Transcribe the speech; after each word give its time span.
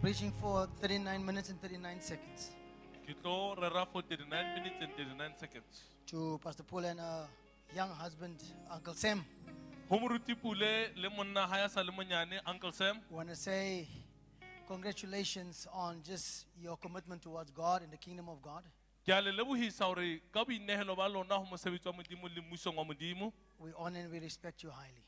preaching 0.00 0.32
for 0.40 0.66
39 0.80 1.24
minutes 1.24 1.50
and 1.50 1.60
39 1.60 2.00
seconds 2.00 2.50
ke 3.06 3.14
tlo 3.22 3.34
rera 3.62 3.84
for 3.92 4.02
39 4.02 4.54
minutes 4.56 4.78
and 4.86 4.92
39 4.98 5.34
seconds 5.42 5.82
to 6.10 6.38
Pastor 6.44 6.62
Paul 6.62 6.84
and 6.84 7.00
uh, 7.00 7.26
young 7.74 7.90
husband, 7.90 8.36
Uncle 8.70 8.94
Sam. 8.94 9.24
moruti 9.90 10.34
pule 10.34 10.90
le 10.96 11.08
monna 11.16 11.46
ga 11.50 11.58
ya 11.62 11.68
sa 11.68 11.82
le 11.82 11.92
monyane 11.92 12.40
uncle 12.46 12.72
sam 12.72 13.00
want 13.10 13.28
to 13.28 13.36
say 13.36 13.88
congratulations 14.68 15.66
on 15.72 16.00
just 16.02 16.46
your 16.60 16.76
commitment 16.76 17.22
towards 17.22 17.50
God 17.50 17.82
and 17.82 17.92
the 17.92 17.96
kingdom 18.06 18.28
of 18.28 18.42
God. 18.42 18.62
ke 19.06 19.10
a 19.16 19.20
le 19.22 19.30
lebogisa 19.32 19.86
gore 19.90 20.20
ka 20.32 20.44
boinegelo 20.44 20.96
ba 20.96 21.08
lona 21.08 21.38
go 21.38 21.46
mosebetsi 21.52 21.86
wa 21.86 21.92
modimo 22.02 22.28
le 22.36 22.42
mmusong 22.42 22.76
wa 22.76 22.84
modimo 22.84 23.32
We 23.58 23.70
honor 23.78 24.00
and 24.00 24.10
we 24.12 24.18
respect 24.20 24.62
you 24.62 24.70
highly. 24.70 25.04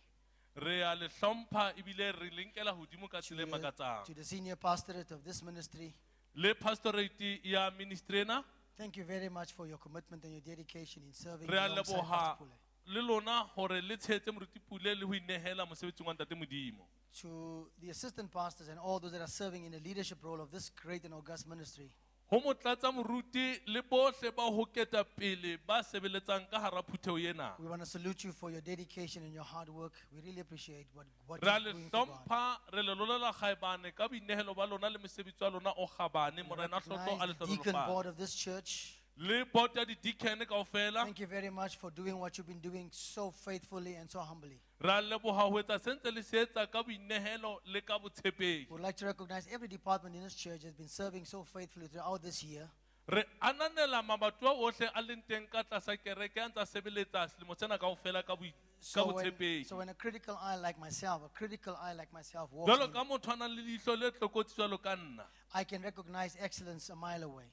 Re 0.61 0.83
a 0.83 0.95
le 0.95 1.09
hlompha 1.09 1.73
ebile 1.77 2.13
re 2.13 2.31
lenkela 2.31 2.73
godimo 2.73 3.09
ka 3.09 3.21
tsela 3.21 3.43
e 3.43 4.05
To 4.05 4.15
the 4.15 4.25
senior 4.25 4.57
pastorate 4.57 5.11
of 5.13 5.23
this 5.25 5.43
ministry, 5.43 5.95
le 6.35 6.55
pastorate 6.55 7.41
ya 7.45 7.71
ministry 7.71 8.21
ena 8.21 8.45
thank 8.77 8.97
you 8.97 9.05
very 9.05 9.29
much 9.29 9.53
for 9.53 9.67
your 9.67 9.79
commitment 9.79 10.25
and 10.25 10.33
your 10.33 10.43
dedication 10.43 11.03
in 11.05 11.13
serving 11.13 11.49
re 11.49 11.59
a 11.59 11.67
alongside 11.67 11.95
leboga 11.95 12.09
Pastor 12.09 12.37
Pule. 12.45 12.51
le 12.87 13.01
lona 13.03 13.51
gore 13.55 13.81
le 13.81 13.97
tshetse 13.97 14.31
moruti 14.31 14.59
pule 14.61 14.95
le 14.95 15.07
go 15.07 15.15
inegela 15.15 15.67
mosebetsing 15.67 16.07
wa 16.07 16.15
ntate 16.15 16.35
modimo. 16.35 16.87
To 17.21 17.71
the 17.81 17.91
assistant 17.91 18.31
pastors 18.31 18.69
and 18.69 18.79
all 18.79 18.99
those 19.01 19.13
that 19.13 19.21
are 19.21 19.31
serving 19.31 19.65
in 19.65 19.73
the 19.73 19.81
leadership 19.81 20.23
role 20.23 20.41
of 20.41 20.51
this 20.51 20.71
great 20.71 21.05
and 21.05 21.15
august 21.15 21.47
ministry, 21.49 21.91
go 22.31 22.41
motlatsa 22.41 22.93
moruti 22.93 23.59
le 23.67 23.81
botlhe 23.83 24.31
ba 24.37 24.51
go 24.51 24.67
keta 24.67 25.03
pele 25.05 25.57
ba 25.67 25.83
sebeletsang 25.83 26.45
ka 26.51 26.59
gara 26.61 26.83
phutheo 26.83 27.19
ena 27.19 27.55
we 27.59 27.67
want 27.67 27.81
to 27.81 27.87
salute 27.87 28.25
you 28.25 28.33
for 28.33 28.51
your 28.51 28.61
dedication 28.61 29.23
and 29.23 29.33
your 29.33 29.45
hard 29.45 29.69
work. 29.71 29.93
We 30.15 30.21
really 30.21 30.41
appreciate 30.41 30.87
what, 30.93 31.07
what 31.27 31.43
re 31.43 31.49
a 31.49 31.53
you're 31.53 31.61
le 31.69 31.73
doing 31.73 31.89
for 31.91 32.07
God. 32.07 32.09
hlompha 32.09 32.59
re 32.75 32.83
le 32.83 32.95
lolela 32.95 33.33
kgaebane 33.33 33.95
ka 33.95 34.09
boinegelo 34.09 34.55
ba 34.55 34.67
lona 34.67 34.91
le 34.91 34.99
mosebetsi 34.99 35.41
wa 35.43 35.49
lona 35.49 35.73
o 35.77 35.87
We 35.87 36.43
morena 36.43 36.81
tlotlo 36.81 37.17
a 37.17 37.27
recognize 37.27 37.39
the 37.39 37.47
deacon 37.47 37.73
letlolofale 37.73 37.87
board 37.87 38.07
of 38.07 38.17
this 38.19 38.35
church. 38.35 38.98
Le 39.19 39.45
board 39.53 39.75
ya 39.77 39.85
di-deacon 39.85 40.45
kaofela 40.47 41.03
Thank 41.05 41.19
you 41.21 41.27
very 41.27 41.51
much 41.51 41.77
for 41.77 41.91
doing 41.91 42.17
what 42.19 42.39
you've 42.39 42.47
been 42.47 42.61
doing 42.61 42.89
so 42.93 43.31
faithfully 43.33 43.95
and 43.97 44.09
so 44.09 44.21
humbly. 44.21 44.61
re 44.81 44.91
a 44.91 45.03
leboga 45.03 45.51
go 45.51 45.59
etsa 45.63 45.79
sentse 45.79 46.15
le 46.15 46.23
se 46.23 46.45
etsa 46.47 46.67
ka 46.71 46.83
boinegelo 46.85 47.59
le 47.67 47.81
ka 47.81 47.99
botshepegi 47.99 48.69
We'd 48.71 48.81
like 48.81 48.97
to 48.97 49.07
recognize 49.07 49.49
every 49.51 49.67
department 49.69 50.15
in 50.15 50.23
this 50.23 50.35
church 50.37 50.63
has 50.63 50.73
been 50.75 50.89
serving 50.89 51.25
so 51.25 51.43
faithfully 51.43 51.89
throughout 51.89 52.23
this 52.23 52.45
year. 52.45 52.69
re 53.09 53.25
ananela 53.43 53.99
a 53.99 54.51
otlhe 54.55 54.89
a 54.95 55.03
leng 55.03 55.23
teng 55.29 55.49
ka 55.51 55.63
tlasa 55.65 55.97
kereke 55.97 56.37
a 56.39 56.49
ntse 56.49 56.61
a 56.63 56.67
sebeletsa 56.67 57.29
selemo 57.29 57.59
sena 57.59 57.77
kaofela 57.79 58.23
ka 58.25 58.37
boi- 58.37 58.53
ka 58.53 58.55
So 58.81 59.07
when, 59.07 59.17
botshepegi 59.17 59.67
so 59.67 59.77
when 59.79 59.89
a 59.89 59.95
critical 59.95 60.39
eye 60.41 60.55
like 60.57 60.79
myself, 60.79 61.23
a 61.25 61.29
critical 61.37 61.75
eye 61.83 61.93
like 61.95 62.13
myself 62.13 62.53
walks 62.53 62.71
jalo 62.71 62.85
in, 62.85 62.93
ka 62.93 63.03
motho 63.05 63.33
a 63.33 63.37
nang 63.37 63.51
le 63.57 63.63
le 63.97 64.11
tlokotsi 64.13 64.55
ka 64.81 64.95
nna 64.95 65.25
I 65.53 65.65
can 65.65 65.83
recognize 65.83 66.37
excellence 66.41 66.89
a 66.91 66.95
mile 66.95 67.25
away. 67.25 67.47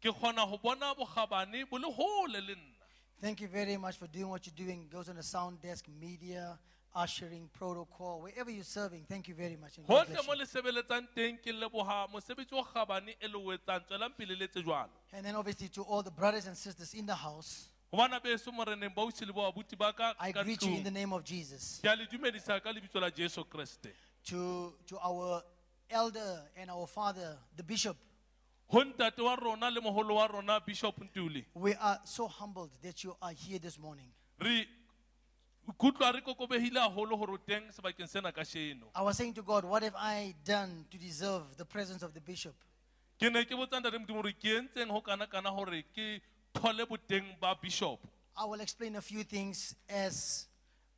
Ke 0.00 0.10
kgona 0.12 0.48
go 0.48 0.58
bona 0.58 0.94
bogabane 0.94 1.68
bo 1.70 1.76
le 1.78 1.88
gole 1.92 2.40
le 2.40 2.54
nna 2.54 2.74
Thank 3.20 3.40
you 3.40 3.48
very 3.48 3.76
much 3.76 3.96
for 3.96 4.06
doing 4.06 4.28
what 4.28 4.46
you're 4.46 4.54
doing. 4.66 4.86
Goes 4.88 5.08
on 5.08 5.16
the 5.16 5.24
sound 5.24 5.60
desk, 5.60 5.86
media, 6.00 6.56
ushering, 6.94 7.50
protocol, 7.52 8.20
wherever 8.22 8.48
you're 8.48 8.62
serving. 8.62 9.04
Thank 9.08 9.26
you 9.26 9.34
very 9.34 9.56
much. 9.56 9.76
and 9.76 9.86
God 9.88 10.06
gotlhe 10.06 10.14
bless 10.14 10.26
mo 10.26 10.32
you. 10.34 10.38
le 10.38 10.46
sebeletsang 10.46 11.06
teng 11.16 11.36
ke 11.42 11.52
leboga 11.52 12.06
mosebetsi 12.12 12.52
o 12.52 12.62
gabane 12.62 13.14
e 13.20 13.26
le 13.26 13.36
o 13.36 13.50
etsang 13.56 13.82
tswelang 13.88 14.14
pele 14.16 14.36
le 14.38 14.46
tse 14.46 14.62
jalo 14.62 14.88
And 15.12 15.26
then 15.26 15.34
obviously 15.34 15.68
to 15.70 15.82
all 15.82 16.02
the 16.02 16.12
brothers 16.12 16.46
and 16.46 16.56
sisters 16.56 16.94
in 16.94 17.06
the 17.06 17.14
house, 17.16 17.68
go 17.90 17.98
beso 17.98 18.52
moreneng 18.52 18.94
ba 18.94 19.02
le 19.26 19.32
bo 19.32 19.52
ba 19.76 19.92
ka 19.92 20.14
I 20.20 20.30
ka 20.30 20.44
greet 20.44 20.62
you 20.62 20.76
in 20.76 20.84
the 20.84 20.90
name 20.92 21.12
of 21.12 21.24
Jesus. 21.24 21.80
ke 21.82 21.86
a 21.88 21.96
le 21.96 22.06
dumedisa 22.06 22.62
ka 22.62 22.70
lebitso 22.72 23.00
la 23.00 23.10
jesu 23.10 23.42
kreste 23.44 23.90
To, 24.26 24.74
to 24.86 24.98
our 25.02 25.42
elder 25.90 26.42
and 26.56 26.70
our 26.70 26.86
father, 26.86 27.36
the 27.56 27.62
bishop, 27.62 27.96
we 31.54 31.74
are 31.74 31.98
so 32.04 32.28
humbled 32.28 32.70
that 32.82 33.02
you 33.02 33.16
are 33.22 33.32
here 33.32 33.58
this 33.58 33.78
morning. 33.78 34.10
re 34.40 34.66
kutlwa 35.78 36.12
re 36.12 36.20
kokobegile 36.20 36.80
gagolo 36.80 37.16
gore 37.18 37.32
o 37.32 37.38
teng 37.38 37.64
sebakeng 37.72 38.08
sena 38.08 38.32
ka 38.32 38.42
sheno 38.42 38.88
I 38.94 39.02
was 39.02 39.16
saying 39.16 39.34
to 39.34 39.42
God, 39.42 39.64
what 39.64 39.82
have 39.82 39.94
I 39.96 40.34
done 40.44 40.84
to 40.90 40.98
deserve 40.98 41.56
the 41.56 41.64
presence 41.64 42.02
of 42.02 42.12
the 42.12 42.20
bishop? 42.20 42.54
ke 43.18 43.32
ne 43.32 43.44
ke 43.44 43.56
botsang 43.56 43.80
ntate 43.82 43.98
modimo 43.98 44.22
gore 44.22 44.32
ke 44.32 44.60
entseng 44.60 44.88
go 44.88 45.00
kana-kana 45.00 45.50
gore 45.50 45.82
ke 45.94 46.20
thole 46.52 46.84
boteng 46.86 47.40
ba 47.40 47.56
bishop 47.60 47.98
I 48.36 48.44
will 48.44 48.60
explain 48.60 48.96
a 48.96 49.02
few 49.02 49.24
things 49.24 49.74
as 49.88 50.46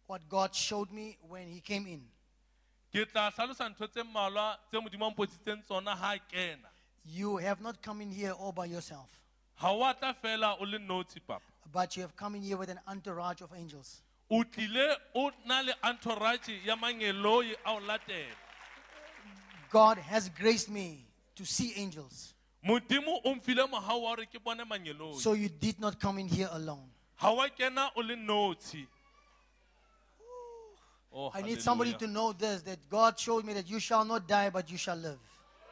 what 0.06 0.28
God 0.28 0.54
showed 0.54 0.90
me 0.92 1.16
when 1.22 1.46
he 1.48 1.60
came 1.60 1.86
in. 1.86 2.02
Ke 7.04 7.06
tla 7.06 7.06
tlhalosa 7.06 7.06
ntho 7.06 7.06
tse 7.06 7.06
mmalwa 7.06 7.06
tse 7.06 7.06
modimo 7.06 7.06
a 7.06 7.06
mpotsitseng 7.06 7.06
tsona 7.06 7.06
ga 7.06 7.06
a 7.06 7.06
kena 7.06 7.06
You 7.06 7.36
have 7.38 7.60
not 7.60 7.82
come 7.82 8.00
in 8.02 8.10
here 8.12 8.32
all 8.32 8.52
by 8.52 8.66
yourself, 8.66 9.08
ga 9.60 9.68
o 9.70 9.84
atla 9.84 10.14
fela 10.22 10.56
o 10.60 10.64
le 10.64 10.78
nosi 10.78 11.20
papa 11.26 11.42
but 11.72 11.96
you 11.96 12.02
have 12.02 12.16
come 12.16 12.34
in 12.34 12.42
here 12.42 12.56
with 12.56 12.68
an 12.70 12.80
entourage 12.88 13.40
of 13.42 13.52
angels. 13.56 14.02
o 14.30 14.42
tlile 14.44 14.96
o 15.14 15.30
na 15.46 15.60
le 15.62 15.72
entourage 15.84 16.60
ya 16.64 16.76
mangeloi 16.76 17.54
a 17.64 17.72
o 17.72 17.80
latela 17.80 18.34
God 19.70 19.98
has 19.98 20.28
graced 20.30 20.68
me 20.68 21.04
to 21.36 21.44
see 21.44 21.72
angels. 21.76 22.34
modimo 22.64 23.20
o 23.24 23.34
mfile 23.34 23.66
mogao 23.66 24.02
wa 24.02 24.16
gore 24.16 24.26
ke 24.26 24.38
bone 24.44 24.64
mangeloi 24.64 25.14
So 25.20 25.32
you 25.34 25.48
did 25.48 25.78
not 25.80 25.98
come 26.00 26.18
in 26.18 26.28
here 26.28 26.48
alone. 26.52 26.90
ga 27.20 27.30
wa 27.32 27.48
kena 27.48 27.90
o 27.96 28.00
le 28.00 28.16
nosi 28.16 28.86
Oh, 31.12 31.32
I 31.34 31.42
need 31.42 31.60
somebody 31.60 31.92
to 31.94 32.06
know 32.06 32.32
this 32.32 32.62
that 32.62 32.78
God 32.88 33.18
showed 33.18 33.44
me 33.44 33.52
that 33.54 33.68
you 33.68 33.80
shall 33.80 34.04
not 34.04 34.28
die, 34.28 34.48
but 34.48 34.70
you 34.70 34.78
shall 34.78 34.94
live. 34.96 35.18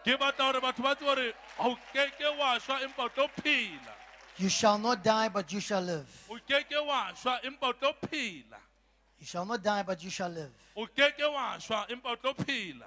Ke 0.05 0.17
batla 0.19 0.53
gore 0.53 0.61
batho 0.61 0.83
ba 0.83 0.95
tse 0.95 1.05
gore 1.05 1.33
ga 1.59 1.65
o 1.69 1.77
keke 1.93 2.39
wa 2.39 2.59
šwa 2.59 2.81
empa 2.83 3.05
o 3.05 3.09
tlo 3.09 3.29
phela 3.43 3.95
You 4.41 4.49
shall 4.49 4.79
not 4.79 5.03
die, 5.03 5.29
but 5.29 5.53
you 5.53 5.61
shall 5.61 5.83
live. 5.83 6.09
o 6.31 6.39
keke 6.49 6.87
wa 6.87 7.11
šwa 7.15 7.41
empa 7.43 7.69
o 7.69 7.73
tlo 7.73 7.93
phela 8.07 8.59
You 9.19 9.27
shall 9.27 9.45
not 9.45 9.63
die, 9.63 9.83
but 9.83 10.03
you 10.05 10.11
shall 10.11 10.31
live. 10.31 10.51
o 10.77 10.87
keke 10.87 11.27
wa 11.33 11.57
šwa 11.59 11.89
empa 11.89 12.13
o 12.13 12.17
tlo 12.17 12.35
phela 12.37 12.87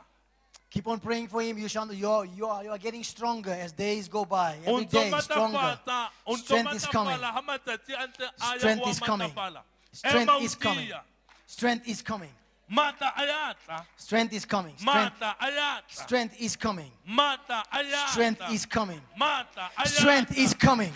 Keep 0.72 0.88
on 0.88 1.00
praying 1.02 1.28
for 1.28 1.42
him. 1.42 1.58
You 1.58 1.68
shall 1.68 1.92
you 1.94 2.10
are, 2.10 2.24
you 2.26 2.48
are, 2.48 2.64
you 2.64 2.70
are 2.70 2.78
getting 2.78 3.04
stronger 3.04 3.52
as 3.52 3.74
days 3.74 4.08
go 4.08 4.24
by. 4.24 4.56
Every 4.66 4.86
day 4.86 5.12
stronger. 5.20 5.58
matafatsa 5.58 6.08
o 6.26 6.36
ntso 6.36 6.46
Strength 6.46 6.76
is 6.76 6.86
coming. 6.86 7.18
matafala 7.18 7.34
ga 7.34 7.42
matsatsi 7.42 7.94
a 7.94 8.08
ntse 8.08 8.24
a 8.24 8.52
ya 8.54 8.58
Strength 8.58 8.88
is 8.88 9.00
coming. 9.00 9.34
Strength 9.92 10.42
is 10.42 10.56
coming. 10.56 10.90
Strength 11.46 11.88
is 11.90 12.02
coming. 12.02 12.30
Strength 13.98 14.34
is 14.34 14.46
coming. 14.46 14.74
Strength, 14.78 15.24
strength 15.88 16.36
is 16.40 16.56
coming. 16.56 16.92
Strength 18.08 18.42
is 18.50 18.66
coming. 18.66 19.02
Strength 19.86 20.38
is 20.38 20.54
coming. 20.54 20.92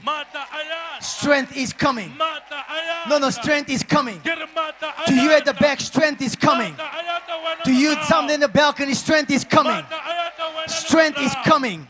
Strength 1.01 1.57
is 1.57 1.73
coming. 1.73 2.13
No, 3.09 3.17
no, 3.17 3.29
strength 3.29 3.69
is 3.69 3.83
coming. 3.83 4.21
To 4.21 5.13
you 5.13 5.31
at 5.31 5.43
the 5.45 5.53
back, 5.53 5.81
strength 5.81 6.21
is 6.21 6.35
coming. 6.35 6.73
Matla 6.73 6.99
a 6.99 7.05
ya 7.05 7.19
tla 7.19 7.35
wena 7.43 7.63
To 7.63 7.73
you, 7.73 7.95
some 8.03 8.29
in 8.29 8.39
the 8.39 8.47
balcony, 8.47 8.93
strength 8.93 9.31
is 9.31 9.43
coming. 9.43 9.73
Matla 9.73 9.99
a 9.99 10.15
ya 10.15 10.29
tla 10.35 10.45
wena 10.45 10.61
le 10.61 10.69
Strength 10.69 11.19
is 11.19 11.35
coming. 11.43 11.87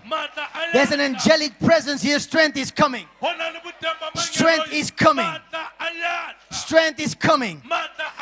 There's 0.73 0.91
an 0.91 1.00
angelic 1.00 1.59
presence 1.59 2.02
here. 2.02 2.19
Strength 2.19 2.57
is 2.57 2.72
coming. 2.72 3.06
Ho 3.22 3.31
na 3.38 3.50
le 3.50 3.59
boteng 3.59 4.13
ba 4.13 4.19
Strength 4.19 4.73
is 4.73 4.91
coming. 4.91 5.25
Matla 5.25 5.67
a 5.79 5.94
ya 5.94 6.31
tla. 6.50 6.56
Strength 6.56 7.00
is 7.00 7.13
coming. 7.13 7.62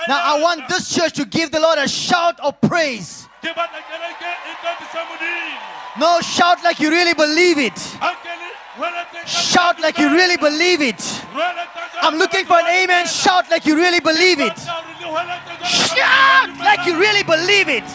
Now, 0.07 0.35
I 0.35 0.41
want 0.41 0.67
this 0.67 0.93
church 0.93 1.13
to 1.13 1.25
give 1.25 1.51
the 1.53 1.59
Lord 1.59 1.77
a 1.77 1.87
shout 1.87 2.39
of 2.39 2.59
praise. 2.61 3.29
Ke 3.39 3.53
batla 3.53 3.79
kereke 3.85 4.29
qadisa 4.65 5.01
Modimo. 5.05 5.99
No, 5.99 6.19
shout 6.21 6.63
like 6.63 6.79
you 6.79 6.89
really 6.89 7.13
believe 7.13 7.59
it. 7.59 7.75
Akele, 8.01 8.49
rwela 8.75 9.05
tse 9.11 9.21
ka- 9.21 9.27
Shout 9.27 9.79
like 9.79 9.99
you 9.99 10.09
really 10.09 10.37
believe 10.37 10.81
it. 10.81 10.97
Rwela 10.97 11.65
tse 11.69 11.83
ka- 11.93 12.07
I'm 12.07 12.17
looking 12.17 12.45
for 12.45 12.57
an 12.57 12.65
amen. 12.65 13.05
Shout 13.05 13.51
like 13.51 13.67
you 13.67 13.75
really 13.75 13.99
believe 13.99 14.39
it. 14.39 14.57
Shout 14.57 16.49
like 16.57 16.87
you 16.87 16.97
really 16.97 17.21
believe 17.21 17.69
it. 17.69 17.87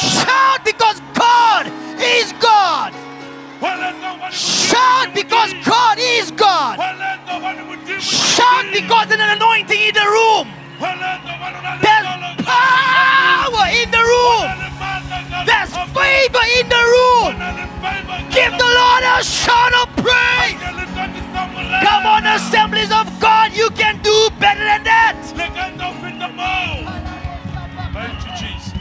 Shout 0.00 0.64
because 0.64 1.00
God 1.12 1.66
is 2.00 2.32
God. 2.40 2.94
Shout 4.32 5.14
because 5.14 5.52
God 5.68 5.98
is 6.00 6.30
God. 6.30 6.80
Shout 8.00 8.72
because 8.72 9.06
there's 9.08 9.20
an 9.20 9.36
anointing 9.36 9.82
in 9.88 9.94
the 9.94 10.08
room. 10.16 10.48
There's 10.80 12.06
power 12.40 13.66
in 13.68 13.90
the 13.90 14.00
room. 14.00 14.48
There's 15.44 15.70
favor 15.92 16.44
in 16.56 16.68
the 16.68 16.82
room. 16.94 17.36
Give 18.30 18.52
the 18.56 18.64
Lord 18.64 19.02
a 19.04 19.22
shout 19.22 19.74
of 19.82 19.88
praise. 19.96 20.56
Come 21.84 22.06
on, 22.06 22.24
assemblies 22.26 22.90
of 22.90 23.06
God, 23.20 23.52
you 23.52 23.68
can 23.70 24.00
do 24.02 24.30
better 24.40 24.64
than 24.64 24.84
that. 24.84 25.16
Thank 27.92 28.24
you, 28.24 28.32
Jesus. 28.40 28.72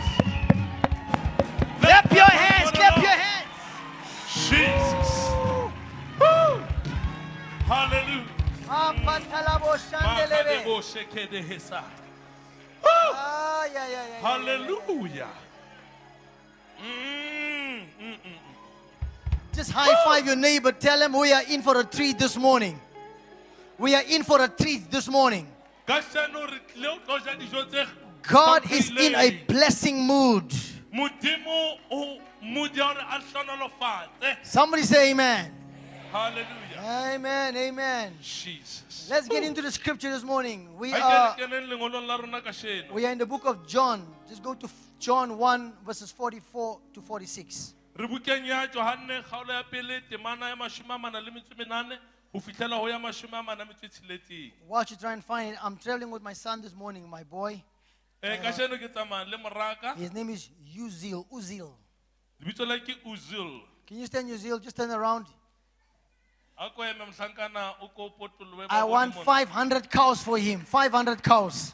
Clap 1.82 2.12
your 2.14 2.26
hands, 2.26 2.72
clap 2.72 2.98
your 3.02 3.12
hands. 3.12 3.48
Jesus. 4.28 5.32
Woo. 6.20 6.64
Hallelujah. 7.68 8.39
Makadebo 8.39 8.39
shekede 8.39 8.39
hesa. 8.39 8.39
Woo. 8.39 8.39
Ah, 8.39 8.39
Hallelujah. 14.22 15.28
Just 19.54 19.72
high 19.72 20.04
five 20.06 20.26
your 20.26 20.36
neighbor. 20.36 20.72
Tell 20.72 21.02
him 21.02 21.14
we 21.14 21.34
are 21.34 21.42
in 21.50 21.64
for 21.64 21.80
a 21.80 21.84
treat 21.84 22.20
this 22.20 22.38
morning. 22.38 22.80
We 23.80 23.96
are 23.96 24.04
in 24.04 24.24
for 24.24 24.40
a 24.44 24.48
treat 24.48 24.92
this 24.92 25.10
morning. 25.10 25.48
God 28.22 28.72
is 28.72 28.92
in 28.92 29.16
a 29.16 29.32
blessing 29.48 30.06
mood. 30.06 30.54
Somebody 34.44 34.84
say 34.84 35.12
amen. 35.12 35.52
hallelujah 36.12 36.69
Amen. 36.80 37.58
Amen. 37.58 38.14
jesus 38.22 39.08
Let's 39.10 39.28
get 39.28 39.44
into 39.44 39.62
the 39.62 39.72
scripture 39.72 40.10
this 40.12 40.24
morning. 40.24 40.78
We 40.78 40.94
are 40.94 41.36
ke 41.36 41.40
re 41.40 41.48
keneng 41.48 41.68
lengolong 41.68 42.08
la 42.08 42.16
rona 42.16 42.42
kasheno 42.42 42.92
we 42.92 43.06
are 43.06 43.12
in 43.12 43.18
the 43.18 43.26
book 43.26 43.46
of 43.46 43.68
John. 43.68 44.06
Just 44.30 44.44
go 44.44 44.54
to 44.54 44.70
John 45.00 45.38
1 45.38 45.74
verses 45.86 46.12
44 46.12 46.80
to 46.94 47.02
46. 47.02 47.74
re 47.98 48.08
bukeng 48.08 48.46
ya 48.46 48.68
johanne 48.68 49.22
kgaolo 49.24 49.54
ya 49.54 49.64
pele 49.64 50.02
temana 50.10 50.50
ya 50.50 50.56
mashome 50.56 50.94
a 50.94 50.98
mana 50.98 51.20
le 51.20 51.32
metso 51.32 51.52
e 51.52 51.56
menane 51.58 51.98
ho 52.32 52.40
fihlela 52.40 52.78
ho 52.78 52.88
ya 52.88 52.98
mashome 53.00 53.34
a 53.34 53.44
mana 53.44 53.66
metso 53.66 53.86
e 53.86 53.90
tsheletseng 53.90 54.52
While 54.68 54.86
you 54.90 54.96
try 54.96 55.14
and 55.14 55.24
find 55.24 55.54
it, 55.54 55.60
I'm 55.62 55.76
traveling 55.76 56.12
with 56.12 56.22
my 56.24 56.34
son 56.34 56.62
this 56.62 56.74
morning, 56.76 57.10
my 57.10 57.24
boy. 57.24 57.62
Eh, 58.24 58.38
uh, 58.38 58.44
kasheno 58.44 58.78
ke 58.80 58.88
tsamaya 58.94 59.30
le 59.30 59.38
moraka 59.38 59.96
His 59.98 60.14
name 60.14 60.30
is 60.30 60.50
Uzil. 60.78 61.26
Uzil. 61.34 61.72
lebitso 62.42 62.66
la 62.66 62.78
ke 62.78 62.96
uzil 63.06 63.62
Can 63.86 63.98
you 64.00 64.06
stand 64.06 64.30
Uzil? 64.30 64.62
Just 64.62 64.78
turn 64.78 64.92
around. 64.92 65.26
I 68.70 68.84
want 68.84 69.14
500 69.16 69.90
cows 69.90 70.22
for 70.24 70.38
him. 70.38 70.62
500 70.62 71.24
cows. 71.24 71.74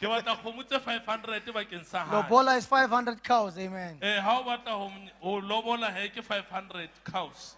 ke 0.00 0.08
batla 0.08 0.32
kgomo 0.40 0.62
tse 0.64 0.78
500 0.80 1.52
bakeng 1.52 1.84
sa 1.84 1.98
hae 2.04 2.14
Lobola 2.22 2.56
is 2.56 2.64
500 2.64 3.22
cows. 3.22 3.58
Amen. 3.58 3.98
Eh, 4.00 4.18
ha 4.18 4.38
o 4.40 4.44
batla 4.44 4.72
ho 4.72 4.86
m- 4.88 5.10
ho 5.20 5.40
lobola 5.42 5.90
he 5.92 6.08
ke 6.08 6.22
500 6.24 6.88
cows 7.04 7.56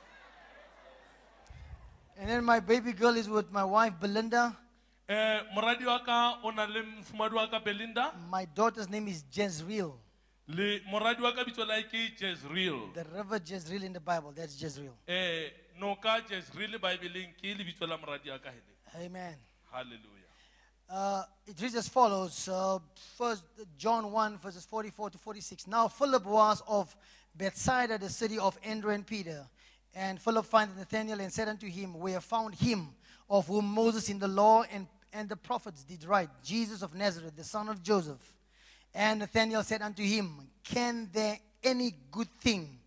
And 2.18 2.28
then 2.28 2.44
my 2.44 2.58
baby 2.58 2.92
girl 2.92 3.16
is 3.16 3.28
with 3.28 3.52
my 3.52 3.62
wife, 3.64 3.94
Belinda. 4.00 4.56
eh 5.08 5.40
moradi 5.54 5.86
wa 5.86 5.98
ka 6.02 6.38
o 6.42 6.50
na 6.50 6.64
le 6.64 6.82
mfumadi 6.82 7.34
wa 7.34 7.46
ka 7.46 7.60
belinda 7.60 8.10
My 8.28 8.44
daughter's 8.44 8.88
name 8.90 9.06
is 9.06 9.22
Jezreel. 9.30 9.94
le 10.48 10.80
moradi 10.90 11.20
wa 11.22 11.30
ka 11.32 11.44
bitso 11.44 11.64
la 11.64 11.74
hae 11.78 11.84
ke 11.84 12.10
jezreel 12.18 12.90
The 12.94 13.04
river 13.14 13.38
Jezreel 13.38 13.84
in 13.84 13.92
the 13.92 14.00
Bible. 14.00 14.32
That's 14.34 14.56
Jezreel. 14.56 14.94
eh 15.06 15.50
noka 15.78 16.20
jezreel 16.28 16.78
bibleng 16.78 17.34
ke 17.40 17.54
lebitso 17.54 17.86
la 17.86 17.96
moradi 17.96 18.30
wa 18.30 18.38
ka 18.38 18.50
hele 18.50 19.04
Amen. 19.04 19.36
hallelujah 19.70 20.22
Uh, 20.92 21.24
it 21.46 21.58
reads 21.62 21.74
as 21.74 21.88
follows 21.88 22.48
uh, 22.48 22.78
First 23.16 23.44
John 23.78 24.12
1, 24.12 24.36
verses 24.36 24.66
44 24.66 25.08
to 25.08 25.16
46. 25.16 25.66
Now 25.66 25.88
Philip 25.88 26.26
was 26.26 26.62
of 26.68 26.94
Bethsaida, 27.34 27.96
the 27.96 28.10
city 28.10 28.38
of 28.38 28.58
Andrew 28.62 28.90
and 28.90 29.06
Peter. 29.06 29.46
And 29.94 30.20
Philip 30.20 30.44
found 30.44 30.76
Nathanael 30.76 31.20
and 31.20 31.32
said 31.32 31.48
unto 31.48 31.66
him, 31.66 31.98
We 31.98 32.12
have 32.12 32.24
found 32.24 32.54
him 32.56 32.88
of 33.30 33.46
whom 33.46 33.66
Moses 33.66 34.10
in 34.10 34.18
the 34.18 34.28
law 34.28 34.64
and, 34.70 34.86
and 35.14 35.30
the 35.30 35.36
prophets 35.36 35.82
did 35.82 36.04
write, 36.04 36.28
Jesus 36.44 36.82
of 36.82 36.94
Nazareth, 36.94 37.36
the 37.36 37.44
son 37.44 37.70
of 37.70 37.82
Joseph. 37.82 38.20
And 38.94 39.20
Nathanael 39.20 39.62
said 39.62 39.80
unto 39.80 40.02
him, 40.02 40.46
Can 40.62 41.08
there 41.12 41.38
any 41.64 41.94
good 42.10 42.28
thing 42.40 42.78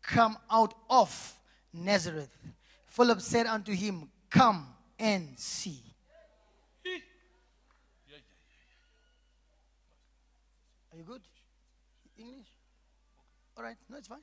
come 0.00 0.36
out 0.48 0.74
of 0.88 1.34
Nazareth? 1.72 2.30
Philip 2.86 3.20
said 3.20 3.46
unto 3.46 3.72
him, 3.72 4.08
Come 4.30 4.66
and 4.98 5.38
see. 5.38 5.82
Hi. 6.84 6.90
Yeah, 6.90 6.96
yeah, 8.10 8.16
Are 10.92 10.98
you 10.98 11.04
good? 11.04 11.22
English? 12.18 12.46
All 13.56 13.62
right, 13.62 13.76
no, 13.88 13.96
it's 13.98 14.08
fine. 14.08 14.18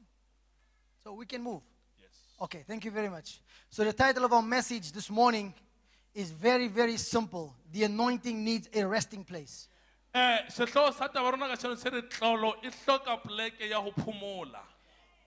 So 1.03 1.13
we 1.13 1.25
can 1.25 1.41
move. 1.43 1.61
yes 1.99 2.09
Okay, 2.41 2.63
thank 2.67 2.83
you 2.85 2.91
very 2.91 3.09
much. 3.09 3.39
So 3.69 3.83
the 3.83 3.93
title 3.93 4.25
of 4.25 4.33
our 4.33 4.41
message 4.41 4.91
this 4.91 5.09
morning 5.09 5.53
is 6.13 6.31
very, 6.31 6.67
very 6.67 6.97
simple. 6.97 7.53
The 7.71 7.83
anointing 7.85 8.43
needs 8.43 8.69
a 8.73 8.85
resting 8.87 9.23
place. 9.23 9.67
eh 10.13 10.39
sehloho 10.49 10.93
sa 10.93 11.07
taba 11.09 11.31
rona 11.31 11.47
ka 11.47 11.55
shano 11.55 11.75
se 11.77 11.89
re 11.89 12.01
tlolo 12.03 12.53
e 12.63 12.69
hloka 12.71 13.17
poleke 13.21 13.67
ya 13.69 13.81
ho 13.81 13.91
phomola 13.91 14.61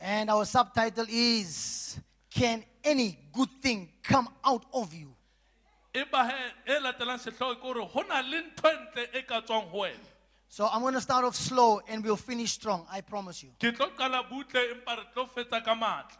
And 0.00 0.30
our 0.30 0.46
subtitle 0.46 1.04
is 1.10 1.98
Can 2.38 2.64
any 2.84 3.18
good 3.32 3.50
thing 3.60 3.88
come 4.02 4.28
out 4.44 4.64
of 4.72 4.94
you? 4.94 5.12
empa 5.94 6.30
he 6.66 6.72
latelang 6.74 7.18
sehloho 7.18 7.56
ke 7.58 7.62
hore 7.62 7.82
ho 7.84 8.02
na 8.08 8.20
le 8.20 8.42
ntho 8.42 8.70
ntle 8.70 9.26
ka 9.26 9.40
tswang 9.40 9.66
ho 9.68 9.78
wena 9.78 10.06
So 10.48 10.66
I'm 10.72 10.80
going 10.82 10.94
to 10.94 11.00
start 11.00 11.24
off 11.24 11.34
slow 11.34 11.80
and 11.88 12.02
we'll 12.04 12.16
finish 12.16 12.52
strong, 12.52 12.86
I 12.90 13.00
promise 13.00 13.42
you. 13.42 13.50
ke 13.58 13.74
tlo 13.76 13.88
qala 13.96 14.22
butle 14.30 14.62
empa 14.74 14.96
re 14.98 15.04
tlo 15.14 15.26
fetsa 15.28 15.64
ka 15.64 15.74
matla 15.74 16.16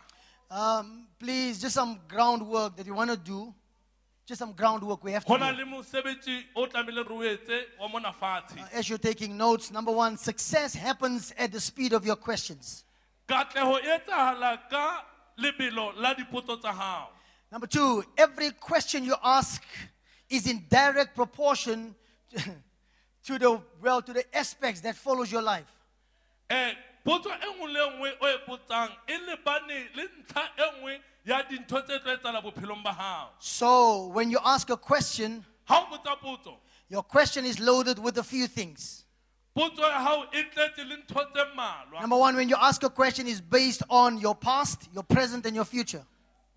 Um, 0.50 1.06
please, 1.20 1.60
just 1.60 1.74
some 1.74 2.00
groundwork 2.08 2.74
that 2.76 2.86
you 2.86 2.94
want 2.94 3.10
to 3.10 3.18
do. 3.18 3.54
Just 4.26 4.38
some 4.38 4.52
groundwork 4.52 5.04
we 5.04 5.12
have 5.12 5.24
to 5.24 5.32
do. 5.32 5.38
na 5.38 5.50
le 5.50 5.64
mosebetsi 5.66 6.42
o 6.56 6.66
tlamehileng 6.66 7.08
re 7.08 7.14
o 7.14 7.20
etse 7.36 7.62
wa 7.78 7.86
mona 7.88 8.12
fatshe 8.12 8.58
Uh, 8.58 8.66
as 8.72 8.88
you're 8.88 8.98
taking 8.98 9.36
notes, 9.36 9.70
number 9.70 9.92
one, 9.92 10.16
success 10.16 10.74
happens 10.74 11.32
at 11.38 11.52
the 11.52 11.60
speed 11.60 11.92
of 11.92 12.04
your 12.04 12.16
questions. 12.16 12.84
Katleho 15.38 15.52
etsahala 15.52 15.92
ka 15.92 15.92
lebelo 15.92 15.92
la 16.00 16.14
dipotso 16.14 16.56
tsa 16.60 16.72
hao 16.72 17.08
Number 17.50 17.66
two, 17.66 18.04
every 18.18 18.50
question 18.50 19.04
you 19.04 19.14
ask 19.24 19.62
is 20.28 20.46
in 20.46 20.66
direct 20.68 21.14
proportion 21.16 21.94
to 23.24 23.38
the 23.38 23.58
well 23.80 24.02
to 24.02 24.12
the 24.12 24.36
aspects 24.36 24.82
that 24.82 24.96
follows 24.96 25.32
your 25.32 25.42
life. 25.42 25.66
um 26.50 26.72
potso 27.04 27.30
e 27.30 27.46
nngwe 27.46 27.72
le 27.72 27.90
nngwe 27.90 28.12
o 28.20 28.26
e 28.26 28.38
potsang 28.46 28.90
e 29.06 29.18
lebane 29.18 29.88
le 29.94 30.08
ntlha 30.22 30.50
e 30.56 30.78
nngwe 30.78 31.00
ya 31.24 31.42
dintho 31.42 31.80
tse 31.82 31.98
tlo 32.00 32.12
etsala 32.12 32.42
bophelong 32.42 32.82
ba 32.82 32.92
hao 32.92 33.30
So 33.38 34.08
when 34.08 34.30
you 34.30 34.38
ask 34.44 34.70
a 34.70 34.76
question, 34.76 35.44
ha 35.64 35.86
o 35.90 35.96
botsa 35.96 36.16
potso 36.20 36.56
your 36.90 37.02
question 37.02 37.44
is 37.44 37.60
loaded 37.60 37.98
with 37.98 38.16
a 38.18 38.22
few 38.24 38.46
things. 38.46 39.04
Number 42.00 42.16
one, 42.16 42.36
when 42.36 42.48
you 42.48 42.56
ask 42.60 42.82
a 42.84 42.90
question, 42.90 43.26
is 43.26 43.40
based 43.40 43.82
on 43.90 44.18
your 44.18 44.34
past, 44.34 44.88
your 44.94 45.02
present, 45.02 45.46
and 45.46 45.56
your 45.56 45.64
future. 45.64 46.04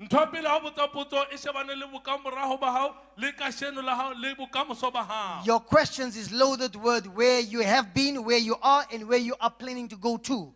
ntho 0.02 0.18
ya 0.18 0.26
pele 0.26 0.48
ha 0.50 0.58
o 0.58 0.62
botsa 0.62 0.88
potso 0.92 1.24
shebane 1.38 1.76
le 1.78 1.86
bokamorago 1.86 2.60
ba 2.60 2.72
hao 2.72 2.96
le 3.18 3.32
kasheno 3.34 3.84
la 3.84 3.96
hao 3.96 4.14
le 4.14 4.34
bokamoso 4.34 4.92
ba 4.92 5.04
hao 5.04 5.44
Your 5.46 5.60
questions 5.60 6.18
is 6.18 6.32
loaded 6.32 6.76
with 6.76 7.06
where 7.08 7.40
you 7.40 7.60
have 7.62 7.94
been, 7.94 8.24
where 8.24 8.40
you 8.40 8.56
are, 8.64 8.84
and 8.92 9.08
where 9.08 9.20
you 9.20 9.36
are 9.40 9.52
planning 9.52 9.88
to 9.90 9.96
go 9.96 10.18
to. 10.18 10.52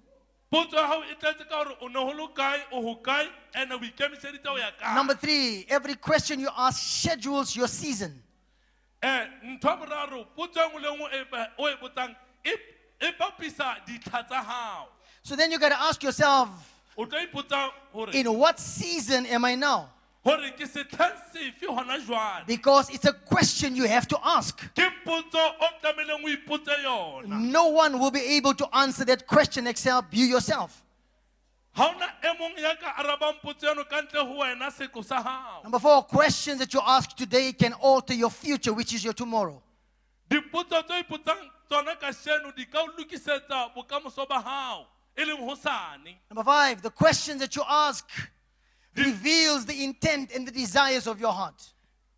potso 0.51 0.75
ya 0.75 0.87
hao 0.87 1.03
tletse 1.21 1.47
ka 1.47 1.63
gore 1.63 1.75
o 1.79 1.87
ne 1.87 1.93
go 1.93 2.11
le 2.11 2.27
kae 2.33 2.59
o 2.71 2.81
go 2.81 2.95
kae 2.95 3.27
and 3.53 3.71
o 3.71 3.77
ikemiseditse 3.77 4.47
o 4.47 4.55
ya 4.57 4.71
kae 4.81 4.95
Number 4.95 5.13
three, 5.13 5.63
every 5.69 5.93
question 5.93 6.39
you 6.39 6.49
ask 6.57 6.81
schedules 6.81 7.55
your 7.55 7.67
season. 7.67 8.23
Eh, 9.03 9.27
ntho 12.45 12.59
ya 13.01 13.11
boraro 13.11 13.11
potso 13.11 13.11
nngwe 13.11 13.11
le 13.11 13.11
nngwe 13.11 13.17
ba- 13.19 13.25
o 13.25 13.35
botsang 13.35 13.37
bapisa 13.37 13.75
ditlha 13.87 14.23
tsa 14.27 14.35
hao 14.43 14.87
So 15.23 15.35
then 15.35 15.51
you 15.51 15.57
got 15.59 15.69
to 15.69 15.81
ask 15.81 16.03
yourself, 16.03 16.49
o 16.97 17.05
tlo 17.05 17.19
ipotsa 17.27 17.71
gore 17.93 18.11
in 18.13 18.31
what 18.37 18.59
season 18.59 19.25
am 19.25 19.43
I 19.45 19.55
now? 19.55 19.89
gore 20.23 20.51
ke 20.57 20.65
setlheng 20.65 21.17
sefe 21.33 21.61
gona 21.67 21.97
jwale 22.05 22.45
Because 22.47 22.89
it's 22.89 23.05
a 23.05 23.13
question 23.13 23.75
you 23.75 23.87
have 23.87 24.07
to 24.07 24.17
ask. 24.23 24.57
ke 24.75 24.85
potso 25.05 25.37
o 25.39 25.67
tlameileng 25.81 26.23
o 26.23 26.27
ipotse 26.29 26.71
yona 26.83 27.39
No 27.51 27.67
one 27.69 27.99
will 27.99 28.11
be 28.11 28.21
able 28.37 28.53
to 28.53 28.67
answer 28.75 29.05
that 29.05 29.25
question 29.27 29.67
except 29.67 30.13
you 30.13 30.25
yourself. 30.25 30.83
ga 31.75 31.89
ona 31.89 32.07
mong 32.39 32.57
ya 32.57 32.73
ka 32.75 32.93
arabang 33.03 33.35
potso 33.43 33.69
eno 33.71 33.83
ka 33.83 34.01
ntle 34.01 34.23
go 34.23 34.39
wena 34.41 34.71
seko 34.71 35.03
sa 35.03 35.21
gago 35.21 35.63
Number 35.63 35.79
four, 35.79 36.03
questions 36.03 36.59
that 36.59 36.73
you 36.73 36.81
ask 36.85 37.15
today 37.15 37.51
can 37.53 37.73
alter 37.73 38.13
your 38.13 38.29
future, 38.31 38.73
which 38.73 38.93
is 38.93 39.03
your 39.03 39.13
tomorrow. 39.13 39.61
Dipotso 41.69 41.69
tse 41.69 41.73
o 41.73 41.73
ipotsang 41.73 41.83
tsona 41.83 41.95
ka 41.99 42.11
seno 42.13 42.55
di 42.55 42.65
ka 42.65 42.81
o 42.81 42.87
lokisetsa 42.87 43.73
bokamoso 43.75 44.27
ba 44.27 44.41
e 45.17 45.23
leng 45.25 46.17
Number 46.29 46.43
five, 46.43 46.81
the 46.81 46.89
questions 46.89 47.39
that 47.39 47.55
you 47.55 47.63
ask 47.67 48.07
reveals 48.95 49.65
the 49.65 49.83
intent 49.83 50.31
and 50.33 50.47
the 50.47 50.51
desires 50.51 51.07
of 51.07 51.19
your 51.19 51.33
heart. 51.33 51.73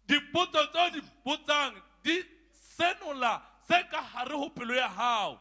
dipotso 0.07 0.71
tse 0.71 0.79
o 0.79 0.89
di 0.89 1.01
botsang 1.25 1.73
di 2.03 2.23
senola 2.77 3.41
se 3.67 3.83
ka 3.91 4.01
pelo 4.55 4.73
ya 4.73 5.37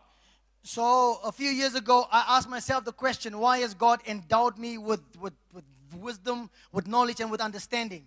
So 0.62 1.20
a 1.22 1.30
few 1.30 1.50
years 1.50 1.76
ago, 1.76 2.08
I 2.10 2.36
asked 2.36 2.48
myself 2.48 2.84
the 2.84 2.92
question, 2.92 3.38
why 3.38 3.58
has 3.58 3.72
God 3.72 4.00
endowed 4.04 4.58
me 4.58 4.78
with, 4.78 5.00
with, 5.20 5.34
with 5.54 5.64
wisdom, 5.94 6.50
with 6.72 6.88
knowledge, 6.88 7.20
and 7.20 7.30
with 7.30 7.40
understanding? 7.40 8.06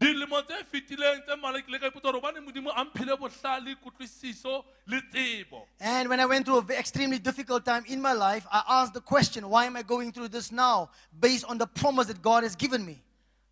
Dilemo 0.00 0.40
tse 0.42 0.64
fetileng 0.72 1.22
tse 1.26 1.36
mmalwa 1.36 1.60
ke 1.62 1.86
ipotsa 1.86 2.12
gore 2.12 2.40
modimo 2.40 2.70
a 2.74 2.84
mphile 2.84 3.16
botlhale 3.16 3.76
kutlwisiso 3.76 4.64
le 4.86 5.00
tsebo 5.12 5.66
And 5.80 6.08
when 6.08 6.20
I 6.20 6.26
went 6.26 6.46
through 6.46 6.58
an 6.60 6.70
extremely 6.70 7.18
difficult 7.18 7.64
time 7.64 7.84
in 7.86 8.00
my 8.00 8.12
life, 8.12 8.46
I 8.50 8.62
asked 8.66 8.94
the 8.94 9.00
question, 9.00 9.48
why 9.48 9.66
am 9.66 9.76
I 9.76 9.82
going 9.82 10.12
through 10.12 10.28
this 10.28 10.50
now? 10.50 10.90
Based 11.20 11.44
on 11.44 11.58
the 11.58 11.66
promise 11.66 12.06
that 12.06 12.22
God 12.22 12.42
has 12.44 12.56
given 12.56 12.84
me. 12.84 13.02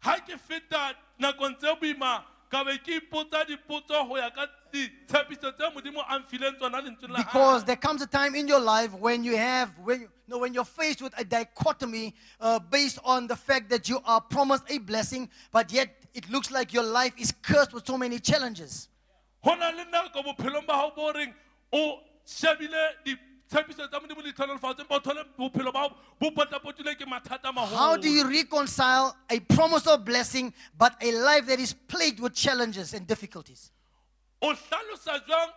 ga 0.02 0.14
ke 0.20 0.38
feta 0.38 0.94
nakong 1.20 1.58
tse 1.58 1.74
boima 1.80 2.22
ka 2.50 2.64
be 2.64 2.78
ke 2.78 3.00
ipotsa 3.02 3.44
dipotso 3.44 4.08
go 4.08 4.16
ya 4.16 4.30
ka 4.30 4.46
ditshepiso 4.72 5.50
tse 5.56 5.68
modimo 5.74 6.00
a 6.08 6.18
mfileng 6.20 6.56
tsona 6.56 6.80
lentsweng 6.80 7.10
la 7.10 7.18
Because 7.18 7.62
hae. 7.62 7.66
there 7.66 7.76
comes 7.76 8.00
a 8.00 8.06
time 8.06 8.34
in 8.36 8.46
your 8.48 8.60
life 8.60 8.94
when 8.94 9.24
you 9.24 9.36
have, 9.36 9.76
when 9.84 10.00
you 10.02 10.08
know, 10.28 10.38
when 10.38 10.54
you're 10.54 10.64
faced 10.64 11.02
with 11.02 11.12
a 11.18 11.24
dichotomy 11.24 12.14
uh, 12.40 12.58
based 12.58 12.98
on 13.04 13.26
the 13.26 13.34
fact 13.36 13.68
that 13.70 13.88
you 13.88 13.98
are 14.04 14.20
promised 14.20 14.64
a 14.70 14.78
blessing, 14.78 15.28
but 15.50 15.72
yet 15.72 15.97
it 16.14 16.28
looks 16.30 16.50
like 16.50 16.72
your 16.72 16.82
life 16.84 17.12
is 17.18 17.32
cursed 17.42 17.72
with 17.72 17.86
so 17.86 17.96
many 17.98 18.18
challenges. 18.18 18.88
go 19.44 19.54
na 19.54 19.70
le 19.70 19.84
nako 19.86 20.22
bophelong 20.24 20.66
ba 20.66 20.72
gago 20.74 20.94
bo 20.96 21.12
reng 21.12 21.32
o 21.72 22.00
shebile 22.26 22.90
ditshepiso 23.04 23.88
tsa 23.88 24.00
modimo 24.00 24.22
le 24.24 24.32
tlhonolofatso 24.32 24.80
empa 24.84 24.96
o 24.96 25.00
thole 25.00 25.24
bophelo 25.38 25.72
ba 25.72 25.88
gago 25.88 25.94
bo 26.20 26.30
potapotile 26.30 26.94
ke 26.98 27.06
mathata 27.06 27.48
a 27.56 27.66
How 27.66 27.96
do 27.96 28.08
you 28.10 28.26
reconcile 28.28 29.16
a 29.30 29.38
promise 29.40 29.86
of 29.86 30.04
blessing 30.04 30.52
but 30.76 30.94
a 31.02 31.12
life 31.12 31.46
that 31.46 31.60
is 31.60 31.72
plagued 31.72 32.20
with 32.20 32.34
challenges 32.34 32.94
and 32.94 33.06
difficulties? 33.06 33.70
o 34.42 34.52
hlalosa 34.54 35.20
jwang 35.26 35.50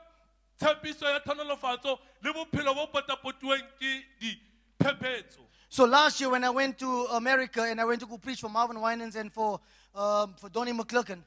tshepiso 0.59 1.05
ya 1.09 1.19
tlhonolofatso 1.19 1.97
le 2.23 2.33
bophelo 2.33 2.75
bo 2.75 2.87
potapotiweng 2.87 3.65
ke 3.79 4.05
diphephetso 4.21 5.39
So 5.69 5.85
last 5.85 6.19
year 6.19 6.29
when 6.29 6.43
I 6.43 6.49
went 6.49 6.77
to 6.79 7.05
America 7.13 7.63
and 7.63 7.79
I 7.79 7.85
went 7.85 8.01
to 8.01 8.05
go 8.05 8.17
preach 8.17 8.41
for 8.41 8.49
Marvin 8.49 8.81
Winans 8.81 9.15
and 9.15 9.31
for, 9.31 9.57
um, 9.95 10.33
for 10.37 10.49
Donnie 10.49 10.71
McClurkin, 10.73 11.19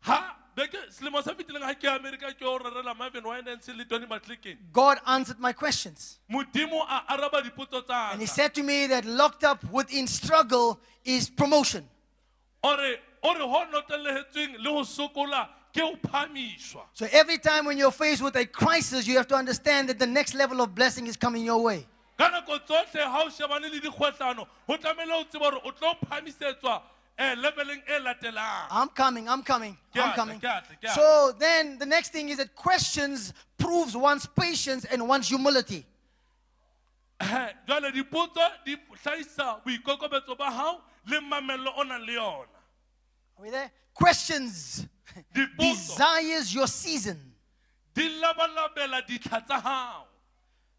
ha 0.00 0.36
beke 0.56 0.76
selemo 0.90 1.22
se 1.22 1.30
fetileng 1.34 1.60
ga 1.60 1.74
ke 1.74 1.84
ya 1.84 1.96
amerika 1.98 2.32
ke 2.38 2.42
o 2.42 2.58
rerela 2.58 2.96
marvin 2.96 3.22
winans 3.24 3.68
le 3.68 3.84
tony 3.84 4.06
mclicken 4.06 4.56
God 4.72 4.98
answered 5.06 5.38
my 5.40 5.52
questions. 5.52 6.18
modimo 6.30 6.82
a 6.88 7.04
araba 7.08 7.42
dipotso 7.42 7.84
tsa 7.86 8.10
And 8.12 8.20
he 8.20 8.26
said 8.26 8.54
to 8.54 8.62
me 8.62 8.86
that 8.88 9.04
locked 9.04 9.44
up 9.44 9.62
within 9.70 10.06
struggle 10.06 10.78
is 11.04 11.30
promotion. 11.30 11.88
ore 12.62 12.96
ore 13.22 13.38
ho 13.38 13.64
notelehetsweng 13.72 14.58
le 14.62 14.70
ho 14.70 14.82
sokola 14.82 15.48
ke 15.72 15.80
ho 15.80 15.94
phahamiswa 16.06 16.82
So 16.94 17.06
every 17.12 17.38
time 17.38 17.64
when 17.64 17.78
you're 17.78 17.92
faced 17.92 18.22
with 18.22 18.36
a 18.36 18.44
crisis, 18.44 19.06
you 19.06 19.16
have 19.16 19.28
to 19.28 19.36
understand 19.36 19.88
that 19.88 19.98
the 19.98 20.06
next 20.06 20.34
level 20.34 20.60
of 20.60 20.74
blessing 20.74 21.06
is 21.06 21.16
coming 21.16 21.44
your 21.44 21.62
way. 21.62 21.86
Ka 27.20 27.34
nako 27.34 27.64
tsohle 27.64 28.36
ha 28.36 28.66
o 28.66 28.70
shebane 28.70 28.70
le 28.70 28.70
dikgwetlano 28.70 28.70
ho 28.70 28.70
tlamehile 28.70 28.70
o 28.70 28.70
tseba 28.70 28.70
hore 28.70 28.70
o 28.70 28.70
tlo 28.70 28.70
phahamisetswa 28.70 28.70
um 28.70 28.70
leveleng 28.70 28.70
e 28.70 28.70
latelang 28.70 28.70
I'm 28.70 28.88
coming, 28.88 29.28
I'm 29.28 29.42
coming, 29.42 29.76
I'm 29.94 30.14
coming. 30.14 30.40
ke 30.40 30.44
atle, 30.44 30.76
ke 30.76 30.84
atle. 30.84 30.94
So 30.94 31.32
then 31.38 31.78
the 31.78 31.86
next 31.86 32.12
thing 32.12 32.28
is 32.28 32.38
that 32.38 32.54
questions 32.54 33.32
proves 33.58 33.96
one's 33.96 34.26
patience 34.26 34.84
and 34.86 35.06
one's 35.08 35.28
humility. 35.28 35.84
Eh, 37.20 37.52
jwale 37.68 37.92
dipotso 37.92 38.40
di 38.64 38.76
hlahisa 39.04 39.60
boikokobetso 39.64 40.36
ba 40.38 40.50
hao 40.50 40.80
le 41.06 41.20
mamello 41.20 41.72
o 41.76 41.82
nang 41.82 42.06
le 42.06 42.12
yona 42.14 42.46
Are 43.38 43.44
we 43.44 43.50
there? 43.50 43.70
Questions 43.94 44.86
desires 45.58 46.54
your 46.54 46.66
season. 46.66 47.18
di 47.94 48.08
labalabela 48.20 49.02
ditlha 49.06 49.44
tsa 49.46 49.60
hao 49.60 50.06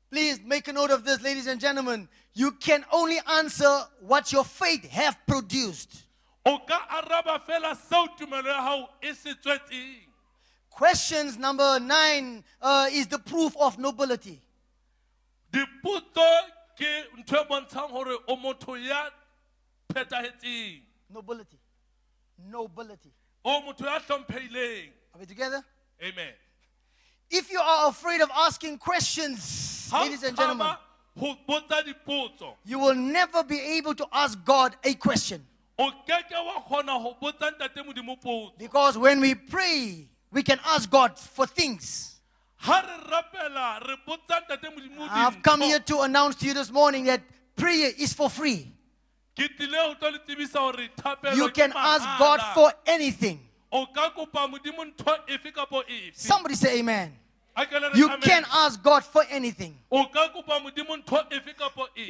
Please 0.10 0.42
make 0.44 0.68
a 0.68 0.74
note 0.74 0.92
of 0.92 1.06
this, 1.06 1.22
ladies 1.22 1.48
and 1.48 1.62
gentlemen. 1.62 2.10
You 2.34 2.52
can 2.52 2.84
only 2.92 3.18
answer 3.30 3.86
what 4.02 4.34
your 4.34 4.44
faith 4.44 4.84
have 4.90 5.16
produced. 5.26 6.04
O 6.46 6.58
ka 6.60 6.80
araba 6.90 7.40
fela 7.40 7.76
seo 7.76 8.08
tumelo 8.18 8.50
ya 8.50 8.62
hao 8.62 8.90
se 9.02 9.34
tswetseng 9.36 10.08
Questions 10.70 11.38
number 11.38 11.80
nine 11.82 12.44
uh, 12.62 12.88
is 12.92 13.06
the 13.08 13.20
proof 13.20 13.56
of 13.58 13.78
nobility. 13.78 14.42
dipotso 15.52 16.26
ke 16.78 17.06
ntho 17.20 17.48
bontshang 17.48 17.90
hore 17.92 18.16
o 18.28 18.36
motho 18.38 18.76
ya 18.78 19.10
phethahetseng 19.94 20.82
Nobility. 21.14 21.60
Nobility. 22.50 23.12
o 23.44 23.62
motho 23.62 23.86
ya 23.86 24.00
hlomphehileng 24.00 24.90
Are 25.14 25.20
we 25.20 25.26
together? 25.26 25.64
amen 26.02 26.34
If 27.30 27.52
you 27.52 27.60
are 27.60 27.90
afraid 27.90 28.20
of 28.22 28.30
asking 28.36 28.78
questions, 28.78 29.90
ladies 29.94 30.24
and 30.24 30.36
gentlemen, 30.36 30.68
tshaba 30.68 30.78
ho 31.20 31.36
botsa 31.48 31.84
dipotso 31.84 32.56
you 32.66 32.80
will 32.80 32.96
never 32.96 33.44
be 33.44 33.60
able 33.78 33.94
to 33.94 34.08
ask 34.14 34.42
God 34.46 34.76
a 34.84 34.94
question. 34.96 35.46
O 35.82 35.92
keke 36.08 36.36
wa 36.46 36.62
kgona 36.62 37.02
ho 37.02 37.16
botsa 37.22 37.52
ntate 37.52 37.84
modimo 37.86 38.16
potso 38.22 38.52
Because 38.58 38.98
when 38.98 39.20
we 39.22 39.36
pray, 39.36 40.08
we 40.32 40.44
can 40.44 40.60
ask 40.66 40.90
God 40.90 41.18
for 41.18 41.46
things. 41.48 42.20
ha 42.58 42.82
re 42.82 43.12
rapela 43.12 43.80
re 43.88 43.96
botsa 44.08 44.42
ntate 44.48 44.70
modimo 44.76 45.08
I've 45.10 45.42
come 45.42 45.62
here 45.62 45.80
to 45.80 46.02
announce 46.02 46.36
to 46.38 46.46
you 46.46 46.54
this 46.54 46.72
morning 46.72 47.06
that 47.06 47.22
prayer 47.56 47.92
is 47.98 48.14
for 48.14 48.30
free. 48.30 48.72
ke 49.36 49.48
tlile 49.58 49.78
ho 49.88 49.96
tlo 49.96 50.12
le 50.12 50.20
tsebisa 50.20 50.60
hore 50.60 50.90
thapelo 50.98 51.36
You 51.36 51.50
can 51.50 51.72
ask. 51.76 52.06
God 52.20 52.42
for 52.54 52.72
anything. 52.86 53.40
o 53.72 53.86
ka 53.88 54.10
kopa 54.12 54.48
modimo 54.48 54.86
ntho 54.86 55.18
efe 55.28 55.52
kapo 55.54 55.82
efe 55.88 56.12
Somebody 56.16 56.56
say 56.56 56.80
amen. 56.80 57.14
A 57.56 57.66
ke 57.66 57.72
le 57.74 57.90
re 57.92 57.98
You 58.00 58.10
can 58.22 58.46
ask 58.54 58.82
God 58.84 59.04
for 59.04 59.24
anything. 59.30 59.76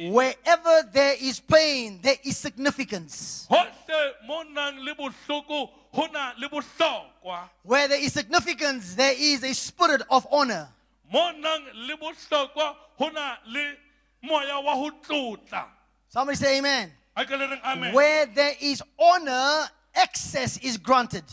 O 0.00 0.12
ka 0.12 0.12
kopa 0.12 0.12
modimo 0.12 0.12
ntho 0.12 0.32
efe 0.32 0.44
kapo 0.44 0.70
efe 0.70 0.72
Wherever 0.72 0.82
there 0.92 1.16
is 1.20 1.40
pain, 1.40 2.00
there 2.02 2.16
is 2.24 2.36
significance. 2.36 3.46
hohle 3.50 4.12
mo 4.26 4.42
nang 4.42 4.78
le 4.84 4.94
bohloko 4.94 5.70
ho 5.92 6.06
na 6.12 6.32
le 6.38 6.48
bohlokwa 6.48 7.48
Where 7.64 7.88
there 7.88 8.00
is 8.00 8.12
significance, 8.12 8.94
there 8.94 9.14
is 9.16 9.42
a 9.44 9.54
spirit 9.54 10.02
of 10.10 10.26
honor. 10.30 10.68
mo 11.12 11.30
nang 11.32 11.64
le 11.86 11.96
bohlokwa 11.96 12.74
ho 12.98 13.08
na 13.10 13.36
le 13.46 13.74
moya 14.22 14.60
wa 14.60 14.74
ho 14.74 14.90
tlotla 15.02 15.66
Somebody 16.08 16.36
say 16.36 16.58
amen. 16.58 16.90
a 17.16 17.24
ke 17.24 17.30
le 17.30 17.46
reng 17.48 17.60
amen 17.64 17.92
Where 17.94 18.26
there 18.26 18.54
is 18.60 18.82
honor, 18.98 19.68
access 19.94 20.58
is 20.58 20.76
granted. 20.78 21.24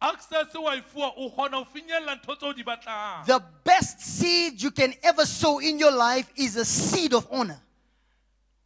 Mo 0.00 0.08
ho 0.08 0.18
na 0.30 0.38
le 0.38 0.46
ho 0.46 0.50
tlotlwa 0.50 0.52
access 0.52 0.54
wa 0.54 0.82
fuwa 0.82 1.12
o 1.16 1.30
kgona 1.30 1.56
ho 1.56 1.64
finyella 1.64 2.14
ntho 2.16 2.36
tseo 2.36 2.48
o 2.48 2.52
di 2.52 2.62
batlang 2.62 3.26
The 3.26 3.40
best 3.64 4.00
seed 4.00 4.62
you 4.62 4.70
can 4.70 4.94
ever 5.02 5.26
sow 5.26 5.58
in 5.60 5.78
your 5.78 5.92
life 5.92 6.30
is 6.36 6.56
a 6.56 6.64
seed 6.64 7.14
of 7.14 7.26
honor. 7.30 7.60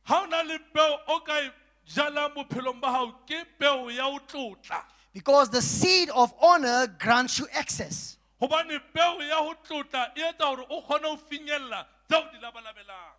ha 0.05 0.23
o 0.23 0.27
na 0.27 0.43
le 0.43 0.59
peo 0.59 0.99
o 1.09 1.21
ka 1.21 1.41
jalang 1.89 2.35
bophelong 2.35 2.81
ba 2.81 2.91
hao 2.91 3.13
ke 3.27 3.45
peo 3.59 3.89
ya 3.91 4.05
ho 4.05 4.19
tlotla 4.29 4.85
Because 5.13 5.49
the 5.51 5.63
seed 5.63 6.11
of 6.11 6.33
honor 6.43 6.87
grants 6.99 7.39
you 7.39 7.47
access. 7.53 8.17
hobane 8.41 8.81
peo 8.93 9.21
ya 9.23 9.37
ho 9.37 9.55
tlotla 9.69 10.15
etsa 10.17 10.45
hore 10.45 10.67
o 10.71 10.83
kgone 10.83 11.05
ho 11.09 11.17
finyella 11.17 11.87
tseo 12.09 12.19
o 12.21 12.31
di 12.33 12.39
labalabelang 12.39 13.13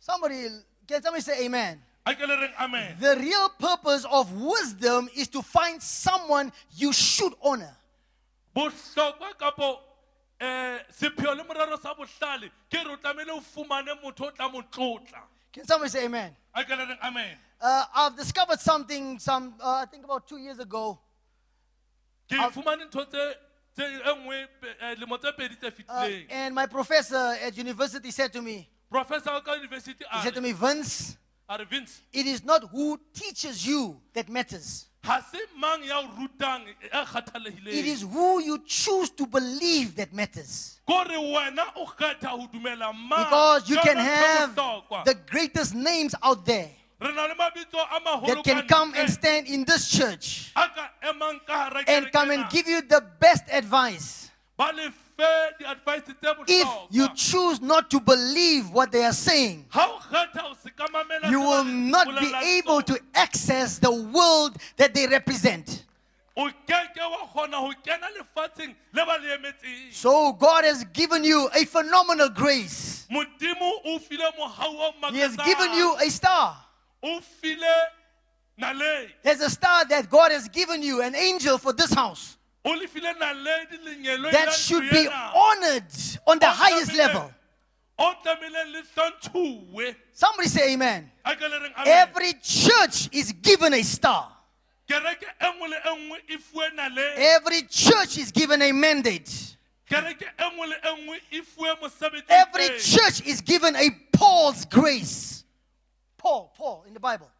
Somebody, 0.00 0.48
can 0.86 1.02
somebody 1.02 1.22
say 1.22 1.44
amen? 1.44 1.82
A 2.08 2.14
ke 2.14 2.26
le 2.26 2.36
reng 2.40 2.52
amen 2.58 2.96
The 3.00 3.16
real 3.16 3.48
purpose 3.58 4.04
of 4.10 4.32
wisdom 4.32 5.08
is 5.14 5.28
to 5.28 5.42
find 5.42 5.82
someone 5.82 6.52
you 6.76 6.92
should 6.92 7.34
honor. 7.42 7.76
bohlokwa 8.54 9.34
kapo 9.38 9.78
sepheo 10.90 11.34
le 11.36 11.44
morero 11.44 11.76
sa 11.80 11.94
bohlale 11.94 12.50
ke 12.70 12.84
re 12.84 12.92
o 12.92 12.96
tlamehile 12.96 13.30
o 13.32 13.40
fumane 13.40 13.92
motho 14.02 14.26
o 14.26 14.30
tla 14.30 14.48
mo 14.48 14.62
tlotla 14.62 15.22
Can 15.52 15.64
somebody 15.66 15.90
say 15.90 16.04
amen? 16.06 16.34
a 16.54 16.64
ke 16.64 16.70
le 16.70 16.86
reng 16.86 16.98
amen 17.02 17.36
Uh, 17.60 17.84
I've 17.92 18.16
discovered 18.16 18.60
something 18.60 19.18
some 19.18 19.54
uh, 19.60 19.82
I 19.82 19.86
think 19.86 20.04
about 20.04 20.28
two 20.28 20.38
years 20.38 20.60
ago. 20.60 20.98
ke 22.30 22.36
fumane 22.54 22.86
ntho 22.88 23.04
tse 23.10 23.34
tse 23.74 23.84
nngwe 24.14 24.46
pe- 24.60 24.76
eh, 24.80 24.94
lemo 24.94 25.18
tse 25.18 25.32
pedi 25.32 25.56
tse 25.58 25.84
Uh, 25.88 26.08
and 26.30 26.54
my 26.54 26.66
professor 26.66 27.34
at 27.42 27.56
university 27.56 28.10
said 28.12 28.32
to 28.32 28.40
me, 28.42 28.68
professor 28.90 29.40
ka 29.44 29.54
university 29.54 30.04
he 30.12 30.22
said 30.22 30.34
to 30.34 30.40
me, 30.40 30.52
Vince, 30.52 31.16
it 31.50 32.26
is 32.26 32.44
not 32.44 32.64
who 32.70 33.00
teaches 33.14 33.66
you 33.66 34.00
that 34.12 34.28
matters. 34.28 34.86
ha 35.02 35.24
se 35.32 35.38
mang 35.56 35.82
ya 35.82 36.00
o 36.00 36.08
rutang 36.18 36.64
It 37.66 37.86
is 37.86 38.02
who 38.02 38.40
you 38.42 38.58
choose 38.66 39.10
to 39.10 39.26
believe 39.26 39.96
that 39.96 40.12
matters. 40.12 40.80
kore 40.86 41.06
wena 41.06 41.64
o 41.76 41.86
kgetha 41.86 42.28
ho 42.28 42.48
dumela 42.52 42.92
mang 42.92 43.24
Because 43.24 43.70
you 43.70 43.76
can 43.78 43.96
have 43.96 44.54
the 45.04 45.16
greatest 45.30 45.74
names 45.74 46.14
out 46.22 46.44
there 46.44 46.70
re 47.00 47.14
na 47.14 47.26
le 47.26 47.34
mabitso 47.34 47.78
a 47.78 48.00
maholo 48.00 48.26
that 48.26 48.44
can 48.44 48.66
come 48.66 48.92
and 48.96 49.08
stand 49.08 49.46
in 49.46 49.64
this 49.64 49.88
church 49.88 50.52
a 50.56 50.68
ka 50.68 50.90
emang 51.02 51.40
ka 51.46 51.70
hara 51.70 51.84
and 51.86 52.12
come 52.12 52.30
and 52.30 52.44
give 52.50 52.66
you 52.68 52.82
the 52.82 53.00
best 53.20 53.44
advice. 53.50 54.27
Ba 54.58 54.72
le 54.74 54.90
fe 55.16 55.32
di-advice 55.60 56.02
tse 56.20 56.34
If 56.48 56.68
you 56.90 57.08
choose 57.14 57.60
not 57.62 57.88
to 57.90 58.00
believe 58.00 58.70
what 58.70 58.90
they 58.90 59.04
are 59.04 59.12
saying, 59.12 59.66
ha 59.70 59.86
o 59.88 59.98
kgetha 60.00 60.40
ho 60.40 60.54
se 60.62 60.70
ka 60.76 60.86
mamela 60.92 61.30
you 61.30 61.40
will 61.40 61.64
not 61.64 62.06
be 62.18 62.32
able 62.58 62.82
to 62.82 62.98
access 63.14 63.78
the 63.78 63.90
world 63.92 64.56
that 64.76 64.92
they 64.94 65.06
represent. 65.06 65.84
o 66.36 66.50
keke 66.66 66.98
wa 67.10 67.26
kgona 67.28 67.54
ho 67.56 67.72
kena 67.84 68.08
lefatsheng 68.18 68.74
le 68.92 69.06
ba 69.06 69.18
le 69.22 69.36
emetseng 69.38 69.92
So 69.92 70.32
God 70.32 70.64
has 70.64 70.82
given 70.92 71.22
you 71.24 71.48
a 71.54 71.64
phenomenal 71.64 72.28
grace. 72.30 73.06
modimo 73.10 73.70
o 73.84 73.98
file 74.00 74.30
mohau 74.38 74.90
o 74.90 75.10
He 75.12 75.18
has 75.20 75.36
given 75.36 75.72
you 75.74 75.96
a 76.02 76.10
star. 76.10 76.56
o 77.02 77.20
file 77.20 77.76
naledi 78.60 79.10
There's 79.22 79.40
a 79.40 79.50
star 79.50 79.84
that 79.86 80.10
God 80.10 80.32
has 80.32 80.48
given 80.48 80.82
you, 80.82 81.00
an 81.02 81.14
angel 81.14 81.58
for 81.58 81.72
this 81.72 81.92
house. 81.92 82.37
O 82.68 82.74
le 82.74 82.86
file 82.88 83.14
naledi 83.18 83.76
lenyelong 83.84 84.32
That 84.32 84.52
should 84.52 84.88
be 84.90 85.08
honored 85.34 85.84
on 86.26 86.38
the 86.38 86.46
highest 86.50 86.94
level. 86.94 87.32
o 87.98 88.14
tlamehileng 88.22 88.72
le 88.72 88.82
hlontšhuwe 88.94 89.96
Somebody 90.12 90.48
say 90.48 90.72
amen. 90.74 91.10
a 91.24 91.34
ke 91.36 91.40
le 91.42 91.58
reng 91.60 91.72
amen. 91.76 91.86
Every 92.08 92.32
church 92.42 93.08
is 93.12 93.32
given 93.32 93.74
a 93.74 93.82
star. 93.82 94.28
kereke 94.88 95.26
nngwe 95.40 95.68
le 95.68 95.76
nngwe 95.84 96.38
fuwe 96.38 96.74
nale 96.74 97.02
Every 97.16 97.62
church 97.62 98.18
is 98.18 98.30
given 98.32 98.62
a 98.62 98.72
mandate. 98.72 99.56
kereke 99.90 100.26
nngwe 100.38 100.66
le 100.68 100.76
nngwe 100.84 101.42
fuwe 101.42 101.74
mosebetsi 101.80 102.30
o 102.30 102.34
Every 102.34 102.78
church 102.78 103.22
is 103.26 103.40
given 103.40 103.74
a 103.76 103.90
Paul's 104.12 104.64
grace. 104.64 105.44
Paul, 106.16 106.52
Paul 106.56 106.84
in 106.86 106.94
the 106.94 107.00
Bible. 107.00 107.30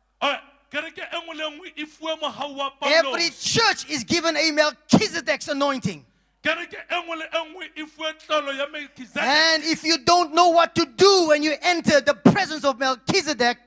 Every 2.83 3.31
church 3.31 3.89
is 3.91 4.05
given 4.05 4.37
a 4.37 4.51
Melchizedek's 4.51 5.49
anointing. 5.49 6.05
kereke 6.43 6.77
nngwe 6.91 7.17
le 7.17 7.27
nngwe 7.45 7.87
fuwe 7.87 8.13
tlolo 8.13 8.53
ya 8.53 8.67
Melchizedek. 8.67 9.23
And 9.23 9.65
if 9.65 9.85
you 9.85 9.99
don't 9.99 10.35
know 10.35 10.49
what 10.51 10.75
to 10.75 10.87
do 10.87 11.29
when 11.29 11.43
you 11.43 11.55
enter 11.63 12.01
the 12.01 12.15
presence 12.15 12.65
of 12.65 12.79
Melchizedek, 12.79 13.59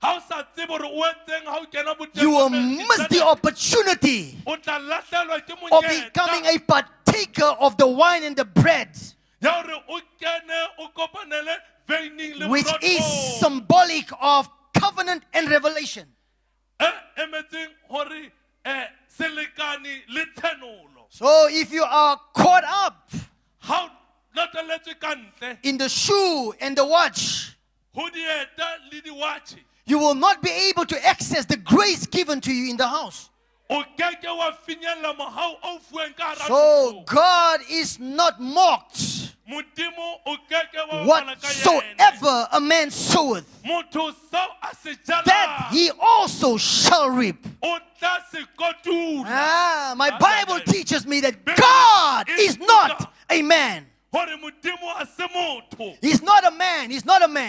Ha 0.00 0.14
o 0.16 0.20
sa 0.28 0.44
tsebe 0.54 0.68
hore 0.68 0.86
o 0.86 1.02
etseng 1.02 1.44
ha 1.44 1.58
o 1.58 1.66
kena 1.66 1.94
boteng 1.96 2.22
you 2.22 2.30
will 2.30 2.50
miss 2.50 3.08
the 3.08 3.20
opportunity 3.24 4.38
o 4.46 4.56
tla 4.56 4.78
lahlehelwa 4.78 5.40
ke 5.44 5.52
of 5.72 5.82
becoming 5.82 6.46
a 6.46 6.58
partaker 6.58 7.56
of 7.58 7.76
the 7.76 7.86
wine 7.86 8.22
and 8.22 8.36
the 8.36 8.44
bread, 8.44 8.96
ya 9.40 9.60
hore 9.60 9.82
o 9.88 10.00
kene 10.20 10.66
o 10.78 10.88
kopanele 10.96 11.56
veining 11.88 12.38
le 12.38 12.48
which 12.48 12.70
is 12.80 13.04
symbolic 13.40 14.08
of 14.20 14.48
covenant 14.72 15.24
and 15.34 15.50
revelation. 15.50 16.06
So 21.10 21.48
if 21.50 21.72
you 21.72 21.82
are 21.82 22.20
caught 22.34 22.64
up 22.64 23.10
ha 23.58 23.90
o 23.90 24.38
lateletswe 24.38 25.00
ka 25.00 25.14
ntle. 25.14 25.58
in 25.62 25.78
the 25.78 25.88
shoe 25.88 26.54
and 26.60 26.76
the 26.76 26.84
watch, 26.84 27.56
ho 27.94 28.08
dieta 28.08 28.92
le 28.92 29.00
diwatšhe 29.00 29.58
you 29.88 29.98
will 29.98 30.14
not 30.14 30.42
be 30.42 30.50
able 30.50 30.84
to 30.84 31.06
access 31.06 31.46
the 31.46 31.56
grace 31.56 32.06
given 32.06 32.40
to 32.42 32.52
you 32.52 32.70
in 32.70 32.76
the 32.76 32.86
house. 32.86 33.30
O 33.70 33.84
keke 33.96 34.28
wa 34.38 34.52
finyella 34.66 35.14
mohau 35.16 35.56
o 35.62 35.78
fuweng 35.78 36.16
ka 36.16 36.24
hara 36.34 36.46
So. 36.46 37.02
God 37.06 37.60
is 37.70 37.98
not 37.98 38.40
mocked. 38.40 38.98
modimo 39.48 40.20
o 40.26 40.36
keke 40.50 40.88
wa 40.90 41.04
bapala 41.04 41.40
ka 41.40 41.48
yena. 41.48 41.98
Whatsoever 41.98 42.48
a 42.52 42.60
man 42.60 42.90
soweth, 42.90 43.46
motho 43.64 44.12
seo 44.30 44.46
a 44.62 44.74
se 44.74 44.96
that 45.06 45.68
he 45.72 45.90
also 46.00 46.56
shall 46.56 47.10
reap. 47.10 47.46
o 47.62 47.78
tla 47.98 48.18
se 48.30 48.44
kotula 48.58 49.24
Ah, 49.26 49.94
my 49.96 50.10
Bible 50.18 50.60
teaches 50.60 51.06
me 51.06 51.20
that 51.20 51.44
God 51.44 52.28
is 52.38 52.58
not 52.58 53.12
a 53.30 53.42
man. 53.42 53.86
Hore 54.18 54.36
modimo 54.36 55.00
a 55.00 55.06
se 55.06 55.26
motho 55.34 55.96
He's 56.00 56.22
not 56.22 56.44
a 56.46 56.50
man. 56.50 56.90
He's 56.90 57.04
not 57.04 57.22
a 57.22 57.28
man. 57.28 57.48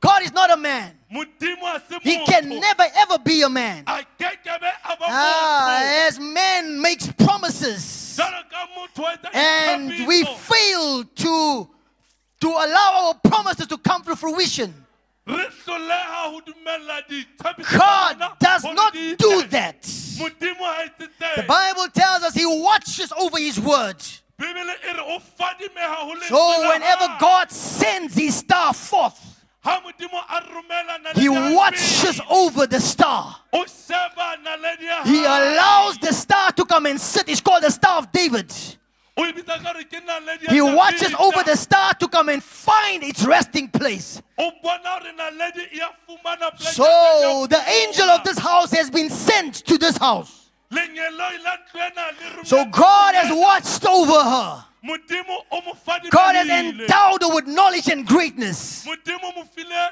God 0.00 0.22
is 0.22 0.32
not 0.32 0.50
a 0.50 0.56
man. 0.56 0.92
modimo 1.12 1.74
a 1.74 1.80
se 1.88 1.98
He 2.02 2.24
can 2.26 2.48
never 2.48 2.84
ever 2.96 3.18
be 3.18 3.42
a 3.42 3.48
man. 3.48 3.84
a 3.86 4.04
kekebe 4.18 4.70
a 4.84 4.96
ba 4.96 5.04
Ah, 5.08 6.06
as 6.08 6.18
man 6.18 6.80
makes 6.80 7.06
promises 7.12 8.16
jalo 8.18 8.42
ka 8.50 8.66
motho 8.76 9.04
a 9.04 9.16
etsa 9.16 9.34
and 9.34 10.06
we 10.06 10.24
fail 10.24 11.04
to 11.04 11.68
to 12.40 12.48
allow 12.48 13.06
our 13.08 13.14
promises 13.30 13.66
to 13.66 13.78
come 13.78 14.02
to 14.02 14.14
fruition. 14.16 14.72
re 15.26 15.46
hloleha 15.64 16.30
ho 16.32 16.40
dumella 16.46 17.02
ditshepiso 17.08 17.64
tsa 17.64 17.78
God 17.78 18.38
does 18.40 18.64
not 18.64 18.92
do 18.94 19.42
that. 19.48 19.82
modimo 20.18 20.64
ha 20.64 20.84
etse 20.84 21.08
The 21.36 21.42
Bible 21.42 21.88
tells 21.92 22.22
us 22.22 22.34
He 22.34 22.46
watches 22.46 23.12
over 23.18 23.38
His 23.38 23.58
word. 23.60 24.02
Bibele 24.38 24.74
re 24.84 25.00
o 25.00 25.18
fadimeha 25.38 25.96
ho 26.06 26.14
lentswe 26.14 26.28
So 26.28 26.68
whenever. 26.68 27.16
God 27.20 27.50
sends 27.50 28.14
His 28.14 28.36
star 28.36 28.74
forth, 28.74 29.44
ha 29.62 29.80
modimo 29.80 30.18
a 30.28 30.40
romela 30.42 30.98
naledi 31.02 31.20
He 31.20 31.28
watches 31.28 32.20
over 32.30 32.66
the 32.66 32.80
star. 32.80 33.36
o 33.52 33.64
sheba 33.66 34.36
naledi 34.44 34.84
ya 34.84 35.04
He 35.04 35.24
allows 35.24 35.98
the 35.98 36.12
star 36.12 36.52
to 36.52 36.64
come 36.64 36.86
and 36.86 37.00
sit. 37.00 37.28
It's 37.28 37.40
called 37.40 37.62
the 37.62 37.70
Star 37.70 37.98
of 37.98 38.12
David. 38.12 38.52
O 39.18 39.22
bitsa 39.32 39.62
ka 39.62 39.72
re 39.72 39.84
ke 39.84 40.02
naledi 40.06 40.44
ya 40.44 40.52
He 40.52 40.60
watches 40.60 41.14
over 41.18 41.42
the 41.42 41.56
star 41.56 41.94
to 41.94 42.06
come 42.08 42.28
and 42.28 42.42
find 42.44 43.02
its 43.02 43.24
resting 43.24 43.68
place. 43.68 44.20
o 44.38 44.50
bona 44.62 44.88
hore 45.00 45.12
naledi 45.16 45.80
a 45.80 45.88
fumana 46.06 46.50
poleke 46.52 46.74
So 46.74 47.46
the 47.48 47.62
angel 47.68 48.10
of 48.10 48.22
this 48.24 48.38
house 48.38 48.70
has 48.72 48.90
been 48.90 49.08
sent 49.08 49.64
to 49.64 49.78
this 49.78 49.96
house. 49.96 50.45
Lenyelo 50.70 51.42
la 51.44 51.56
ntlo 51.56 51.80
ena 51.80 52.10
le 52.38 52.44
So 52.44 52.64
God 52.66 53.14
has 53.14 53.30
watched 53.32 53.84
over 53.86 54.22
her. 54.22 54.64
modimo 54.84 55.36
o 55.50 55.60
mo 55.62 55.72
fadimehile. 55.74 56.10
God 56.10 56.34
has 56.36 56.48
endowed 56.48 57.22
her 57.22 57.34
with 57.34 57.46
knowledge 57.46 57.88
and 57.88 58.06
greatness. 58.06 58.84
modimo 58.86 59.34
mo 59.36 59.44
file 59.44 59.90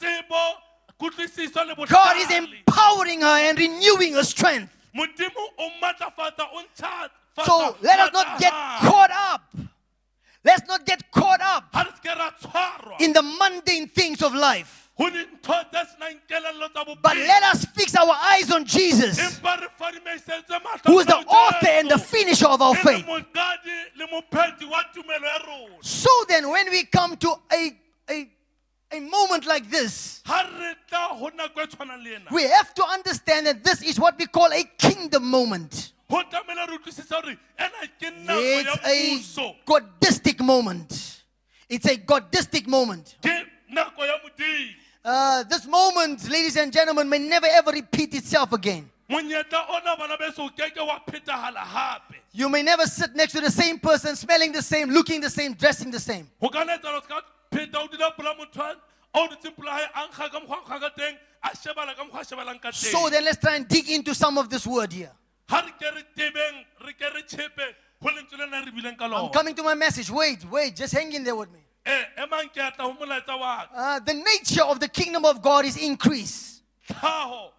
tsebo 0.00 0.54
kutlwisiso 1.00 1.66
le 1.66 1.86
God 1.86 2.16
is 2.16 2.30
empowering 2.30 3.20
her 3.20 3.26
and 3.48 3.58
renewing 3.58 4.14
her 4.14 4.24
strength. 4.24 4.72
modimo 4.96 5.48
o 5.58 5.70
matlafatsa 5.82 6.46
o 6.52 6.62
ntjhafatsa 6.62 7.44
So 7.44 7.76
let 7.82 7.98
us 8.00 8.12
not 8.12 8.38
get 8.38 8.52
matla 8.52 8.76
a 8.76 8.78
hae. 8.78 8.88
caught 8.88 9.10
up. 9.10 9.42
Let's 10.44 10.68
not 10.68 10.84
get 10.86 11.10
caught 11.10 11.40
up 11.40 11.64
ha 11.72 11.82
re 11.82 11.90
se 11.90 12.08
ke 12.08 12.16
ra 12.18 12.30
tshwarwa 12.40 13.00
in 13.00 13.12
the 13.12 13.22
mundane 13.22 13.88
things 13.88 14.22
of 14.22 14.34
life. 14.34 14.83
Ho 14.96 15.10
dintho 15.10 15.54
tse 15.70 15.80
senang 15.90 16.18
kelello 16.28 16.68
tsa 16.72 16.84
But 17.02 17.16
let 17.16 17.42
us 17.44 17.64
fix 17.74 17.94
our 17.96 18.14
eyes 18.32 18.50
on 18.52 18.64
Jesus, 18.64 19.18
empa 19.18 19.56
re 19.60 19.66
fadimaisetse 19.78 20.60
matlho 20.62 20.86
who 20.86 20.98
is 21.00 21.06
the 21.06 21.16
author 21.16 21.66
and 21.68 21.90
the 21.90 21.98
finisher 21.98 22.46
of 22.46 22.62
our 22.62 22.74
faith. 22.76 23.04
moqadi 23.04 23.74
le 23.96 24.06
mopheti 24.06 24.64
wa 24.70 24.82
tumelo 24.94 25.26
ya 25.26 25.38
rona 25.46 25.74
So 25.82 26.10
then, 26.28 26.48
when 26.48 26.70
we 26.70 26.84
come 26.84 27.16
to 27.16 27.34
a, 27.52 27.72
a, 28.08 28.28
a 28.92 29.00
moment 29.00 29.46
like 29.46 29.68
this, 29.68 30.22
ha 30.26 30.48
re 30.60 30.74
tla 30.88 31.08
ho 31.18 31.30
nako 31.30 31.66
tshwanang 31.66 32.04
le 32.04 32.14
ena 32.14 32.30
we 32.30 32.44
have 32.44 32.72
to 32.74 32.84
understand 32.84 33.46
that 33.48 33.64
this 33.64 33.82
is 33.82 33.98
what 33.98 34.16
we 34.16 34.26
call 34.26 34.52
a 34.52 34.62
kingdom 34.78 35.24
moment. 35.28 35.92
ho 36.08 36.22
tlamehile 36.22 36.68
re 36.70 36.78
utlwisisa 36.78 37.16
hore 37.20 37.36
ena 37.58 37.88
ke 37.98 38.12
nako 38.26 38.38
It's 38.86 39.38
a 39.38 39.56
godistic 39.66 40.40
moment. 40.40 41.22
It's 41.68 41.86
a 41.86 41.96
godistic 41.96 42.68
moment. 42.68 43.16
Ke 45.04 45.10
nako 45.10 45.42
ya 45.42 45.42
modimo 45.42 45.42
Uh, 45.42 45.42
this 45.44 45.66
moment, 45.66 46.28
ladies 46.30 46.56
and 46.56 46.72
gentlemen, 46.72 47.08
may 47.08 47.18
never 47.18 47.46
ever 47.46 47.72
repeat 47.72 48.14
itself 48.14 48.52
again. 48.52 48.90
monyetla 49.10 49.68
ona 49.68 49.96
bana 49.96 50.16
beso 50.16 50.38
o 50.46 50.50
keke 50.50 50.86
wa 50.86 50.98
phethahala 51.08 51.58
hape 51.58 52.14
You 52.32 52.48
may 52.48 52.62
never 52.62 52.86
sit 52.86 53.14
next 53.14 53.32
to 53.34 53.40
the 53.40 53.50
same 53.50 53.78
person, 53.78 54.16
smelling 54.16 54.52
the 54.52 54.62
same, 54.62 54.90
looking 54.90 55.20
the 55.20 55.30
same, 55.30 55.54
dressing 55.54 55.90
the 55.90 56.00
same. 56.00 56.28
ho 56.40 56.48
ka 56.48 56.64
nna 56.64 56.78
etsahala 56.78 56.98
o 56.98 57.02
ska 57.02 57.22
pheta 57.52 57.76
o 57.84 57.86
dula 57.88 58.10
pola 58.16 58.34
motho 58.34 58.60
a 58.62 58.76
o 59.14 59.28
dutseng 59.28 59.54
pola 59.56 59.70
hae 59.72 59.86
a 59.94 60.08
nkga 60.08 60.30
ka 60.32 60.40
mokgwa 60.40 60.56
a 60.56 60.64
nkga 60.64 60.80
ka 60.80 60.90
teng 60.96 61.16
a 61.42 61.48
shebala 61.50 61.94
ka 61.96 62.04
mokgwa 62.04 62.20
a 62.20 62.24
shebalang 62.24 62.60
ka 62.60 62.70
So 62.72 63.08
then 63.10 63.24
let's 63.24 63.38
try 63.38 63.56
and 63.56 63.68
dig 63.68 63.88
into 63.90 64.14
some 64.14 64.38
of 64.38 64.48
this 64.48 64.66
word 64.66 64.92
here. 64.92 65.12
ha 65.48 65.60
re 65.60 65.72
ke 65.78 65.94
re 65.94 66.02
tebeng 66.16 66.64
re 66.86 66.92
ke 66.94 67.14
re 67.14 67.22
tshepe 67.22 67.74
ho 68.02 68.08
lentswe 68.08 68.38
lena 68.38 68.64
re 68.64 68.72
bileng 68.72 68.96
ka 68.98 69.04
I'm 69.04 69.30
coming 69.30 69.54
to 69.54 69.62
my 69.62 69.74
message. 69.74 70.10
Wait, 70.10 70.44
wait, 70.50 70.74
just 70.76 70.94
hang 70.94 71.12
in 71.12 71.22
there 71.24 71.36
with 71.36 71.52
me. 71.52 71.60
E 71.86 72.04
emang 72.16 72.48
ke 72.48 72.58
atla 72.60 72.84
ho 72.84 72.92
molaetsa 72.94 73.38
wa 73.38 73.66
ka 73.66 73.68
Uh, 73.74 73.98
the 74.00 74.14
nature 74.14 74.62
of 74.64 74.80
the 74.80 74.88
kingdom 74.88 75.24
of 75.24 75.42
God 75.42 75.64
is 75.64 75.76
increase. 75.76 76.62
tlhaho 76.88 77.50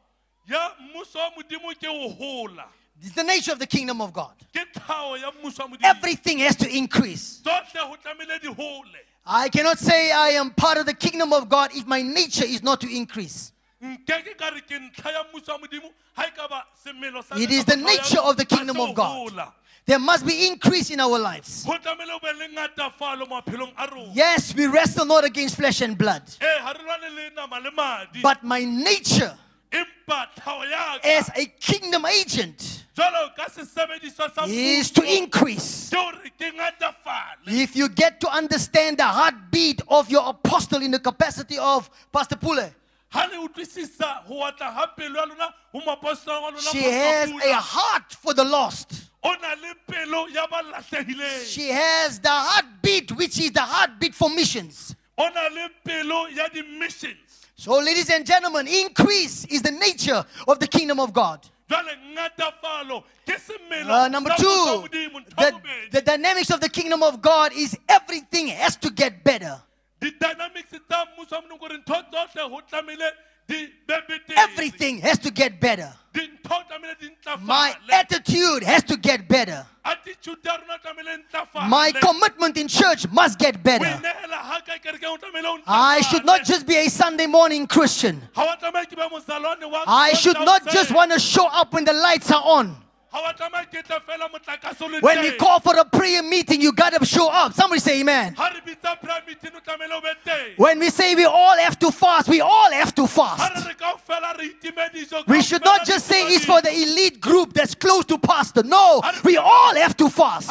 ya 0.48 0.72
mmuso 0.82 1.16
wa 1.20 1.32
modimo 1.38 1.74
ke 1.80 1.86
ho 1.88 2.10
hola 2.10 2.66
It's 3.02 3.14
the 3.14 3.24
nature 3.24 3.52
of 3.52 3.60
the 3.60 3.68
kingdom 3.68 4.02
of 4.02 4.14
God. 4.14 4.34
ke 4.54 4.66
tlhaho 4.74 5.20
ya 5.22 5.32
mmuso 5.32 5.60
wa 5.60 5.68
modimo 5.68 5.86
Everything 5.90 6.40
has 6.40 6.56
to 6.56 6.68
increase. 6.70 7.42
tsohle 7.44 7.82
ho 7.88 7.96
tlamehile 8.04 8.40
di 8.42 8.48
hole 8.54 8.86
I 9.28 9.50
cannot 9.50 9.80
say 9.80 10.12
I 10.12 10.30
am 10.38 10.52
part 10.52 10.78
of 10.78 10.86
the 10.86 10.94
kingdom 10.94 11.34
of 11.34 11.50
God 11.50 11.72
if 11.74 11.88
my 11.88 12.02
nature 12.04 12.46
is 12.46 12.62
not 12.62 12.80
to 12.82 12.88
increase. 12.96 13.52
Nkeke 13.86 14.38
ka 14.38 14.50
re 14.50 14.62
ke 14.62 14.80
ntlha 14.80 15.12
ya 15.12 15.24
mmuso 15.24 15.52
wa 15.52 15.60
modimo 15.60 15.90
ha 16.16 16.26
ka 16.36 16.48
ba 16.48 16.64
semelo 16.84 17.24
sa 17.24 17.36
It 17.36 17.52
is 17.52 17.66
the 17.66 17.76
kapa 17.78 17.82
tlhaho 17.84 17.96
ya 17.96 18.02
nature 18.04 18.20
of 18.22 18.38
the 18.38 18.46
kingdom 18.46 18.80
of 18.80 18.96
God. 18.96 19.52
There 19.88 20.00
must 20.00 20.26
be 20.26 20.48
increase 20.48 20.90
in 20.90 21.00
our 21.00 21.20
lives. 21.20 21.64
ho 21.64 21.74
tlamehile 21.78 22.14
o 22.16 22.20
be 22.20 22.34
le 22.34 22.48
ngatafalo 22.56 23.28
maphelong 23.30 23.72
a 23.78 23.88
rona 23.92 24.12
Yes, 24.14 24.54
we 24.56 24.66
wrestle 24.66 25.06
not 25.06 25.24
against 25.26 25.56
flesh 25.58 25.82
and 25.82 25.96
blood, 25.98 26.24
ee 26.42 26.60
ha 26.62 26.72
re 26.74 26.84
lwane 26.84 27.16
le 27.16 27.30
nama 27.36 27.60
le 27.60 27.72
madi 27.72 28.22
but 28.22 28.44
my 28.44 28.64
nature 28.64 29.34
empa 29.72 30.28
tlhaho 30.36 30.70
ya 30.70 30.98
as 31.04 31.30
a 31.36 31.46
kingdom 31.60 32.06
agent 32.06 32.84
jwalo 32.96 33.36
ka 33.36 33.46
sesebediswa 33.46 34.34
sa 34.34 34.46
is 34.48 34.90
to 34.90 35.04
increase. 35.04 35.90
ke 35.92 35.96
hore 35.98 36.32
ke 36.40 36.50
ngatafale 36.56 37.46
If 37.48 37.76
you 37.76 37.90
get 37.90 38.20
to 38.22 38.30
understand 38.30 38.98
the 38.98 39.04
heartbeat 39.06 39.82
of 39.88 40.10
your 40.10 40.28
apostle 40.30 40.82
in 40.82 40.92
the 40.92 41.00
capacity 41.00 41.60
of 41.60 41.90
Pastor 42.12 42.38
Pule, 42.38 42.72
ha 43.16 43.26
le 43.32 43.38
utlwisisa 43.38 44.24
ho 44.28 44.36
watla 44.36 44.72
ha 44.74 44.88
pelo 44.88 45.20
ya 45.20 45.26
lona 45.26 45.54
ho 45.72 45.80
moapostolo 45.86 46.42
wa 46.42 46.50
lona 46.50 46.62
she 46.62 46.84
has 46.84 47.30
a 47.32 47.54
heart 47.56 48.14
for 48.14 48.34
the 48.34 48.44
lost. 48.44 48.92
o 49.24 49.34
na 49.42 49.54
le 49.56 49.74
pelo 49.88 50.28
ya 50.28 50.46
ba 50.48 50.62
lahlehileng 50.62 51.46
She 51.48 51.70
has 51.70 52.20
the 52.20 52.30
heartbeat, 52.30 53.12
which 53.14 53.40
is 53.40 53.52
the 53.52 53.62
heartbeat 53.62 54.14
for 54.14 54.30
missions. 54.30 54.96
o 55.18 55.30
na 55.30 55.48
le 55.48 55.70
pelo 55.84 56.28
ya 56.28 56.48
di-missions 56.50 57.18
So, 57.58 57.80
ladies 57.80 58.10
and 58.10 58.26
gentlemen, 58.26 58.68
increase 58.68 59.46
is 59.46 59.62
the 59.62 59.72
nature 59.72 60.26
of 60.46 60.60
the 60.60 60.68
kingdom 60.68 61.00
of 61.00 61.14
God. 61.14 61.40
jwale 61.70 61.98
ngatafalo 62.14 63.04
ke 63.26 63.40
semelo 63.40 63.90
Uh, 64.06 64.08
number 64.10 64.32
two, 64.38 64.46
mmuso 64.46 64.76
wa 64.76 64.82
modimo 64.82 65.20
ntho 65.20 65.42
ya 65.44 65.52
the, 65.52 65.62
the 65.92 66.02
dynamics 66.02 66.50
of 66.52 66.60
the 66.60 66.70
kingdom 66.70 67.02
of 67.02 67.22
God 67.22 67.54
is 67.54 67.78
everything 67.90 68.48
has 68.48 68.76
to 68.76 68.90
get 68.92 69.24
better. 69.24 69.62
Di-dynamics 70.06 70.70
tsa 70.90 71.06
mmuso 71.06 71.36
wa 71.36 71.42
modimo 71.42 71.68
ntho 71.78 72.04
tsohle 72.12 72.42
ho 72.50 72.62
tlamehile 72.70 73.12
di 73.48 73.68
be 73.88 73.94
betere. 74.08 74.38
Everything 74.38 75.00
has 75.02 75.18
to 75.20 75.32
get 75.32 75.60
better. 75.60 75.92
Dintho 76.14 76.58
tlamehile 76.68 76.96
di 77.00 77.10
My 77.42 77.74
ntlafale. 77.74 77.94
attitude 77.94 78.64
has 78.64 78.84
to 78.84 78.98
get 78.98 79.28
better. 79.28 79.66
attitude 79.84 80.40
ya 80.44 80.58
rona 80.58 80.78
tlamehile 80.80 81.18
ntlafale. 81.18 81.70
My 81.70 81.92
commitment 81.92 82.58
in 82.58 82.68
church 82.68 83.08
must 83.12 83.40
get 83.40 83.64
better. 83.64 83.86
inehela 83.86 84.38
ha 84.50 84.62
kae 84.66 84.80
kerekeng 84.80 85.14
o 85.14 85.18
tlamehile 85.18 85.48
o 85.48 85.60
I 85.68 86.02
should 86.02 86.22
ntlafale. 86.24 86.26
not 86.26 86.46
just 86.46 86.68
be 86.68 86.76
a 86.76 86.90
Sunday 86.90 87.28
morning 87.28 87.66
Christian. 87.68 88.22
Ha 88.36 88.46
wa 88.46 88.56
tlameha 88.58 88.86
ke 88.86 88.96
be 88.96 89.02
mozalwane 89.16 89.70
wa 89.72 89.84
I 89.88 90.14
should 90.14 90.40
not 90.40 90.66
just 90.72 90.92
want 90.92 91.12
to 91.12 91.20
show 91.20 91.48
up 91.48 91.74
when 91.74 91.84
the 91.86 91.94
lights 91.94 92.32
are 92.32 92.44
on. 92.44 92.76
Ha 93.16 93.22
wa 93.22 93.32
tlameha 93.32 93.66
ke 93.72 93.82
tle 93.88 93.98
fela 94.06 94.28
motlakase 94.28 94.82
o 94.82 94.88
le 94.88 95.00
When 95.00 95.22
we 95.22 95.30
teng. 95.32 95.38
call 95.38 95.62
for 95.62 95.74
a 95.80 95.86
prayer 95.86 96.22
meeting, 96.22 96.60
you 96.60 96.74
got 96.74 96.92
to 96.92 97.06
show 97.06 97.30
up. 97.32 97.54
Somebody 97.54 97.80
say 97.80 98.02
amen. 98.02 98.34
Ha 98.36 98.52
re 98.54 98.60
bitsa 98.60 99.00
prayer 99.00 99.22
meeting 99.26 99.52
o 99.56 99.60
tlamehile 99.62 99.94
o 99.94 100.02
be 100.02 100.10
teng. 100.26 100.58
When 100.58 100.80
we 100.80 100.90
say 100.90 101.16
we 101.16 101.24
all 101.24 101.58
have 101.58 101.80
to 101.80 101.92
fast, 101.92 102.28
we 102.28 102.42
all 102.42 102.72
have 102.74 102.94
to 102.96 103.08
fast. 103.08 103.56
re 103.56 103.70
re 103.70 103.74
kaofela 103.76 104.38
re 104.38 104.50
itime 104.50 104.90
dijo, 104.92 105.26
We 105.28 105.42
should 105.42 105.64
not 105.64 105.86
just 105.86 106.08
say 106.08 106.24
it's 106.28 106.44
for 106.44 106.62
the 106.62 106.74
elite 106.74 107.22
group 107.22 107.54
that's 107.54 107.74
close 107.74 108.04
to 108.06 108.18
pastor. 108.18 108.64
No, 108.64 109.02
we 109.24 109.38
all 109.38 109.76
have 109.76 109.96
to 109.96 110.10
fast. 110.10 110.50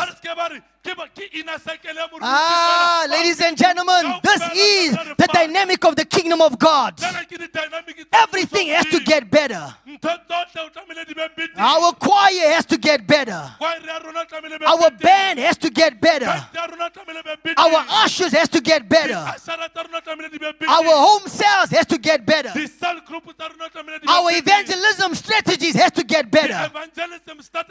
Ha 0.84 0.94
re 0.94 0.94
seke 0.94 0.96
ba 0.96 1.04
re, 1.04 1.08
ke 1.10 1.14
ba- 1.14 1.14
ke 1.14 1.34
inner 1.40 1.58
circle 1.58 1.94
ya 1.94 2.06
moruti 2.08 2.20
Ah, 2.22 3.06
ladies 3.10 3.40
and 3.40 3.56
gentlemen, 3.56 4.14
this 4.22 4.42
is 4.54 4.92
the 5.16 5.28
dynamic 5.32 5.84
of 5.84 5.96
the 5.96 6.04
kingdom 6.04 6.40
of 6.40 6.58
God. 6.58 6.96
Tsena 6.96 7.24
ke 7.24 7.38
di-dynamic 7.38 7.96
tsa 7.96 8.22
Everything 8.22 8.68
has 8.68 8.86
to 8.86 9.00
get 9.00 9.30
better. 9.30 9.74
Ntho 9.86 10.12
tsohle 10.28 10.60
o 10.60 10.68
tlamehile 10.70 11.06
di 11.06 11.14
be 11.14 11.22
betere. 11.36 11.58
Our 11.58 11.92
choir 11.94 12.52
has 12.54 12.66
to 12.66 12.76
get 12.76 13.06
better. 13.06 13.50
Choir 13.58 13.80
ya 13.86 13.98
rona 13.98 14.24
tlamehile 14.26 14.58
be 14.58 14.66
Our 14.66 14.90
band 14.90 15.38
has 15.38 15.56
to 15.58 15.70
get 15.70 16.00
better. 16.00 16.26
Band 16.26 16.44
ya 16.54 16.66
rona 16.66 16.90
tlamehile 16.90 17.22
be 17.24 17.36
betere. 17.42 17.58
Our 17.58 17.84
ushers 18.04 18.32
has 18.32 18.48
to 18.48 18.60
get 18.60 18.88
better. 18.88 19.14
Di-ushera 19.24 19.68
tsa 19.72 19.82
rona 19.84 20.00
tlamehile 20.00 20.30
di 20.30 20.38
be 20.38 20.46
betere. 20.52 20.68
Our 20.68 20.94
home 21.06 21.28
cells 21.28 21.70
has 21.70 21.86
to 21.86 21.98
get 21.98 22.24
better. 22.26 22.50
Di-cell 22.54 23.00
group 23.06 23.24
tsa 23.36 23.48
rona 23.48 23.68
tlamehile 23.70 24.00
di 24.00 24.06
be 24.06 24.12
Our 24.12 24.30
evangelism 24.32 25.14
strategies 25.14 25.74
has 25.76 25.92
to 25.92 26.04
get 26.04 26.30
better. 26.30 26.70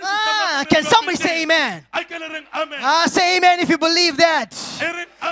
Ah, 0.04 0.66
can 0.70 0.84
somebody 0.84 1.18
say 1.18 1.44
amen? 1.44 1.86
Ai 1.94 2.04
ke 3.04 3.10
le 3.10 3.10
reng 3.10 3.10
amen. 3.10 3.10
Ah, 3.10 3.10
say 3.10 3.38
amen 3.38 3.60
if 3.60 3.70
you 3.70 3.78
believe 3.78 4.18
that. 4.18 4.56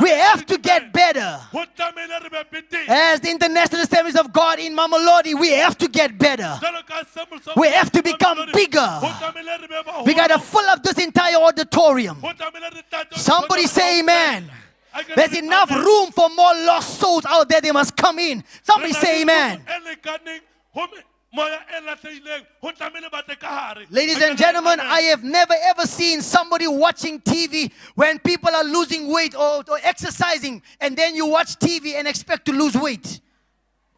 We 0.01 0.09
have 0.09 0.45
to 0.45 0.57
get 0.57 0.93
better. 0.93 1.39
Ho 1.51 1.63
tlamehile 1.77 2.23
re 2.23 2.29
be 2.29 2.61
betere. 2.61 2.87
As 2.87 3.19
the 3.19 3.29
International 3.29 3.81
Assemblies 3.81 4.15
of 4.15 4.31
God 4.31 4.59
in 4.59 4.75
Mamelodi, 4.75 5.39
we 5.39 5.51
have 5.51 5.77
to 5.77 5.87
get 5.87 6.17
better. 6.17 6.57
Jwalo 6.59 6.85
ka 6.85 7.01
Assemblies 7.01 7.47
of 7.47 7.55
We 7.57 7.67
have 7.69 7.91
to 7.91 8.03
become 8.03 8.49
bigger. 8.53 8.79
ho 8.79 9.07
tlamehile 9.07 9.61
re 9.61 9.67
be 9.67 9.73
baholo. 9.73 10.05
We 10.05 10.13
got 10.13 10.27
to 10.27 10.39
fill 10.39 10.67
up 10.69 10.83
this 10.83 10.97
entire 10.97 11.35
auditorium. 11.35 12.17
Ho 12.21 12.31
tlamehile 12.33 12.73
re 12.73 12.81
tlatse 12.91 13.17
Somebody 13.17 13.67
say 13.67 13.99
amen. 13.99 14.49
Ai 14.93 15.03
ke 15.03 15.09
le 15.09 15.15
There's 15.15 15.37
enough 15.37 15.71
room 15.71 16.11
for 16.11 16.29
more 16.29 16.53
lost 16.65 16.99
souls 16.99 17.25
out 17.25 17.49
there. 17.49 17.61
They 17.61 17.71
must 17.71 17.95
come 17.95 18.19
in. 18.19 18.43
Somebody 18.63 18.93
say 18.93 19.21
amen. 19.21 19.63
Kuku 21.33 21.41
lekaneng, 21.41 21.65
ho 21.81 21.81
me- 21.81 21.85
moya 21.85 21.95
lahlehileng, 21.95 22.45
ho 22.61 22.71
tlamehile 22.71 23.11
ba 23.11 23.21
tle 23.23 23.35
ka 23.35 23.47
hare. 23.47 23.85
Ladies 23.89 24.21
and 24.21 24.37
gentlemen. 24.37 24.79
I 24.79 25.01
have 25.01 25.23
never 25.23 25.53
ever 25.63 25.85
seen 25.85 26.21
somebody 26.21 26.67
watching 26.67 27.19
TV 27.21 27.71
when 27.95 28.19
people 28.19 28.53
are 28.53 28.63
losing 28.63 29.07
weight 29.11 29.35
or, 29.35 29.63
or 29.67 29.79
exercising, 29.83 30.61
and 30.79 30.95
then 30.97 31.15
you 31.15 31.25
watch 31.27 31.57
TV 31.59 31.95
and 31.95 32.07
expect 32.07 32.45
to 32.45 32.51
lose 32.51 32.75
weight. 32.75 33.21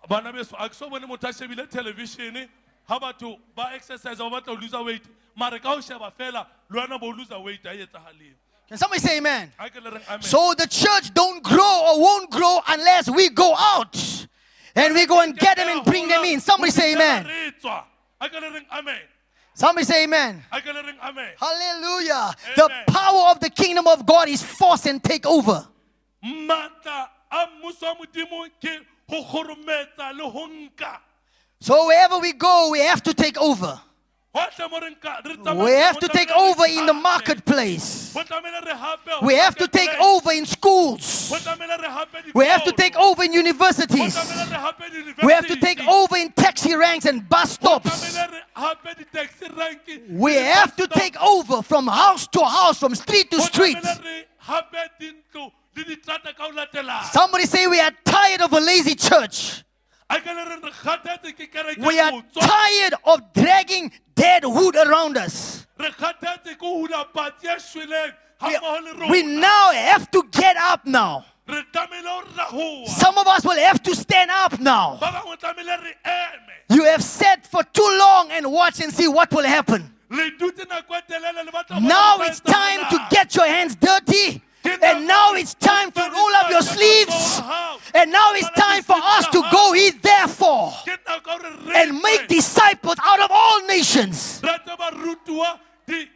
bana 0.10 0.34
beso 0.34 0.54
a 0.60 0.68
ke 0.70 0.74
so 0.74 0.90
bone 0.90 1.02
motho 1.08 1.30
a 1.30 1.34
shebile 1.34 1.66
televishene 1.66 2.50
ha 2.88 3.00
batho 3.00 3.38
ba 3.56 3.72
exercise 3.74 4.18
ba 4.18 4.30
batla 4.30 4.48
ho 4.48 4.54
loser 4.56 4.84
weight 4.84 5.02
mare 5.36 5.60
ka 5.60 5.76
ho 5.76 5.80
sheba 5.82 6.12
fela 6.20 6.46
le 6.70 7.00
bo 7.00 7.08
loser 7.12 7.40
weight 7.40 7.66
a 7.66 7.70
etsahaleng 7.70 8.34
Can 8.68 8.78
somebody 8.78 9.00
say 9.00 9.18
amen? 9.18 9.52
a 9.58 9.70
ke 9.70 9.82
le 9.82 9.92
reng 9.92 10.02
amen 10.10 10.22
So 10.22 10.54
the 10.58 10.68
church 10.68 11.14
don't 11.14 11.42
grow 11.42 11.86
or 11.88 12.02
won't 12.02 12.30
grow 12.32 12.60
unless 12.68 13.10
we 13.10 13.30
go 13.30 13.56
out 13.58 14.23
and 14.76 14.94
we 14.94 15.06
go 15.06 15.22
and 15.22 15.38
get 15.38 15.58
them 15.58 15.70
and 15.70 15.86
bring 15.86 16.08
them 16.08 16.24
in. 16.24 16.40
Somebody 16.40 16.72
say 16.72 16.94
amen. 16.94 17.26
Re 17.26 17.52
tswa. 17.62 17.84
a 18.22 18.30
ke 18.30 18.34
le 18.34 18.50
reng 18.50 18.66
amen 18.72 19.02
Somebody 19.56 19.86
say 19.86 20.04
amen. 20.06 20.44
amen 20.52 21.30
Hallelujah. 21.40 22.34
The 22.56 22.70
power 22.88 23.32
of 23.32 23.40
the 23.40 23.50
kingdom 23.50 23.88
of 23.88 24.06
God 24.06 24.28
is 24.28 24.42
force 24.42 24.86
and 24.88 25.04
take 25.04 25.26
over. 25.26 25.68
matla 26.24 27.10
a 27.32 27.48
mmuso 27.48 27.84
wa 27.84 27.96
modimo 27.96 28.48
ke 28.62 28.80
ho 29.10 29.24
kgorometsa 29.24 30.16
le 30.18 30.24
ho 30.24 30.48
nka 30.48 30.98
So 31.60 31.88
wherever 31.88 32.20
we 32.20 32.34
go, 32.34 32.70
we 32.72 32.80
have 32.80 33.02
to 33.04 33.14
take 33.14 33.38
over. 33.38 33.80
Hohle 34.34 34.70
mo 34.72 34.80
re 34.80 34.90
nka 34.96 35.22
re 35.26 35.54
We 35.64 35.72
have 35.72 36.00
to 36.00 36.08
take 36.08 36.32
over 36.32 36.66
in 36.66 36.86
the 36.86 36.94
marketplace. 36.94 38.14
Ho 38.14 38.24
tlamehile 38.24 38.66
re 38.66 38.74
hape 38.74 39.10
ho 39.10 39.26
We 39.26 39.36
have 39.36 39.56
to 39.56 39.68
take 39.68 39.92
over 40.00 40.32
in 40.32 40.46
schools. 40.46 41.30
Ho 41.30 41.38
tlamehile 41.38 41.78
re 41.82 41.90
hape 41.90 42.34
We 42.34 42.46
have 42.46 42.64
to 42.66 42.72
take 42.72 42.96
over 42.96 43.24
in 43.24 43.34
universities. 43.34 44.16
tlamehile 44.16 44.50
re 44.50 44.58
hape 44.58 44.92
di-university. 44.92 45.26
We 45.28 45.34
have 45.34 45.48
to 45.48 45.56
take 45.58 45.80
over 45.88 46.18
in 46.18 46.32
taxi 46.32 46.76
ranks 46.76 47.06
and 47.06 47.28
bus 47.30 47.52
stops. 47.54 47.90
tlamehile 47.90 48.32
re 48.32 48.42
hape 48.56 48.98
di-taxi 48.98 49.46
rank, 49.56 49.80
We 50.10 50.34
have 50.36 50.76
to 50.78 50.88
take 50.88 51.16
over 51.22 51.62
from 51.62 51.88
house 51.88 52.26
to 52.28 52.44
house, 52.44 52.80
from 52.80 52.96
street 52.96 53.30
to 53.32 53.42
street. 53.42 53.78
tlamehile 53.78 54.04
re 54.04 54.26
hape 54.40 54.90
dintlo 55.00 55.52
le 55.76 55.84
diterata 55.84 56.36
ka 56.36 56.44
ho 56.46 56.52
latelana. 56.52 57.04
Somebody 57.12 57.46
say 57.46 57.68
we 57.68 57.80
are 57.80 57.92
tired 58.04 58.42
of 58.42 58.54
a 58.54 58.60
lazy 58.60 58.96
church. 58.96 59.64
We 61.78 62.00
are 62.00 62.12
tired 62.40 62.94
of 63.06 63.22
dragging 63.34 63.92
dead 64.16 64.46
wood 64.46 64.76
around 64.76 65.18
us. 65.18 65.66
We, 68.42 69.10
we 69.10 69.24
now 69.24 69.72
have 69.72 70.10
to 70.12 70.24
get 70.32 70.58
up 70.58 70.86
now. 70.86 71.26
Some 72.88 73.18
of 73.18 73.28
us 73.28 73.44
will 73.44 73.58
have 73.58 73.82
to 73.84 73.96
stand 73.96 74.32
up 74.32 74.60
now. 74.60 74.98
You 76.70 76.84
have 76.86 77.04
sat 77.04 77.46
for 77.48 77.64
too 77.64 77.98
long 78.00 78.32
and 78.32 78.52
watch 78.52 78.80
and 78.82 78.94
see 78.94 79.08
what 79.08 79.32
will 79.34 79.46
happen. 79.46 79.90
Now 80.10 80.22
it's 82.22 82.40
time 82.40 82.80
to 82.92 83.08
get 83.10 83.36
your 83.36 83.48
hands 83.48 83.76
dirty. 83.76 84.42
And 84.66 85.08
now 85.08 85.34
it's 85.34 85.54
time 85.56 85.92
to 85.92 86.02
roll 86.02 86.34
up 86.36 86.50
your 86.50 86.62
sleeves. 86.62 87.42
And 87.94 88.12
now 88.12 88.34
it's 88.34 88.50
time 88.52 88.84
for 88.84 88.96
us 88.98 89.28
to 89.28 89.44
go 89.52 89.74
ye 89.74 89.92
therefore 89.92 90.72
Ke 90.86 90.98
nako 91.06 91.28
ya 91.28 91.50
hore 91.50 91.52
re 91.66 91.82
and 91.84 92.02
make 92.02 92.28
disciples 92.28 92.96
out 93.04 93.20
of 93.20 93.30
all 93.32 93.66
nations. 93.68 94.42
Re 94.44 94.58
tle 94.66 94.76
barutuwa 94.78 95.60
di 95.86 96.10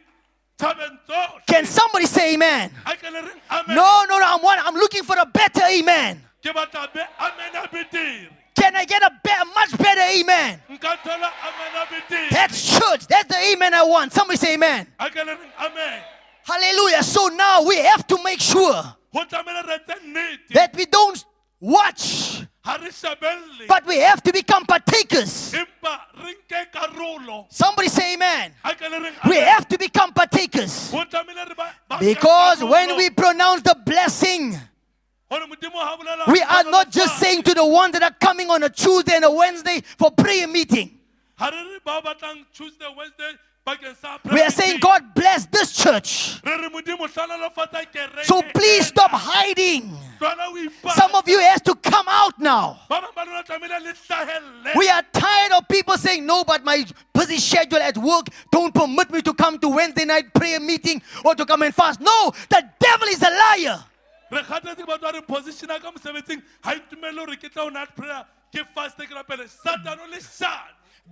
thabeng 0.58 0.98
tsohle. 1.06 1.46
Can 1.46 1.64
somebody 1.64 2.06
say 2.06 2.34
amen? 2.34 2.72
A 2.86 2.96
ke 2.96 3.10
le 3.10 3.22
reng 3.22 3.40
amen. 3.50 3.76
No, 3.76 4.04
no, 4.08 4.18
no. 4.18 4.26
I'm 4.26 4.42
one. 4.42 4.58
I'm 4.60 4.74
looking 4.74 5.04
for 5.04 5.16
a 5.18 5.26
better 5.26 5.62
amen. 5.70 6.22
Ke 6.42 6.52
batla 6.54 6.92
be 6.92 7.00
amen 7.00 7.54
a 7.54 7.68
betere. 7.68 8.28
Can 8.54 8.74
I 8.74 8.84
get 8.84 9.02
a 9.02 9.12
better, 9.22 9.44
much 9.54 9.78
better 9.78 10.02
amen? 10.02 10.60
Nka 10.68 10.96
thola 11.04 11.30
amen 11.46 11.72
a 11.76 11.84
betere. 11.86 12.30
That's 12.30 12.78
church. 12.78 13.06
That's 13.06 13.28
the 13.28 13.38
amen 13.52 13.74
I 13.74 13.82
want. 13.84 14.12
Somebody 14.12 14.36
say 14.36 14.54
amen. 14.54 14.86
A 14.98 15.10
ke 15.10 15.16
le 15.16 15.36
reng 15.36 15.52
amen. 15.60 16.02
Hallelujah. 16.48 17.02
So 17.02 17.28
now 17.28 17.62
we 17.62 17.76
have 17.76 18.06
to 18.06 18.22
make 18.24 18.40
sure 18.40 18.72
Ho 19.12 19.24
tlamehile 19.24 19.66
re 19.66 19.74
etse 19.78 19.94
nnete. 20.06 20.48
that 20.54 20.74
we 20.74 20.86
don't 20.86 21.22
watch, 21.60 22.40
Ha 22.64 22.78
re 22.80 22.88
shebelle. 22.90 23.66
but 23.68 23.84
we 23.86 23.98
have 23.98 24.22
to 24.22 24.32
become 24.32 24.64
partakers. 24.64 25.52
Empa 25.52 26.00
re 26.24 26.34
nke 26.34 26.72
karolo. 26.72 27.46
Somebody 27.50 27.88
say 27.88 28.14
amen. 28.14 28.52
A 28.64 28.74
ke 28.74 28.82
le 28.90 28.98
reng 29.00 29.14
We 29.28 29.36
have 29.36 29.68
to 29.68 29.76
become 29.78 30.12
partakers. 30.14 30.90
Ho 30.90 31.04
tlamehile 31.04 31.48
re 31.48 31.54
ba- 31.54 31.74
ba 31.88 31.96
nke 31.96 32.14
Because 32.14 32.64
when 32.64 32.96
we 32.96 33.10
pronounce 33.10 33.62
the 33.62 33.76
blessing, 33.84 34.58
Hore 35.30 35.40
Modimo 35.46 35.74
ha 35.74 35.96
bolela 35.98 36.32
we 36.32 36.40
are 36.40 36.64
not 36.64 36.90
just 36.90 37.18
saying 37.18 37.42
to 37.42 37.52
the 37.52 37.66
ones 37.66 37.92
that 37.92 38.02
are 38.02 38.16
coming 38.18 38.48
on 38.50 38.62
a 38.62 38.70
Tuesday 38.70 39.16
and 39.16 39.24
a 39.26 39.30
Wednesday 39.30 39.82
for 39.98 40.10
prayer 40.10 40.48
meeting. 40.48 40.94
Ha 43.68 43.74
re 43.74 43.88
re 43.88 43.94
ba 43.94 43.98
batlang 43.98 43.98
Tuesday, 43.98 43.98
Wednesday 43.98 43.98
bakeng 43.98 44.00
sa 44.00 44.18
We 44.32 44.42
are 44.42 44.50
saying, 44.50 44.80
God 44.80 45.14
bless 45.14 45.46
this 45.46 45.72
church. 45.72 46.40
Re 46.44 46.56
re 46.56 46.68
Modimo 46.68 47.06
hlalalofatsa 47.06 47.86
kereke 47.92 48.24
So 48.24 48.42
please 48.54 48.86
stop 48.86 49.10
hiding. 49.12 49.92
Tlohela 50.18 50.48
ho 50.48 50.56
ipata. 50.56 50.94
Some 50.94 51.14
of 51.14 51.28
you 51.28 51.38
has 51.40 51.60
to 51.62 51.74
come 51.74 52.06
out 52.08 52.38
now. 52.38 52.78
Ba 52.88 53.00
bang 53.00 53.10
ba 53.14 53.24
lona 53.24 53.42
tlamehile 53.42 53.82
le 53.84 53.92
hlahelle. 53.92 54.76
We 54.76 54.88
are 54.88 55.02
tired 55.12 55.52
of 55.52 55.68
people 55.68 55.96
saying, 55.96 56.24
No, 56.24 56.44
but 56.44 56.64
my 56.64 56.84
busy 57.12 57.38
schedule 57.38 57.78
at 57.78 57.96
work 57.98 58.26
don't 58.50 58.74
permit 58.74 59.10
me 59.10 59.22
to 59.22 59.34
come 59.34 59.58
to 59.58 59.68
Wednesday 59.68 60.04
night 60.04 60.32
prayer 60.34 60.60
meeting 60.60 61.02
or 61.24 61.34
to 61.34 61.44
come 61.44 61.62
and 61.62 61.74
fast. 61.74 62.00
No, 62.00 62.32
the 62.48 62.64
devil 62.80 63.08
is 63.08 63.22
a 63.22 63.30
liar. 63.30 63.84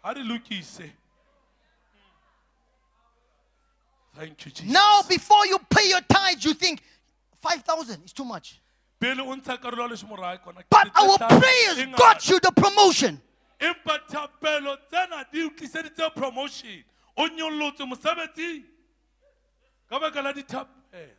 ha 0.02 0.10
re 0.12 0.22
lokise 0.22 0.90
thank 4.16 4.44
you 4.46 4.52
jesus 4.52 4.70
Now, 4.72 5.02
before 5.08 5.46
you 5.46 5.58
pay 5.70 5.88
your 5.88 6.00
tithes, 6.08 6.44
you 6.44 6.54
think 6.54 6.82
5,000 7.42 8.04
is 8.04 8.12
too 8.12 8.24
much. 8.24 8.60
Pele 9.04 9.20
o 9.22 9.36
ntsha 9.36 9.58
karolo 9.60 9.82
ya 9.82 9.88
lesome 9.88 10.08
morae 10.16 10.38
kona 10.38 10.62
ke 10.62 10.66
But 10.70 10.88
our 10.96 11.18
prayers 11.18 11.86
got 11.96 12.28
you 12.28 12.40
the 12.40 12.52
promotion. 12.52 13.20
empa 13.60 13.98
thapelo 14.08 14.76
tsena 14.90 15.24
di 15.30 15.42
o 15.44 15.50
tliseditse 15.50 16.10
promotion 16.14 16.84
o 17.16 17.28
nyollotswe 17.28 17.84
mosebetsing 17.86 18.64
ka 19.90 19.98
baka 20.00 20.22
la 20.22 20.32
dithapelo 20.32 21.16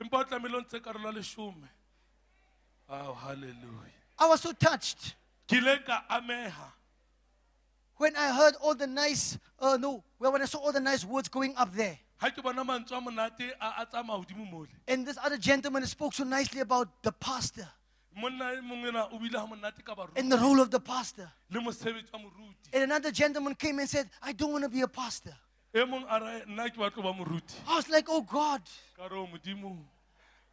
empa 0.00 0.16
o 0.18 0.24
tlamehile 0.24 0.56
o 0.56 0.60
ntshe 0.60 0.80
karolo 0.80 1.06
ya 1.08 1.12
lesome 1.12 1.68
oh 2.88 3.12
halleluja 3.12 3.92
I 4.18 4.26
was 4.26 4.40
so 4.40 4.52
touched 4.52 5.14
ke 5.46 5.52
ile 5.60 5.78
ka 5.84 6.04
ameha 6.08 6.72
when 7.96 8.16
I 8.16 8.32
heard 8.32 8.54
all 8.60 8.74
the 8.74 8.88
nice, 8.88 9.38
uh, 9.60 9.76
no, 9.80 10.02
well, 10.18 10.32
when 10.32 10.42
I 10.42 10.46
saw 10.46 10.58
all 10.58 10.72
the 10.72 10.80
nice 10.80 11.04
words 11.04 11.28
going 11.28 11.54
up 11.56 11.72
there. 11.74 11.96
Ha 12.18 12.30
ke 12.30 12.42
bona 12.42 12.64
mantswe 12.64 12.96
a 12.96 13.00
monate 13.00 13.52
a 13.60 13.82
a 13.82 13.86
tsamaya 13.86 14.24
godimo 14.24 14.50
mole. 14.50 14.68
And 14.88 15.06
this 15.06 15.18
other 15.22 15.38
gentleman 15.38 15.86
spoke 15.86 16.14
so 16.14 16.24
nicely 16.24 16.60
about 16.60 16.88
the 17.02 17.12
pastor. 17.12 17.68
Monna 18.16 18.60
mongwe 18.62 18.92
na 18.92 19.08
o 19.12 19.18
bile 19.18 19.38
ha 19.38 19.46
monate 19.46 19.84
ka 19.84 19.94
baruti 19.94 20.16
and 20.16 20.30
the 20.30 20.38
role 20.38 20.60
of 20.60 20.70
the 20.70 20.80
pastor. 20.80 21.30
le 21.50 21.60
mosebetsi 21.60 22.12
wa 22.12 22.20
moruti. 22.20 22.72
And 22.72 22.84
another 22.84 23.10
gentleman 23.10 23.54
came 23.54 23.78
and 23.78 23.88
said, 23.88 24.08
I 24.22 24.32
don't 24.32 24.52
want 24.52 24.64
to 24.64 24.70
be 24.70 24.82
a 24.82 24.88
pastor. 24.88 25.34
mong 25.74 26.06
a 26.08 26.20
re 26.20 26.42
nna 26.48 26.70
ke 26.70 26.76
batlo 26.76 27.02
ba 27.02 27.12
moruti. 27.12 27.54
I 27.66 27.76
was 27.76 27.88
like, 27.88 28.06
oh 28.08 28.22
God, 28.22 28.62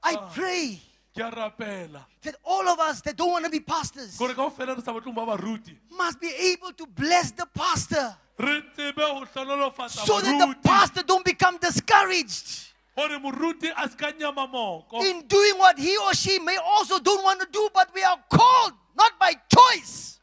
I 0.04 0.16
ah, 0.16 0.32
pray 0.34 0.80
ke 1.16 1.20
a 1.20 1.30
rapela. 1.30 2.06
that 2.22 2.36
all 2.44 2.68
of 2.68 2.80
us 2.80 3.02
that 3.02 3.16
don't 3.16 3.32
want 3.32 3.46
to 3.46 3.52
be 3.52 3.60
pastors 3.60 4.18
gore 4.18 4.34
ka 4.34 4.50
ofela 4.50 4.76
re 4.76 4.82
sa 4.82 4.94
batlong 4.94 5.14
ba 5.14 5.26
baruti. 5.26 5.76
must 5.92 6.20
be 6.20 6.32
able 6.52 6.72
to 6.74 6.88
bless 6.88 7.32
the 7.32 7.46
pastor 7.54 8.16
re 8.42 8.62
tsebe 8.76 8.96
go 8.96 9.26
hlonolofatsa 9.34 10.06
so 10.06 10.20
that 10.22 10.38
the 10.38 10.56
pastor 10.68 11.04
don't 11.04 11.26
become 11.26 11.58
discouraged 11.58 12.72
gore 12.96 13.20
moruti 13.20 13.72
a 13.76 13.88
se 13.90 13.96
ka 13.96 14.12
nyama 14.20 14.48
moko 14.48 15.02
in 15.02 15.26
doing 15.28 15.58
what 15.58 15.78
he 15.78 15.98
or 15.98 16.14
she 16.14 16.40
may 16.40 16.58
also 16.58 17.00
don't 17.00 17.24
want 17.24 17.40
to 17.40 17.48
do, 17.52 17.70
but 17.74 17.90
we 17.94 18.04
are 18.04 18.20
called 18.30 18.74
not 18.98 19.18
by 19.20 19.34
choice. 19.48 20.20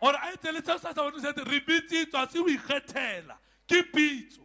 gore 0.00 0.14
a 0.14 0.32
etse 0.36 0.52
le 0.52 0.60
seo 0.60 0.78
sa 0.78 0.92
sa 0.92 1.02
batho 1.02 1.20
sete 1.20 1.44
re 1.44 1.60
bitsitswa 1.60 2.30
se 2.30 2.38
o 2.38 2.46
ikgethela 2.46 3.36
ke 3.68 3.82
pitso 3.92 4.40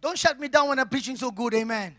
Don't 0.00 0.16
shut 0.16 0.40
me 0.40 0.48
down 0.48 0.68
when 0.68 0.78
I'm 0.78 0.88
preaching 0.88 1.14
so 1.14 1.30
good, 1.30 1.52
amen. 1.52 1.94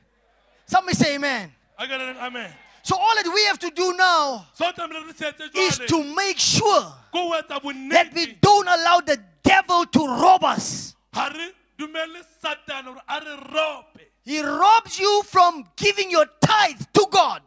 Somebody 0.66 0.96
say 0.96 1.16
amen. 1.16 1.54
a 1.78 1.86
ke 1.86 1.92
reng 1.92 2.18
amen 2.18 2.52
So 2.84 2.96
all 2.98 3.16
that 3.16 3.32
we 3.34 3.44
have 3.46 3.60
to 3.60 3.70
do 3.72 3.94
now 3.98 4.46
so 4.54 4.66
o 4.68 4.72
tlamehile 4.72 5.06
re 5.08 5.14
setse 5.14 5.50
is 5.56 5.78
to 5.88 6.04
make 6.16 6.40
sure 6.40 6.82
ko 7.12 7.30
o 7.34 7.42
etsa 7.42 7.62
that 7.92 8.14
we 8.14 8.38
don't 8.42 8.68
allow 8.68 9.00
the 9.02 9.18
devil 9.44 9.86
to 9.86 10.00
rob 10.08 10.44
us. 10.44 10.96
ga 11.14 11.28
re 11.28 11.52
dumele 11.78 12.24
satane 12.44 12.86
gore 12.86 13.02
a 13.08 13.20
re 13.20 13.36
rope 13.54 14.00
He 14.24 14.42
robs 14.42 15.00
you 15.00 15.24
from 15.26 15.66
giving 15.76 16.12
your 16.12 16.26
tithe 16.42 16.82
to 16.94 17.08
God. 17.12 17.42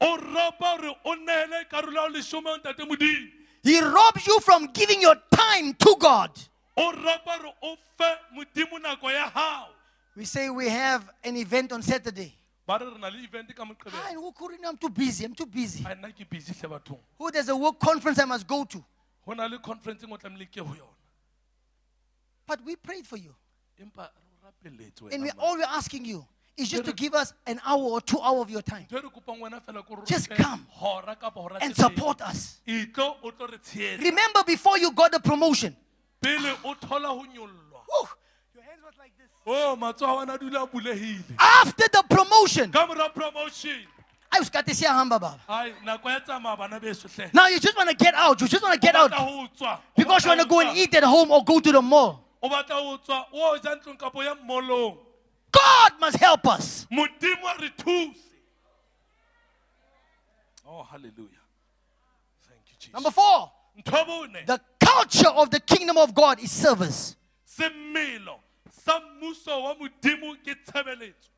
o 0.00 0.16
ropa 0.16 0.78
gore 0.80 0.94
o 1.04 1.14
neele 1.14 1.64
karolo 1.70 1.94
ya 1.94 2.08
lesome 2.08 2.46
o 2.46 2.56
ntate 2.58 2.84
modimo 2.88 3.28
He 3.62 3.80
robs 3.80 4.26
you 4.26 4.40
from 4.40 4.66
giving 4.72 5.00
your 5.00 5.16
time 5.30 5.74
to 5.74 5.96
God. 5.98 6.30
o 6.76 6.92
ropa 6.92 7.38
gore 7.40 7.52
o 7.62 7.76
fe 7.98 8.14
modimo 8.36 8.78
nako 8.82 9.10
ya 9.12 9.30
gago 9.30 9.68
We 10.14 10.24
say 10.26 10.50
we 10.50 10.68
have 10.68 11.08
an 11.24 11.36
event 11.38 11.72
on 11.72 11.80
Saturday. 11.82 12.34
Ba 12.66 12.78
re 12.78 12.86
re 12.86 12.98
na 12.98 13.08
le 13.08 13.18
event 13.24 13.54
ka 13.54 13.64
moqebelo 13.64 14.08
and 14.08 14.16
who 14.16 14.32
couldn't- 14.32 14.64
I'm 14.64 14.76
too 14.76 14.88
busy. 14.90 15.24
I'm 15.24 15.34
too 15.34 15.46
busy. 15.46 15.84
a 15.84 15.94
nna 15.94 16.12
ke 16.12 16.28
busy 16.28 16.52
hle 16.54 16.68
bathong 16.70 16.98
Who 17.18 17.30
there's 17.30 17.48
a 17.48 17.56
work 17.56 17.78
conference 17.80 18.18
I 18.18 18.24
must 18.24 18.46
go 18.46 18.64
to. 18.64 18.84
go 19.26 19.32
na 19.34 19.46
le 19.46 19.58
conference 19.58 20.04
o 20.04 20.06
tlamehile 20.16 20.46
ke 20.50 20.56
go 20.56 20.64
yona 20.74 20.94
But 22.46 22.64
we 22.64 22.76
prayed 22.76 23.06
for 23.06 23.16
you. 23.16 23.34
empa 23.80 24.08
re 24.08 24.08
o 24.42 24.46
rapeletse 24.46 25.12
And 25.12 25.22
we 25.22 25.30
all 25.38 25.56
we're 25.56 25.64
asking 25.64 26.04
you 26.04 26.26
is 26.56 26.68
just 26.68 26.84
to 26.84 26.92
give 26.92 27.14
us 27.14 27.32
an 27.46 27.58
hour 27.64 27.82
or 27.82 28.00
two 28.00 28.20
hours 28.20 28.42
of 28.42 28.50
your 28.50 28.62
time 28.62 28.86
ntho 28.90 29.02
re 29.02 29.08
kopang 29.10 29.40
wena 29.40 29.60
fela 29.60 29.84
ko 29.86 30.02
Just 30.04 30.28
come 30.30 30.66
hora 30.70 31.16
kapa 31.16 31.40
hora 31.40 31.58
and 31.60 31.74
support 31.74 32.20
us. 32.22 32.60
itlo 32.66 33.16
o 33.22 33.30
tlo 33.30 33.50
re 33.50 33.58
tsheetsa 33.58 34.02
Remember 34.02 34.44
before 34.44 34.78
you 34.78 34.92
got 34.92 35.10
the 35.12 35.20
promotion. 35.20 35.74
pele 36.20 36.50
o 36.64 36.74
thola 36.74 37.08
ho 37.08 37.24
nyollwa 37.24 37.80
Woo, 37.88 38.08
was 38.92 38.98
like 38.98 39.12
this. 39.18 39.28
Oh, 39.46 39.72
o 39.72 39.76
matsogo 39.76 40.34
a 40.34 40.38
dula 40.38 40.64
a 40.64 40.66
bulehile. 40.66 41.22
After 41.38 41.84
the 41.92 42.04
promotion, 42.08 42.70
ka 42.70 43.08
promotion. 43.08 43.86
I 44.30 44.38
was 44.38 44.48
got 44.48 44.66
to 44.66 44.74
say 44.74 44.86
hamba 44.86 45.18
baba. 45.18 45.40
ai 45.48 45.72
nako 45.84 46.08
ya 46.08 46.20
tsamaya 46.20 46.56
bana 46.58 46.80
beso 46.80 47.08
hle 47.08 47.32
Now 47.34 47.48
you 47.48 47.60
just 47.60 47.76
want 47.76 47.90
to 47.90 47.96
get 47.96 48.14
out. 48.14 48.40
You 48.40 48.48
just 48.48 48.62
want 48.62 48.74
to 48.74 48.80
get 48.80 48.94
out. 48.94 49.12
ho 49.12 49.46
tswa. 49.56 49.76
O 49.76 49.80
because 49.96 50.24
you 50.24 50.30
want 50.30 50.40
to 50.40 50.46
go 50.46 50.60
and 50.60 50.76
eat 50.76 50.94
at 50.94 51.04
home 51.04 51.30
or 51.30 51.44
go 51.44 51.60
to 51.60 51.72
the 51.72 51.82
mall. 51.82 52.24
o 52.42 52.48
batla 52.48 52.74
ho 52.74 52.98
tswa. 52.98 53.24
O 53.32 53.58
ja 53.62 53.76
ntlong 53.76 53.98
kapo 53.98 54.22
ya 54.22 54.34
mmolong. 54.34 54.96
God 55.50 55.92
must 56.00 56.16
help 56.16 56.46
us. 56.48 56.86
modimo 56.90 57.46
a 57.56 57.60
re 57.60 57.70
thuse. 57.76 58.16
Oh 60.66 60.82
hallelujah. 60.82 61.44
Thank 62.48 62.62
you 62.68 62.76
jesus. 62.78 62.94
Number 62.94 63.10
four, 63.10 63.50
the 63.74 64.60
culture 64.80 65.28
of 65.28 65.50
the 65.50 65.60
kingdom 65.60 65.96
of 65.98 66.14
God 66.14 66.40
is 66.40 66.50
service. 66.50 67.16
Semelo 68.72 69.34
sa 69.34 69.76
mmuso 69.80 70.42
ke 70.44 70.54
tshebeletso 70.64 71.28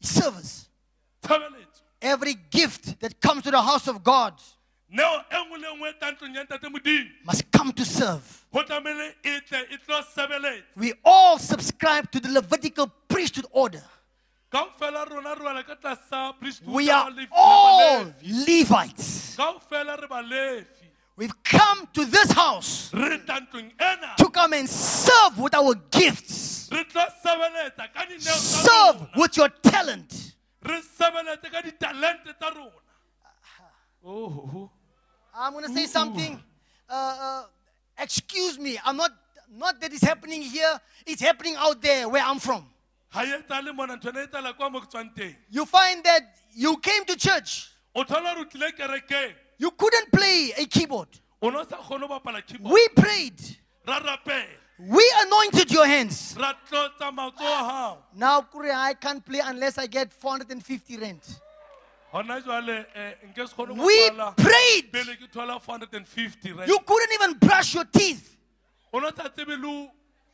Service. 0.00 0.68
Every 2.00 2.34
gift 2.50 2.98
that 3.00 3.20
comes 3.20 3.44
to 3.44 3.50
the 3.52 3.62
house 3.62 3.86
of 3.88 4.02
God 4.02 4.34
neo 4.88 5.22
nngwe 5.30 5.58
le 5.58 5.68
nngwe 5.76 5.92
tlang 5.98 6.12
ntlong 6.16 6.34
ya 6.36 6.44
ntate 6.44 6.68
modimo 6.68 7.10
must 7.24 7.50
come 7.52 7.72
to 7.72 7.84
serve. 7.84 8.44
go 8.52 8.62
tlamehile 8.62 9.14
tle 9.22 9.78
tlo 9.86 10.02
sebeletsa 10.14 10.64
We 10.76 10.92
all 11.04 11.38
subscribe 11.38 12.10
to 12.10 12.20
the 12.20 12.28
Levitical 12.28 12.88
priesthood 13.08 13.46
order. 13.52 13.82
kaofela 14.50 15.04
rona 15.08 15.34
re 15.34 15.40
wela 15.44 15.62
ka 15.66 15.74
tlasa 15.76 16.34
priesthood 16.38 16.74
We 16.74 16.90
are 16.90 17.10
all 17.32 18.12
Levites. 18.22 19.36
Kaofela 21.16 21.18
re 21.18 21.18
balefi 21.18 21.18
We've 21.18 21.42
come 21.44 21.88
to 21.92 22.04
this 22.04 22.32
house 22.32 22.90
re 22.94 23.18
tla 23.18 23.40
ntlong 23.40 23.72
ena 23.80 24.14
to 24.16 24.30
come 24.30 24.52
and 24.54 24.68
serve 24.68 25.38
with 25.38 25.54
our 25.54 25.74
gifts. 25.90 26.68
re 26.72 26.84
tlo 26.84 27.02
sebeletsa 27.24 27.92
ka 27.92 28.04
dineo 28.06 28.20
tsa 28.20 28.64
Serve 28.66 29.08
with 29.16 29.36
your 29.36 29.48
talent. 29.62 30.34
re 30.62 30.80
sebeletse 30.80 31.50
ka 31.50 31.62
ditalente 31.62 32.34
tsa 32.38 32.50
rona 32.54 32.70
oh 34.04 34.70
I'm 35.34 35.52
going 35.54 35.64
to 35.64 35.72
say 35.72 35.86
something. 35.86 36.38
Uh, 36.90 36.92
uh, 36.92 37.42
excuse 37.98 38.58
me. 38.58 38.78
I'm 38.84 38.98
not, 38.98 39.12
not 39.50 39.80
that 39.80 39.90
it's 39.90 40.04
happening 40.04 40.42
here. 40.42 40.78
It's 41.06 41.22
happening 41.22 41.54
out 41.56 41.80
there 41.80 42.06
where 42.06 42.22
I'm 42.22 42.38
from. 42.38 42.66
ga 43.12 43.20
etsale 43.22 43.74
mona 43.74 43.96
ntho 43.96 44.08
ena 44.10 44.26
tsala 44.26 44.52
kwa 44.56 44.70
mo 44.70 44.80
ke 44.80 44.88
tswang 44.90 45.10
teng 45.14 45.34
You 45.50 45.64
find 45.64 46.04
that 46.04 46.36
you 46.54 46.76
came 46.78 47.04
to 47.06 47.16
church. 47.16 47.70
O 49.64 49.70
thola 49.70 49.70
re 49.70 49.70
o 49.70 49.70
tlile 49.70 49.70
kerekeng 49.70 49.70
You 49.70 49.70
couldn't 49.70 50.12
play 50.12 50.52
a 50.56 50.66
keyboard. 50.66 51.08
o 51.40 51.50
ne 51.50 51.56
o 51.58 51.64
sa 51.64 51.76
kgone 51.76 52.00
ho 52.02 52.08
bapala 52.08 52.42
keyboard 52.46 52.72
We 52.72 52.88
prayed. 52.88 53.58
We 54.78 55.12
anointed 55.22 55.70
your 55.70 55.86
hands. 55.86 56.34
ra 56.38 56.54
tlotsa 56.68 57.10
matsogo 57.12 57.40
a 57.40 57.62
gago 57.62 57.98
Now, 58.16 58.40
Korea, 58.42 58.74
I 58.76 58.94
can't 58.94 59.24
play 59.24 59.40
unless 59.44 59.78
I 59.78 59.86
get 59.86 60.12
450 60.12 60.96
rand. 60.96 61.20
gona 62.12 62.40
jale 62.42 62.86
eh, 62.94 63.14
nke 63.28 63.48
se 63.48 63.54
kgone 63.54 63.76
go 63.76 63.84
We 63.86 64.10
prayed. 64.36 64.92
pele 64.92 65.16
ke 65.16 65.30
thola 65.32 65.60
450 65.60 66.52
rand 66.52 66.68
You 66.68 66.78
couldn't 66.86 67.12
even 67.12 67.38
brush 67.38 67.74
your 67.74 67.84
teeth. 67.84 68.36
o 68.92 68.98
ne 68.98 69.06
o 69.06 69.10
sa 69.14 69.28
tsebe 69.28 69.56
le 69.60 69.66
ho 69.68 69.90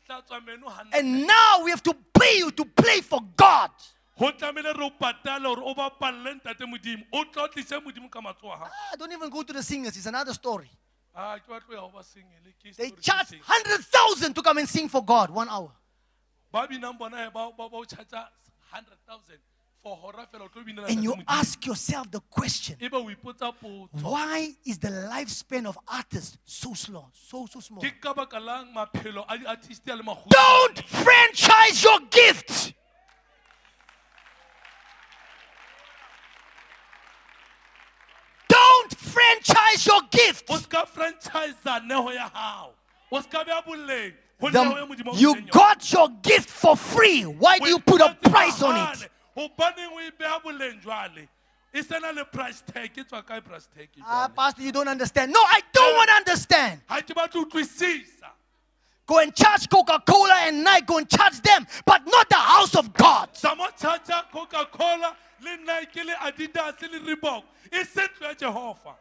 hlatswa 0.09 0.41
meno 0.47 0.69
hantle 0.71 0.99
And 0.99 1.27
now 1.27 1.63
we 1.65 1.71
have 1.71 1.83
to 1.83 1.95
pay 2.15 2.39
you 2.39 2.51
to 2.53 2.65
play 2.65 3.01
for 3.03 3.21
God. 3.37 3.71
Go 4.19 4.31
tlamehile 4.33 4.73
re 4.77 4.85
o 4.85 4.91
patale 4.91 5.45
gore 5.45 5.63
o 5.65 5.75
bapalle 5.75 6.35
ntate 6.35 6.65
modimo 6.67 7.05
o 7.13 7.25
tlo 7.25 7.49
tlise 7.49 7.79
modimo 7.85 8.11
ka 8.11 8.21
matsogo 8.21 8.51
gago 8.57 8.67
Ah, 8.71 8.97
don't 8.99 9.13
even 9.13 9.31
go 9.31 9.43
to 9.43 9.53
the 9.53 9.63
singers. 9.63 9.97
It's 9.97 10.07
another 10.07 10.35
story. 10.35 10.71
a 11.15 11.39
ke 11.41 11.47
batlo 11.49 11.75
ya 11.75 11.81
go 11.81 11.91
ba 11.95 12.03
sengele 12.03 12.53
ke 12.63 12.75
They 12.77 12.89
story 12.89 13.03
se 13.03 13.11
charge 13.11 13.29
seng. 13.29 13.41
100,000 13.47 14.35
to 14.35 14.43
come 14.43 14.59
and 14.59 14.69
sing 14.69 14.89
for 14.89 15.05
God 15.05 15.31
one 15.31 15.49
hour. 15.49 15.73
ba 16.53 16.67
binang 16.67 16.99
bona 16.99 17.17
he, 17.25 17.31
ba 17.31 17.51
ba- 17.57 17.69
ba 17.69 17.77
o 17.77 17.85
charge 17.85 18.11
100000 18.13 19.39
for 19.83 19.97
hora 19.97 20.27
fela 20.33 20.45
o 20.45 20.49
tlo 20.49 20.65
binela 20.65 20.89
And 20.89 20.99
ntate 20.99 21.05
you 21.05 21.15
Modimo. 21.15 21.25
ask 21.29 21.65
yourself 21.67 22.11
the 22.11 22.21
question 22.21 22.77
ebe 22.81 22.95
o 22.95 23.05
ipotsa 23.11 23.53
potso 23.55 24.03
why 24.03 24.53
is 24.65 24.79
the 24.79 24.89
lifespan 24.91 25.67
of 25.67 25.79
artists 25.87 26.39
so 26.45 26.75
slow, 26.75 27.07
so, 27.13 27.47
so 27.47 27.61
small? 27.61 27.81
ke 27.83 28.01
ka 28.01 28.13
baka 28.15 28.41
lang 28.41 28.73
maphelo 28.75 29.25
a 29.29 29.39
di-artist 29.39 29.89
a 29.89 29.95
le 29.97 30.03
magolo 30.03 30.27
Don't 30.31 30.83
franchise 30.89 31.83
your 31.85 32.01
gift. 32.11 32.75
Don't 38.49 38.95
franchise 38.97 38.97
your 38.97 38.97
gift. 38.99 38.99
o 38.99 38.99
ska 38.99 38.99
franchise 38.99 39.09
neho 39.09 39.13
ya 39.13 39.17
gago 39.17 39.17
o 39.17 39.17
ska 39.17 39.18
beya 39.18 39.18
boleng 39.18 39.18
neho 41.89 42.15
ya 42.15 42.29
The- 44.53 44.59
modimo 44.87 45.11
a 45.11 45.11
o 45.11 45.17
you 45.17 45.35
got 45.51 45.93
your 45.93 46.09
gift 46.23 46.49
for 46.51 46.77
free. 46.77 47.23
Why 47.25 47.59
do 47.59 47.69
you 47.69 47.79
put 47.81 48.01
a 48.01 48.15
price 48.15 48.63
on 48.63 48.77
it? 48.77 49.11
hobaneng 49.37 49.93
o 49.93 50.11
beha 50.19 50.41
boleng 50.41 50.81
jwale 50.83 51.29
sena 51.83 52.13
le 52.13 52.25
price 52.25 52.63
tag 52.73 52.93
tswa 52.95 53.23
kae 53.25 53.41
price 53.45 53.69
tag 53.77 53.89
Ah, 54.05 54.27
jwale? 54.29 54.35
Pastor, 54.35 54.63
you 54.63 54.73
don't 54.73 54.89
understand. 54.89 55.33
No, 55.33 55.41
I 55.41 55.61
don't 55.73 55.95
want 55.97 56.11
to 56.11 56.17
understand. 56.17 56.81
ha 56.89 57.01
ke 57.01 57.15
batle 57.15 57.35
ho 57.35 57.45
utlwisisa 57.45 58.31
Go 59.07 59.19
and 59.21 59.35
charge 59.35 59.71
Coca 59.71 60.03
Cola 60.07 60.35
and 60.43 60.63
Nike, 60.63 60.85
go 60.85 60.99
and 60.99 61.09
charge 61.09 61.41
them, 61.41 61.67
but 61.87 62.03
not 62.07 62.29
the 62.29 62.37
house 62.37 62.75
of 62.77 62.93
God. 62.93 63.31
coca 64.31 64.67
cola 64.71 65.17
nike 65.65 66.01
adidas 66.01 66.77
reebok 66.79 67.43
e 67.73 67.85
se 67.85 68.03
ntlo 68.03 68.27
ya 68.29 68.35
jehova 68.35 68.95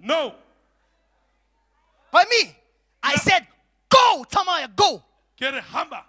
no 0.00 0.34
By 2.12 2.24
me, 2.30 2.56
I 3.02 3.16
said, 3.16 3.46
go, 3.88 4.24
Tamaya, 4.30 4.68
go. 4.74 5.02
hamba 5.40 6.04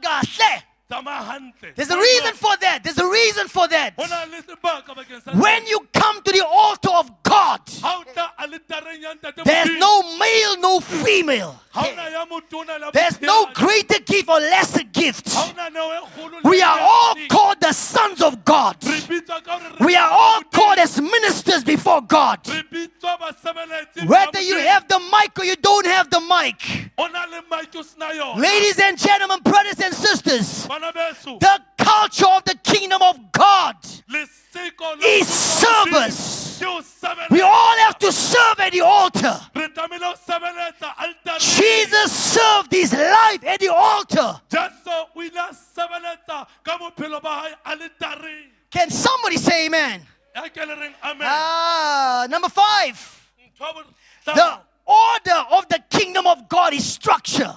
gana 0.00 0.62
Hamba 0.88 1.10
hantle 1.10 1.72
There's 1.74 1.90
a 1.90 1.96
reason 1.98 2.34
for 2.34 2.56
that. 2.60 2.84
There's 2.84 2.98
a 2.98 3.08
reason 3.10 3.48
for 3.48 3.66
that. 3.68 3.94
Ho 3.98 4.06
na 4.06 4.24
le 4.24 4.42
sebaka 4.42 4.94
bakeng 4.94 5.22
sa 5.22 5.32
When 5.32 5.66
you 5.66 5.80
come 5.92 6.22
to 6.22 6.32
the 6.32 6.46
altar 6.46 6.90
of 6.94 7.22
God, 7.36 7.60
ha 7.82 7.98
o 8.00 8.04
tla 8.12 8.32
altareng 8.38 9.02
ya 9.02 9.14
ntate 9.14 9.44
there's 9.44 9.70
no 9.78 10.16
male, 10.16 10.56
no 10.60 10.80
female. 10.80 11.52
ha 11.70 11.84
o 11.86 11.94
na 11.94 12.06
ya 12.08 12.24
motona 12.26 12.78
le 12.80 12.86
ya 12.86 12.90
There's 12.92 13.20
no 13.20 13.46
greater 13.52 13.98
gift 14.00 14.28
or 14.28 14.40
lesser 14.40 14.84
gift. 14.84 15.32
ha 15.34 15.50
o 15.50 15.56
na 15.56 15.68
neo 15.68 16.06
kgolo 16.16 16.40
le 16.42 16.50
We 16.50 16.62
are 16.62 16.78
all 16.80 17.14
called 17.28 17.60
the 17.60 17.72
sons 17.72 18.22
of 18.22 18.44
God. 18.44 18.76
Re 18.84 19.00
bitswa 19.00 19.42
ka 19.44 19.58
hore 19.58 19.70
re 19.80 19.84
We 19.86 19.96
are 19.96 20.10
all 20.10 20.42
called 20.44 20.78
as 20.78 21.00
ministers 21.00 21.62
before 21.64 22.00
God. 22.00 22.38
Re 22.48 22.62
bitswa 22.72 23.18
basebeletsi 23.20 24.00
ba 24.00 24.12
Whether 24.14 24.40
you 24.40 24.56
have 24.58 24.88
the 24.88 24.98
mic 25.12 25.38
or 25.38 25.44
you 25.44 25.56
don't 25.56 25.86
have 25.86 26.08
the 26.10 26.20
mic. 26.20 26.90
o 26.98 27.06
na 27.08 27.24
le 27.26 27.42
mic 27.50 27.74
o 27.76 27.82
sena 27.82 28.06
yona. 28.16 28.40
Ladies 28.40 28.78
and 28.80 28.96
gentlemen, 28.98 29.40
brothers 29.42 29.80
and 29.80 29.92
sisters, 29.94 30.66
the 30.66 31.60
culture 31.76 32.26
of 32.36 32.44
the 32.44 32.56
kingdom 32.64 33.02
of 33.02 33.16
God 33.32 33.76
is 33.84 34.00
mmuso 34.56 34.80
wa 34.80 34.96
Modimo 34.96 35.24
service. 35.26 36.45
Ke 36.58 36.64
ho 36.64 36.80
sebeletsa. 36.80 37.30
We 37.30 37.40
all 37.42 37.76
have 37.78 37.98
to 37.98 38.12
serve 38.12 38.60
at 38.60 38.72
the 38.72 38.80
altar. 38.80 39.40
Re 39.54 39.68
tlamehile 39.68 40.04
ho 40.04 40.14
sebeletsa 40.14 40.94
altareng. 40.96 41.56
Jesus 41.60 42.12
served 42.12 42.72
his 42.72 42.92
life 42.92 43.44
at 43.44 43.60
the 43.60 43.68
altar. 43.68 44.40
Jesu 44.48 44.90
o 44.90 45.08
ile 45.22 45.38
a 45.38 45.54
sebeletsa 45.54 46.46
ka 46.64 46.78
bophelo 46.78 47.20
ba 47.22 47.42
hae 47.42 47.54
altareng. 47.64 48.50
Can 48.70 48.90
somebody 48.90 49.36
say 49.36 49.66
amen? 49.66 50.02
Ya 50.34 50.48
ke 50.48 50.56
le 50.66 50.74
reng 50.76 50.94
amen. 51.02 51.26
Ah, 51.28 52.26
number 52.28 52.48
five. 52.48 52.96
Ntho 53.58 53.60
ya 53.64 53.72
bo- 53.72 54.34
The 54.34 54.58
order 54.86 55.44
of 55.52 55.68
the 55.68 55.78
kingdom 55.90 56.26
of 56.26 56.48
God 56.48 56.74
is 56.74 56.84
structure. 56.84 57.54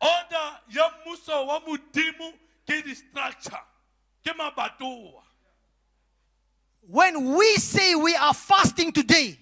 order 0.00 0.58
ya 0.70 0.90
mmuso 1.06 1.46
wa 1.46 1.60
modimo 1.60 2.32
ke 2.66 2.82
di-structure 2.84 3.60
ke 4.24 4.32
mabatoa 4.36 5.22
When 6.88 7.34
we 7.34 7.54
say 7.56 7.94
we 7.94 8.14
are 8.14 8.34
fasting 8.34 8.92
today, 8.92 9.38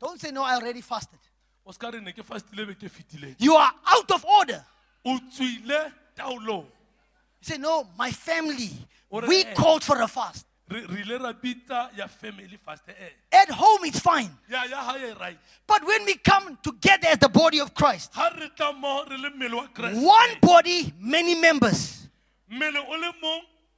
don't 0.00 0.20
say, 0.20 0.30
No, 0.30 0.42
I 0.44 0.54
already 0.56 0.80
fasted. 0.80 1.18
o 1.66 1.72
ska 1.72 1.90
re 1.90 2.00
ne 2.00 2.12
ke 2.12 2.22
fastile 2.24 2.64
beke 2.66 2.88
fetileng 2.88 3.34
You 3.38 3.54
are 3.56 3.72
out 3.86 4.10
of 4.12 4.24
order. 4.24 4.64
o 5.04 5.18
tswile 5.30 5.92
taolong 6.16 6.64
You 6.64 7.42
say, 7.42 7.58
No, 7.58 7.88
my 7.98 8.10
family, 8.12 8.70
we 9.10 9.42
eh. 9.44 9.54
called 9.54 9.82
for 9.82 10.00
a 10.00 10.06
fast. 10.08 10.46
re 10.70 10.82
re 10.86 11.02
ile 11.02 11.18
ra 11.18 11.32
bitsa 11.32 11.90
ya 11.96 12.06
family 12.06 12.56
fast 12.64 12.82
e 12.88 12.92
At 13.32 13.50
home, 13.50 13.84
it's 13.84 13.98
fine. 14.00 14.30
ya 14.48 14.62
ya 14.64 14.76
hae 14.82 15.12
right 15.20 15.38
But 15.66 15.84
when 15.84 16.04
we 16.04 16.14
come 16.16 16.56
together 16.62 17.08
as 17.08 17.18
the 17.18 17.28
body 17.28 17.58
of 17.60 17.74
Christ, 17.74 18.12
ha 18.14 18.30
re 18.38 18.48
tla 18.56 18.72
mo 18.72 19.04
re 19.10 19.16
le 19.16 19.30
mmele 19.30 19.54
wa 19.56 19.66
kreste 19.68 20.00
one 20.00 20.38
body, 20.40 20.92
many 21.00 21.34
members, 21.34 22.06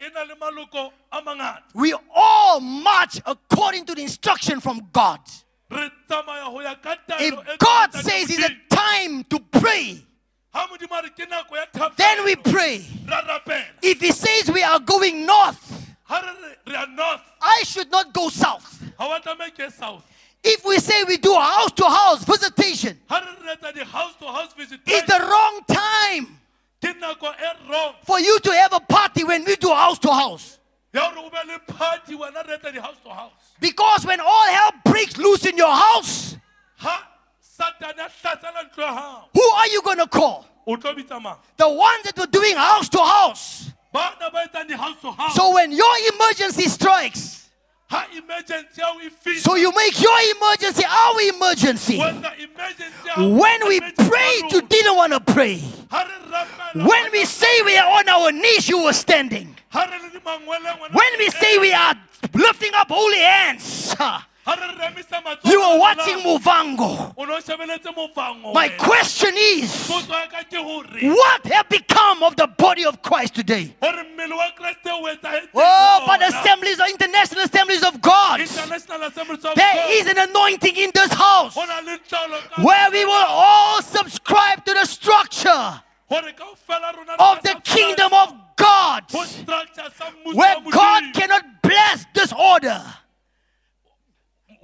mmele 0.00 0.16
o 0.16 0.24
le 0.24 0.34
mong 0.34 0.54
na 0.58 0.60
le 0.60 0.66
maloko 0.66 0.92
a 1.12 1.22
mangata 1.22 1.62
we 1.74 1.94
all 2.14 2.60
march 2.60 3.20
according 3.26 3.84
to 3.84 3.94
the 3.94 4.02
instruction 4.02 4.60
from 4.60 4.88
God. 4.92 5.20
re 5.70 5.90
tsamaya 6.08 6.44
ho 6.44 6.60
ya 6.60 6.74
ka 6.76 6.96
If 7.18 7.58
God 7.58 7.92
says 7.92 8.30
it's 8.30 8.44
a 8.44 8.74
time 8.74 9.24
to 9.24 9.40
pray, 9.40 10.04
ha 10.52 10.66
modimo 10.66 10.98
a 10.98 11.02
re 11.02 11.10
ke 11.10 11.28
nako 11.28 11.56
ya 11.56 11.66
thapelo 11.72 11.96
then 11.96 12.24
we 12.24 12.36
pray. 12.36 12.84
If 13.82 14.00
He 14.00 14.12
says 14.12 14.50
we 14.50 14.62
are 14.62 14.80
going 14.80 15.26
north, 15.26 15.94
I 16.08 17.62
should 17.64 17.90
not 17.90 18.12
go 18.12 18.28
south. 18.28 18.82
ha 18.98 19.08
wa 19.08 19.20
tlameha 19.20 19.50
ke 19.50 19.72
south. 19.72 20.04
If 20.44 20.64
we 20.64 20.78
say 20.78 21.02
we 21.04 21.16
do 21.16 21.34
house 21.34 21.72
to 21.72 21.84
house 21.84 22.24
visitation, 22.24 22.98
ha 23.08 23.18
re 23.18 23.46
re 23.46 23.56
etsa 23.56 23.74
di-house 23.74 24.14
to 24.20 24.26
house 24.26 24.54
it's 24.56 25.06
the 25.06 25.18
wrong 25.28 25.60
time 25.66 26.37
ke 26.80 26.94
nako 27.00 27.32
wrong 27.68 27.94
for 28.04 28.20
you 28.20 28.38
to 28.40 28.52
have 28.52 28.72
a 28.72 28.80
party 28.80 29.24
when 29.24 29.44
we 29.44 29.56
do 29.56 29.68
house 29.68 29.98
to 29.98 30.12
house. 30.12 30.58
ya 30.94 31.10
gore 31.12 31.24
o 31.26 31.30
be 31.30 31.38
le 31.52 31.58
party 31.74 32.14
wena 32.14 32.46
re 32.46 32.56
etsa 32.56 32.72
di-house 32.72 32.96
to 33.04 33.10
house 33.10 33.32
Because 33.60 34.06
when 34.06 34.20
all 34.20 34.46
hell 34.48 34.72
breaks 34.84 35.16
loose 35.18 35.44
in 35.46 35.56
your 35.56 35.72
house, 35.74 36.36
ha 36.76 37.08
satane 37.42 37.98
a 37.98 38.08
hlasela 38.08 38.62
ntlo 38.70 38.82
ya 38.84 38.94
gago 38.94 39.24
who 39.34 39.42
are 39.42 39.68
you 39.68 39.82
going 39.82 39.98
to 39.98 40.06
call? 40.06 40.46
o 40.66 40.76
tlo 40.76 40.94
bitsa 40.94 41.20
mang 41.20 41.36
The 41.56 41.68
ones 41.68 42.02
that 42.04 42.16
were 42.18 42.26
doing 42.26 42.56
house 42.56 42.88
to 42.90 42.98
house. 42.98 43.72
bana 43.92 44.30
ba 44.32 44.46
etsang 44.46 44.68
di-house 44.68 45.00
to 45.02 45.10
house 45.10 45.34
So 45.34 45.52
when 45.54 45.72
your 45.72 45.94
emergency 46.14 46.68
strikes, 46.68 47.50
ha 47.90 48.06
emergency 48.16 48.80
ya 48.80 48.92
o 48.94 49.00
fihla 49.24 49.40
so 49.42 49.56
you 49.56 49.72
make 49.74 50.00
your 50.00 50.18
emergency 50.36 50.84
our 50.86 51.20
emergency. 51.34 51.98
wetsa 51.98 52.32
emergency 52.38 53.06
ya 53.06 53.14
hao, 53.14 53.28
When 53.28 53.66
we 53.68 53.80
pray 53.80 54.32
you 54.52 54.62
didn't 54.62 54.96
want 54.96 55.12
to 55.12 55.20
pray. 55.20 55.60
Ha 56.78 56.84
re 56.84 56.84
rapela 56.84 56.88
When 56.88 57.12
we 57.12 57.24
say 57.24 57.62
we 57.64 57.76
are 57.76 57.98
on 57.98 58.08
our 58.08 58.32
knees, 58.32 58.68
you 58.68 58.82
were 58.84 58.92
standing. 58.92 59.56
ha 59.70 59.84
re 59.84 59.98
le 60.02 60.10
dimangweleng 60.10 60.78
wena 60.80 60.92
When 60.94 61.18
we 61.18 61.28
say 61.30 61.58
we 61.58 61.72
are 61.72 61.94
lifting 62.34 62.72
up 62.74 62.88
holy 62.88 63.18
hands, 63.18 63.92
ha, 63.94 64.26
ha 64.46 64.54
re 64.54 64.66
remisa 64.78 65.22
matsoho 65.22 65.50
you 65.50 65.60
were 65.60 65.76
a 65.76 65.78
watching 65.78 66.18
Muvhango. 66.18 67.14
o 67.16 67.24
no 67.24 67.38
shebeletse 67.40 67.92
mofango 67.94 68.54
My 68.54 68.66
eh. 68.66 68.76
question 68.78 69.34
is 69.36 69.70
potso 69.88 70.10
ya 70.10 70.26
ka 70.28 70.42
ke 70.48 70.56
hore 70.56 70.86
what 71.14 71.44
have 71.46 71.68
become 71.68 72.22
of 72.22 72.36
the 72.36 72.46
body 72.46 72.84
of 72.84 73.02
Christ 73.02 73.34
today? 73.34 73.74
hore 73.82 73.92
mmele 74.04 74.36
wa 74.36 74.48
kreste 74.56 74.88
o 74.90 75.04
etsahetseng 75.06 75.48
Oh, 75.54 76.04
but 76.06 76.22
assemblies, 76.22 76.78
international 76.80 77.44
assemblies 77.44 77.82
of 77.84 78.00
God, 78.00 78.40
international 78.40 79.02
assemblies 79.02 79.38
of 79.44 79.54
God. 79.54 79.56
There 79.56 79.84
is 80.00 80.06
an 80.06 80.18
anointing 80.18 80.76
in 80.76 80.90
this 80.94 81.12
house 81.12 81.54
Ho 81.54 81.64
na 81.66 81.80
le 81.80 81.98
tlolo 82.08 82.38
ka- 82.48 82.62
where 82.62 82.90
we 82.90 83.04
will 83.04 83.26
all 83.28 83.82
subscribe 83.82 84.64
to 84.64 84.72
the 84.74 84.84
structure 84.86 85.82
hore 86.08 86.32
kaofela 86.32 86.92
rona 86.96 87.12
re 87.12 87.16
of 87.18 87.42
the 87.42 87.60
kingdom 87.64 88.12
of 88.12 88.34
God, 88.56 89.04
ho 89.12 89.24
structure 89.24 89.90
sa 89.96 90.10
mmuso 90.10 90.34
where 90.34 90.56
God 90.70 91.14
cannot 91.14 91.62
bless 91.62 92.06
disorder. 92.12 92.82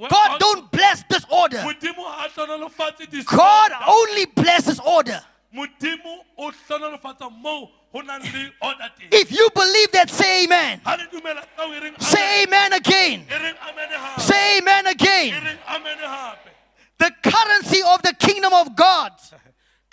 God 0.08 0.40
don't 0.40 0.72
bless 0.72 1.04
disorder. 1.04 1.58
Modimo 1.58 2.04
ha 2.04 2.28
hlonolofatse 2.34 3.10
disorder. 3.10 3.36
God 3.36 3.72
only 3.86 4.26
blesses 4.26 4.80
order. 4.80 5.20
Modimo 5.54 6.24
o 6.36 6.50
hlonolofatsa 6.50 7.30
moo 7.30 7.68
ho 7.92 8.00
nang 8.00 8.22
le 8.22 8.50
order 8.60 8.90
teng. 8.98 9.08
If 9.12 9.30
you 9.30 9.48
believe 9.54 9.92
that, 9.92 10.10
say 10.10 10.44
amen. 10.44 10.80
Ha 10.84 10.96
le 10.96 11.06
dumela 11.06 11.44
ka 11.56 11.66
hoo, 11.66 11.80
reng 11.80 12.00
Say 12.00 12.42
amen 12.42 12.72
again. 12.72 13.26
amen. 13.30 13.42
Reng 13.42 13.56
amen 13.68 13.88
hape. 13.90 14.20
Say 14.20 14.58
amen 14.58 14.86
again. 14.86 15.44
reng 15.44 15.58
amen 15.68 15.98
hape. 15.98 16.50
The 16.98 17.12
currency 17.22 17.82
of 17.86 18.02
the 18.02 18.14
kingdom 18.14 18.52
of 18.52 18.74
God 18.74 19.12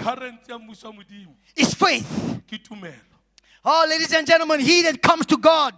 Currency 0.04 0.52
ya 0.52 0.58
mmuso 0.60 0.88
wa 0.88 0.94
Modimo 0.94 1.34
is 1.56 1.74
faith. 1.74 2.06
Oh, 3.64 3.86
ladies 3.88 4.12
and 4.14 4.26
gentlemen, 4.26 4.60
he 4.60 4.82
that 4.84 5.02
comes 5.02 5.26
to 5.28 5.38
God, 5.38 5.76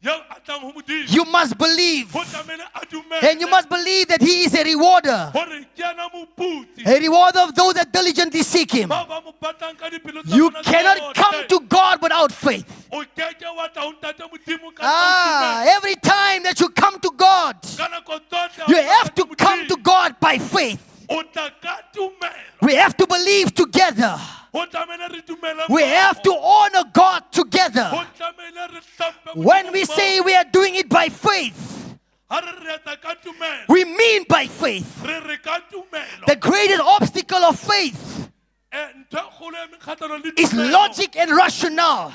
Ya 0.00 0.14
a 0.30 0.40
tlang 0.40 0.60
ho 0.60 0.72
Modimo, 0.72 1.12
you 1.14 1.24
must 1.24 1.56
believe. 1.56 2.10
ho 2.12 2.20
tlamehile 2.24 2.64
a 2.74 2.86
dumele 2.86 3.22
And 3.30 3.40
you 3.40 3.48
must 3.48 3.68
believe 3.68 4.08
that 4.08 4.20
he 4.20 4.44
is 4.44 4.54
a 4.54 4.64
rewarder. 4.64 5.30
hore 5.32 5.46
ke 5.46 5.78
yena 5.78 6.08
moputsi. 6.12 6.84
A 6.86 6.98
rewarder 7.00 7.40
of 7.40 7.54
those 7.54 7.74
that 7.74 7.92
diligently 7.92 8.42
seek 8.42 8.72
him. 8.72 8.88
Bao 8.88 9.06
ba 9.06 9.20
mo 9.24 9.32
batlang 9.40 9.76
ka 9.78 9.88
dipelo 9.88 10.22
tsa 10.24 10.34
You 10.36 10.50
cannot 10.62 11.14
come 11.14 11.46
to 11.48 11.60
God 11.68 12.02
without 12.02 12.32
faith. 12.32 12.66
O 12.92 13.04
keke 13.16 13.46
wa 13.56 13.68
tla 13.68 13.82
ho 13.82 13.92
Ntate 13.92 14.22
Modimo 14.28 14.74
ka 14.74 14.82
Ah, 14.82 15.64
every 15.76 15.94
time 15.96 16.42
that 16.42 16.58
you 16.60 16.68
come 16.70 16.98
to 17.00 17.10
God, 17.16 17.56
Ka 17.76 17.88
nako 17.88 18.20
tsohle, 18.28 18.68
you 18.68 18.76
have 18.82 19.14
to 19.14 19.24
come 19.36 19.66
to 19.68 19.76
God 19.76 20.16
by 20.20 20.38
faith. 20.38 20.80
O 21.12 21.22
tla 21.22 21.50
ka 21.60 21.78
tumelo. 21.94 22.32
We 22.60 22.74
have 22.76 22.96
to 22.96 23.06
believe 23.06 23.54
together. 23.54 24.16
Ho 24.54 24.66
tlamehile 24.66 25.08
re 25.12 25.22
dumele 25.22 25.68
We 25.68 25.82
have 25.82 26.22
to 26.22 26.32
honor 26.32 26.84
God 26.92 27.30
together. 27.32 27.90
tlamehile 28.16 28.68
re 28.72 28.80
hlomphe 28.98 29.36
When 29.36 29.72
we 29.72 29.84
say 29.84 30.20
we 30.20 30.34
are 30.34 30.44
doing 30.44 30.74
it 30.76 30.88
by 30.88 31.08
faith, 31.08 31.96
Ha 32.30 32.38
re 32.40 32.52
re 32.66 32.76
etsa 32.78 33.00
ka 33.00 33.14
tumelo. 33.24 33.64
we 33.68 33.84
mean 33.84 34.24
by 34.28 34.46
faith. 34.46 35.02
Re 35.04 35.20
re 35.20 35.36
ka 35.38 35.60
tumelo. 35.72 36.26
The 36.26 36.36
greatest 36.36 36.80
obstacle 36.80 37.44
of 37.44 37.58
faith 37.58 38.28
Eh, 38.74 38.88
ntho 39.04 39.20
kgolo 39.36 39.52
ya 39.56 39.66
mekgahlano 39.68 40.24
le 40.24 40.32
is 40.38 40.52
logic 40.54 41.14
and 41.16 41.30
rationale. 41.32 42.12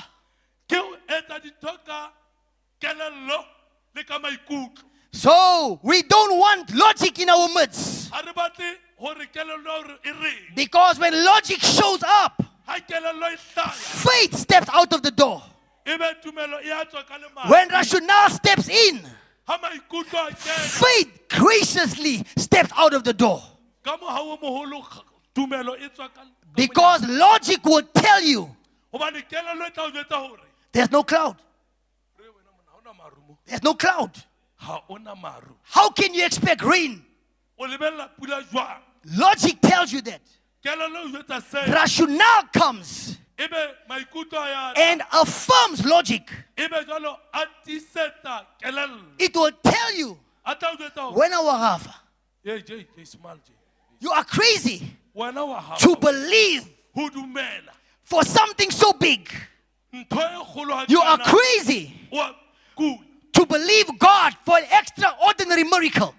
ke 0.68 0.74
ho 0.76 0.96
etsa 1.08 1.38
dintho 1.40 1.76
ka 1.86 2.10
kelello 2.80 3.44
le 3.94 4.04
ka 4.04 4.18
maikutlo. 4.18 4.82
So 5.12 5.78
we 5.82 6.02
don't 6.02 6.36
want 6.38 6.74
logic 6.74 7.18
in 7.20 7.28
our 7.30 7.48
midst. 7.54 8.10
Because 10.54 10.98
when 10.98 11.24
logic 11.24 11.60
shows 11.60 12.02
up, 12.02 12.42
faith 13.74 14.34
steps 14.36 14.68
out 14.72 14.92
of 14.92 15.02
the 15.02 15.10
door. 15.10 15.42
When 17.48 17.68
rationale 17.68 18.30
steps 18.30 18.68
in, 18.68 19.06
faith 20.58 21.28
graciously 21.28 22.24
steps 22.36 22.70
out 22.76 22.92
of 22.94 23.04
the 23.04 23.12
door. 23.12 23.42
Because 26.54 27.06
logic 27.08 27.64
will 27.64 27.82
tell 27.94 28.22
you 28.22 28.54
there's 30.72 30.90
no 30.90 31.02
cloud. 31.04 31.36
There's 33.46 33.62
no 33.62 33.74
cloud. 33.74 34.10
How 35.62 35.90
can 35.90 36.14
you 36.14 36.24
expect 36.26 36.62
rain? 36.62 37.04
O 39.08 39.16
lebelela 39.16 39.16
pula 39.16 39.16
jwang 39.16 39.18
Logic 39.18 39.60
tells 39.60 39.92
you 39.92 40.00
that. 40.02 40.20
kelelo 40.64 41.08
jwetsa 41.12 41.42
se 41.42 41.72
Rationale 41.72 42.48
comes 42.52 43.16
ebe 43.38 43.56
maikutlo 43.88 44.38
a 44.38 44.46
yana 44.46 44.78
and 44.78 45.02
affirms 45.12 45.84
logic. 45.84 46.30
ebe 46.56 46.84
jalo 46.86 47.16
a 47.32 47.44
tisetsa 47.66 48.44
kelello 48.62 49.00
It 49.18 49.34
will 49.34 49.52
tell 49.62 49.94
you 49.94 50.18
a 50.44 50.54
tla 50.54 50.68
o 50.72 50.76
jwetsa 50.76 50.94
gore 50.94 51.12
when 51.14 51.32
our 51.32 51.58
half, 51.58 51.88
Hey, 52.44 52.62
Jay, 52.62 52.86
Jay, 52.96 53.04
smile, 53.04 53.36
Jay. 53.46 53.52
you 54.00 54.10
are 54.10 54.24
crazy 54.24 54.96
to 55.78 55.96
believe 56.00 56.64
for 58.04 58.22
something 58.22 58.70
so 58.70 58.92
big. 58.92 59.28
You 60.88 61.00
are 61.00 61.18
crazy 61.18 61.92
to 62.76 63.46
believe 63.46 63.98
God 63.98 64.34
for 64.44 64.56
an 64.58 64.64
extraordinary 64.72 65.64
miracle. 65.64 66.14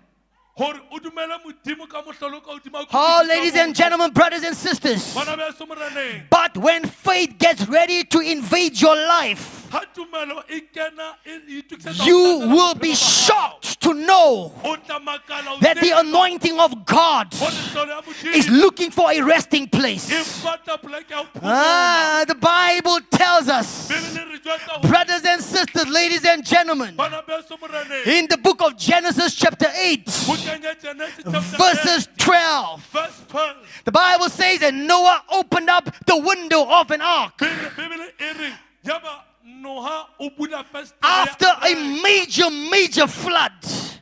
Oh, 2.92 3.24
ladies 3.28 3.56
and 3.56 3.74
gentlemen, 3.74 4.12
brothers 4.12 4.44
and 4.44 4.56
sisters. 4.56 5.14
bana 5.16 5.38
beso 5.38 5.66
moreneng 5.66 6.24
But 6.30 6.58
when 6.58 6.84
faith 6.84 7.38
gets 7.38 7.66
ready 7.68 8.04
to 8.04 8.20
invade 8.20 8.80
your 8.82 8.96
life, 8.96 9.59
ha 9.72 9.82
tumelo 9.94 10.44
kena 10.74 11.16
itukisetsa 11.48 12.06
you 12.06 12.40
will 12.50 12.76
be 12.76 12.96
shocked 12.96 13.80
to 13.80 13.94
know 13.94 14.52
o 14.64 14.76
tla 14.76 15.00
makala 15.00 15.50
ho 15.56 15.58
that 15.60 15.80
the 15.80 15.92
anointing 15.92 16.60
of 16.60 16.86
God 16.86 17.34
hore 17.34 17.52
hlolo 17.52 17.90
ya 17.90 18.02
Modimo 18.02 18.36
is 18.36 18.50
looking 18.50 18.92
for 18.92 19.12
a 19.12 19.22
resting 19.22 19.68
place. 19.68 20.10
batla 20.44 20.78
poleke 20.82 21.12
ya 21.12 21.18
ho 21.18 21.26
phomola. 21.34 21.54
Ah, 21.54 22.26
the 22.28 22.36
Bible 22.36 23.00
tells 23.12 23.48
us, 23.48 23.90
Bebele 23.90 24.32
re 24.32 24.40
jwetsa 24.40 24.70
hore 24.70 24.90
brothers 24.90 25.24
and 25.26 25.42
sisters, 25.42 25.88
ladies 25.88 26.26
and 26.26 26.46
gentlemen, 26.46 26.96
bana 26.96 27.24
beso 27.28 27.58
moreneng 27.60 28.08
in 28.08 28.28
the 28.28 28.38
book 28.38 28.62
of 28.62 28.78
Genesis, 28.78 29.36
chapter 29.36 29.70
8, 29.74 30.06
bukeng 30.06 30.82
Genesis 30.82 31.24
chapter 31.24 31.58
verses 31.58 32.08
8, 32.08 32.18
12, 32.18 32.84
verse 32.92 33.22
12 33.30 33.56
the 33.86 33.92
Bible 33.92 34.30
says 34.30 34.60
that 34.60 34.74
Noah 34.74 35.24
opened 35.32 35.70
up 35.70 35.90
the 36.06 36.18
window 36.18 36.66
of 36.70 36.92
an 36.92 37.02
ark 37.02 37.40
Bebele- 39.46 39.54
Bebele 39.54 39.56
re 39.56 39.62
yaba 39.62 39.62
noha 39.62 40.06
o 40.20 40.30
bula 40.30 40.64
fensetere 40.64 41.02
ya 41.04 41.24
after 41.24 41.48
a 41.48 41.76
major, 42.02 42.50
major 42.50 43.08
flood. 43.08 43.52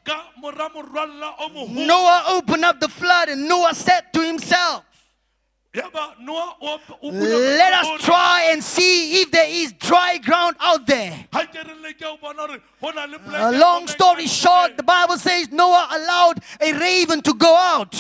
ka 0.04 0.32
mora 0.38 0.70
morwalla 0.70 1.34
o 1.40 1.50
moholo 1.50 1.86
Noah 1.86 2.24
opened 2.30 2.66
up 2.66 2.80
the 2.80 2.90
flood 2.90 3.30
and 3.30 3.48
Noah 3.48 3.74
said 3.74 4.02
to 4.14 4.22
himself, 4.22 4.84
yaba 4.84 4.84
noa 4.84 4.84
o 4.84 4.84
o 4.84 5.44
bula 5.44 5.57
Let 5.74 7.74
us 7.74 8.02
try 8.02 8.50
and 8.52 8.64
see 8.64 9.22
if 9.22 9.32
there 9.32 9.48
is 9.48 9.74
dry 9.74 10.18
ground 10.18 10.56
out 10.60 10.88
there. 10.88 11.26
Ha 11.34 11.46
ke 11.46 11.56
re 11.56 11.74
leke 11.84 12.04
ho 12.04 12.18
bona 12.22 12.48
hore 12.48 12.60
ho 12.82 12.90
na 12.92 13.06
le 13.06 13.20
poleke 13.20 13.56
A 13.56 13.60
long 13.60 13.88
story 13.88 14.28
short, 14.28 14.78
the 14.78 14.84
Bible 14.84 15.18
says 15.18 15.52
Noah 15.52 15.88
allowed 15.92 16.42
a 16.62 16.74
raven 16.74 17.22
to 17.22 17.34
go 17.34 17.56
out. 17.56 17.92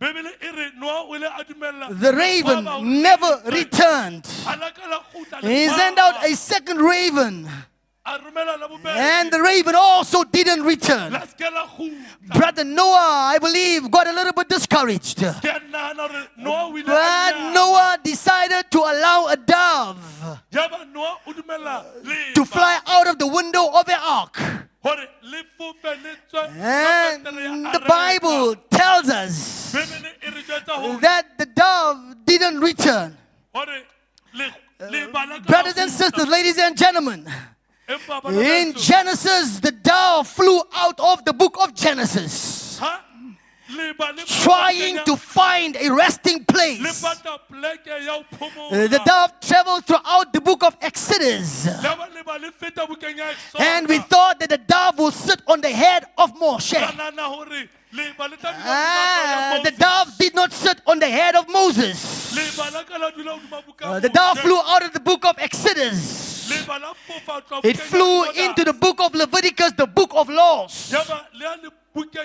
Bebele 0.00 0.30
re 0.40 0.70
noa 0.78 1.06
o 1.08 1.14
ile 1.14 1.26
a 1.26 1.44
dumella 1.44 2.00
The 2.00 2.12
raven 2.12 3.02
never 3.02 3.42
returned. 3.46 4.24
a 4.46 4.56
laka 4.56 4.88
la 4.90 5.00
kgutla 5.02 5.40
He 5.42 5.68
sent 5.68 5.98
out 5.98 6.24
a 6.24 6.34
second 6.34 6.78
raven, 6.78 7.48
a 8.14 8.18
romela 8.18 8.56
la 8.60 8.68
bobedi. 8.68 8.96
and 8.96 9.30
the 9.32 9.40
raven 9.40 9.74
also 9.76 10.24
didn't 10.24 10.62
return. 10.62 11.12
la 11.12 11.20
ske 11.26 11.46
la 11.52 11.66
kgutla 11.66 12.36
Brother 12.38 12.64
Noah, 12.64 13.32
I 13.34 13.38
believe, 13.40 13.90
got 13.90 14.06
a 14.06 14.12
little 14.12 14.32
bit 14.32 14.48
discouraged. 14.48 15.18
ke 15.18 15.44
a 15.44 15.60
nahana 15.72 16.08
hore 16.08 16.22
noa 16.38 16.66
o 16.66 16.76
ile 16.76 16.82
a 16.82 16.86
But. 16.86 17.52
Noah 17.54 17.98
decided 18.02 18.70
to 18.70 18.78
allow 18.78 19.26
a 19.26 19.36
dove 19.36 19.98
yaba 20.52 20.84
noa 20.92 21.18
o 21.26 21.32
dumella 21.32 22.34
to 22.34 22.44
fly 22.44 22.78
out 22.86 23.06
of 23.08 23.18
the 23.18 23.26
window 23.26 23.66
of 23.72 23.84
the 23.86 23.98
ark. 23.98 24.36
hore 24.82 25.06
le 25.22 25.42
fofe 25.58 25.90
le 26.04 26.12
tswe 26.30 26.30
ka 26.32 26.40
And 26.60 27.26
the. 27.26 27.80
Bible 27.86 28.56
tells 28.70 29.08
us 29.08 29.72
Bebele 29.74 30.10
re 30.34 30.42
jwetsa 30.42 30.72
hore 30.82 31.00
that 31.00 31.38
the 31.38 31.46
dove 31.46 31.98
didn't 32.24 32.60
return. 32.60 33.16
hore 33.54 33.66
le 34.34 34.46
le 34.90 35.08
bana 35.12 35.38
ka 35.40 35.44
Brothers 35.52 35.76
and 35.78 35.90
sisters, 35.90 36.26
ladies 36.28 36.58
and 36.58 36.76
gentlemen, 36.76 37.26
in 38.28 38.74
Genesis, 38.74 39.60
the 39.60 39.72
dove 39.72 40.28
flew 40.28 40.62
out 40.74 40.98
of 41.00 41.24
the 41.24 41.32
book 41.32 41.56
of 41.60 41.74
Genesis, 41.74 42.78
ha 42.78 43.04
le 43.70 43.94
ba 43.94 44.12
le 44.16 44.24
trying 44.24 44.98
to 45.04 45.16
find 45.16 45.76
a 45.76 45.88
resting 45.92 46.44
place. 46.44 47.02
batla 47.02 47.38
poleke 47.48 47.86
ya 47.86 48.22
ho 48.38 48.46
Uh. 48.70 48.86
The 48.86 49.00
dove 49.04 49.32
traveled 49.40 49.86
throughout 49.86 50.32
the 50.32 50.40
book 50.40 50.62
of 50.62 50.76
Exodus. 50.80 51.66
Le 51.66 51.82
ba 51.82 52.08
le 52.14 52.24
ba 52.24 52.38
le 52.40 52.50
feta 52.52 52.86
bukeng 52.86 53.16
ya 53.16 53.30
Exodus. 53.30 53.66
And 53.66 53.88
we 53.88 53.98
thought 53.98 54.38
that 54.40 54.48
the 54.48 54.58
dove 54.58 54.98
will 54.98 55.10
sit 55.10 55.40
on 55.46 55.60
the 55.60 55.70
head 55.70 56.04
of 56.18 56.34
Moshe. 56.34 56.74
Ba 56.74 56.92
nahana 56.92 57.26
hore 57.28 57.68
le 57.92 58.04
ba 58.16 58.28
le 58.28 58.36
tla 58.36 58.52
dula 58.52 58.64
Ah, 58.66 59.60
the 59.62 59.72
dove 59.72 60.18
did 60.18 60.34
not 60.34 60.52
sit 60.52 60.79
head 61.10 61.34
of 61.36 61.48
Moses. 61.48 62.32
Uh, 63.82 64.00
the 64.00 64.08
dove 64.08 64.38
flew 64.40 64.58
out 64.66 64.82
of 64.82 64.92
the 64.92 65.00
book 65.00 65.24
of 65.24 65.36
Exodus. 65.38 66.50
It 67.62 67.76
flew 67.78 68.24
into 68.32 68.64
the 68.64 68.72
book 68.72 69.00
of 69.00 69.14
Leviticus, 69.14 69.72
the 69.76 69.86
book 69.86 70.10
of 70.14 70.28
laws. 70.28 70.92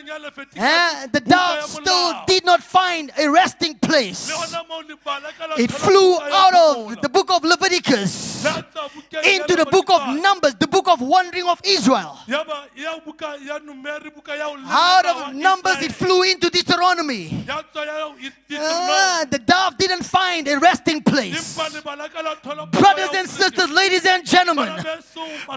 Ya 0.06 0.20
ba 0.20 0.20
le 0.20 0.30
ya 0.30 0.30
le 0.30 0.32
bukeng 0.32 0.54
ya 0.56 0.56
Leviticus, 0.56 0.62
And 0.62 1.12
the 1.12 1.20
dove 1.22 1.64
still 1.64 2.14
did 2.28 2.46
not 2.46 2.62
find 2.64 3.12
a 3.18 3.30
resting 3.30 3.76
place. 3.76 4.30
Le 4.30 4.36
hona 4.36 4.64
moo 4.68 4.82
le 4.88 4.96
ba 5.04 5.20
la 5.22 5.32
ka 5.32 5.46
la 5.46 5.56
It 5.58 5.72
flew 5.72 6.20
out 6.22 6.56
of 6.56 7.02
the 7.02 7.10
book 7.10 7.32
of 7.32 7.44
Leviticus 7.44 8.44
Le 8.44 8.52
tswa 8.52 8.90
bukeng 8.90 9.24
ya 9.24 9.42
into 9.42 9.56
the 9.56 9.66
book 9.66 9.90
of 9.90 10.08
Numbers, 10.22 10.56
the 10.56 10.68
book 10.68 10.88
of 10.88 11.02
wandering 11.02 11.48
of 11.48 11.60
Israel. 11.64 12.18
Ya 12.28 12.44
ba 12.44 12.68
ya 12.76 13.00
buka 13.00 13.38
ya 13.46 13.60
Numeri 13.60 14.12
buka 14.14 14.38
ya 14.38 14.46
ho 14.46 14.58
Out 14.66 15.06
of 15.06 15.34
Numbers, 15.34 15.82
it 15.82 15.92
flew 15.92 16.24
into 16.24 16.50
Deuteronomy. 16.50 17.44
Ya 17.48 17.62
tswa 17.64 17.86
ya 17.86 18.08
ho 18.08 18.16
Deuteronomy. 18.16 18.92
Ah, 18.92 19.26
the 19.30 19.40
dove 19.40 19.78
didn't 19.78 20.04
find 20.04 20.48
a 20.48 20.60
resting 20.60 21.02
place. 21.02 21.58
Empa 21.58 21.74
le 21.74 21.82
ba 21.82 21.96
la 21.98 22.08
ka 22.08 22.22
la 22.22 22.36
thola 22.36 22.70
buka 22.70 22.80
Brothers 22.80 23.10
and 23.16 23.30
sisters, 23.30 23.70
ladies 23.70 24.06
and 24.06 24.26
gentlemen, 24.26 24.72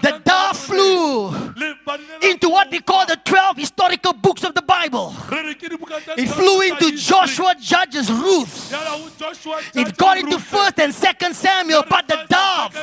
the 0.01 0.21
dove 0.23 0.57
flew 0.57 1.29
Le 1.29 1.75
ba 1.85 1.97
le 1.97 2.19
la 2.21 2.29
into 2.29 2.49
what 2.49 2.71
we 2.71 2.79
call 2.79 3.05
the 3.05 3.17
12 3.25 3.57
historical 3.57 4.13
books 4.13 4.38
of 4.43 4.53
the 4.55 4.61
Bible. 4.61 5.13
Re 5.29 5.41
re 5.47 5.53
ke 5.55 5.69
dibuka 5.69 5.99
tse 6.03 6.13
It 6.21 6.27
flew 6.29 6.61
into. 6.61 6.91
Joshua, 6.97 7.55
Judges, 7.59 8.11
Ruth. 8.11 8.71
Ya 8.71 8.79
la 8.79 8.97
ho 8.97 9.09
Joshua, 9.17 9.59
It 9.73 9.97
got 9.97 10.17
into 10.17 10.39
First 10.39 10.79
and 10.79 10.93
Second 10.93 11.35
Samuel, 11.35 11.83
but 11.89 12.07
the 12.07 12.19
dove 12.29 12.75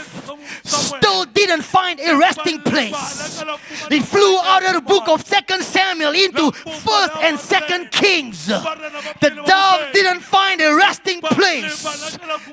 still 0.65 1.25
didn't 1.27 1.63
find 1.63 2.01
a 2.01 2.17
resting 2.17 2.61
place. 2.61 3.43
It 3.91 4.03
flew 4.03 4.39
out 4.45 4.65
of 4.65 4.73
the 4.75 4.81
book 4.81 5.09
of 5.09 5.27
Second 5.27 5.63
Samuel 5.63 6.13
into 6.13 6.51
First 6.53 7.13
and 7.21 7.39
Second 7.39 7.91
Kings. 7.91 8.47
The 8.47 9.31
dove 9.47 9.93
didn't 9.93 10.21
find 10.21 10.61
a 10.61 10.75
resting 10.75 11.21
place. 11.21 11.85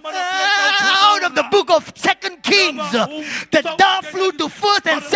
Ah, 0.05 1.13
Out 1.15 1.23
of 1.23 1.35
the 1.35 1.43
book 1.51 1.69
of 1.71 1.91
Second 1.95 2.43
Kings, 2.43 2.91
the 2.91 3.61
dove 3.77 4.05
flew 4.05 4.31
to 4.33 4.49
First 4.49 4.87
and 4.87 5.01
Second 5.03 5.12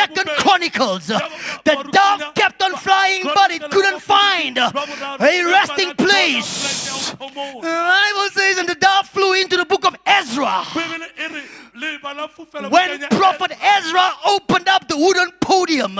Chronicles. 0.47 1.07
The 1.07 1.89
dove 1.91 2.33
kept 2.35 2.63
on 2.63 2.75
flying, 2.77 3.23
but 3.23 3.51
it 3.51 3.69
couldn't 3.69 3.99
find 3.99 4.57
a 4.57 4.71
resting 5.43 5.93
place. 5.95 7.11
The 7.11 7.17
Bible 7.61 8.29
says, 8.31 8.57
and 8.57 8.69
the 8.69 8.75
dove 8.75 9.07
flew 9.09 9.33
into 9.33 9.57
the 9.57 9.65
book 9.65 9.85
of 9.85 9.95
Ezra. 10.05 10.63
When 12.69 12.99
Prophet 13.09 13.51
Ezra 13.61 14.11
opened 14.25 14.67
up 14.69 14.87
the 14.87 14.97
wooden 14.97 15.31
podium, 15.41 15.99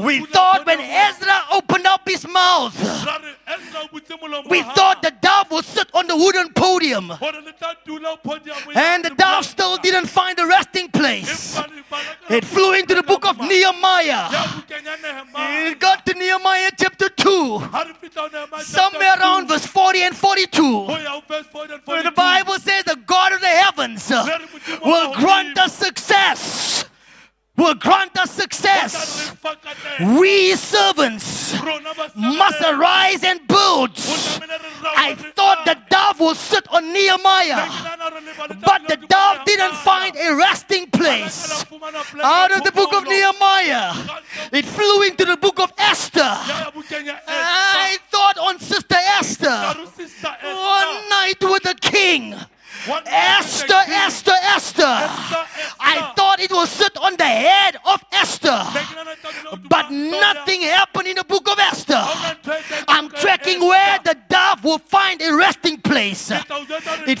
we 0.00 0.24
thought 0.26 0.66
when 0.66 0.80
Ezra 0.80 1.44
opened 1.52 1.86
up 1.86 2.08
his 2.08 2.26
mouth, 2.26 2.74
we 4.48 4.62
thought 4.62 5.00
the 5.02 5.12
dove 5.20 5.50
would 5.52 5.64
sit 5.64 5.88
on 5.94 6.08
the 6.08 6.16
wooden 6.16 6.52
podium. 6.52 7.12
And 7.12 9.04
the 9.04 9.14
dove 9.16 9.44
still 9.46 9.76
didn't 9.76 10.06
find 10.06 10.38
a 10.40 10.46
resting 10.46 10.90
place. 10.90 11.60
It 12.28 12.44
flew 12.44 12.74
into 12.74 12.96
the 12.96 13.02
book 13.04 13.24
of 13.24 13.38
Nehemiah. 13.38 14.28
It 15.70 15.78
got 15.78 16.04
to 16.06 16.14
Nehemiah 16.14 16.70
chapter 16.76 17.08
2, 17.08 17.62
somewhere 18.62 19.14
around 19.20 19.48
verse 19.48 19.66
40 19.66 20.02
and 20.02 20.16
42. 20.16 20.86
Where 21.84 22.02
the 22.02 22.10
Bible 22.10 22.58
says 22.58 22.84
the 22.84 22.96
God 23.06 23.32
of 23.32 23.40
the 23.40 23.46
heavens 23.46 24.10
will 24.84 25.14
grant 25.14 25.56
us 25.58 25.74
success. 25.74 26.84
Will 27.56 27.74
grant 27.74 28.18
us 28.18 28.30
success. 28.32 29.32
We 30.00 30.54
servants 30.56 31.54
must 32.14 32.60
arise 32.62 33.24
and 33.24 33.40
build. 33.48 33.90
I 34.84 35.14
thought 35.34 35.64
the 35.64 35.78
dove 35.88 36.20
will 36.20 36.34
sit 36.34 36.68
on 36.68 36.92
Nehemiah, 36.92 37.66
but 38.62 38.86
the 38.88 38.98
dove 39.08 39.44
didn't 39.46 39.74
find 39.76 40.14
a 40.16 40.34
resting 40.36 40.90
place. 40.90 41.64
Out 42.22 42.52
of 42.52 42.62
the 42.64 42.72
book 42.72 42.92
of 42.92 43.04
Nehemiah, 43.04 43.94
it 44.52 44.66
flew 44.66 45.02
into 45.02 45.24
the 45.24 45.36
book 45.36 45.58
of 45.58 45.72
Esther. 45.78 46.20
I 46.22 47.98
thought 48.10 48.38
on 48.38 48.58
Sister 48.60 48.96
Esther, 49.18 49.74
one 50.42 51.08
night 51.08 51.40
with 51.40 51.62
the 51.62 51.74
king. 51.80 52.34
Esther, 52.88 53.82
Esther, 53.88 54.32
Esther. 54.42 54.82
I 54.84 56.12
thought 56.16 56.40
it 56.40 56.50
was 56.52 56.70
sit 56.70 56.96
on 56.98 57.16
the 57.16 57.24
head 57.24 57.76
of 57.84 58.04
Esther, 58.12 58.64
but 59.68 59.90
nothing 59.90 60.62
happened 60.62 61.08
in 61.08 61.16
the 61.16 61.24
book 61.24 61.48
of 61.50 61.58
Esther. 61.58 62.02
I'm 62.88 63.08
tracking 63.10 63.60
where 63.60 63.98
the 64.04 64.16
dove 64.28 64.64
will 64.64 64.78
find 64.78 65.20
a 65.20 65.34
resting 65.34 65.80
place. 65.80 66.30
It 67.06 67.18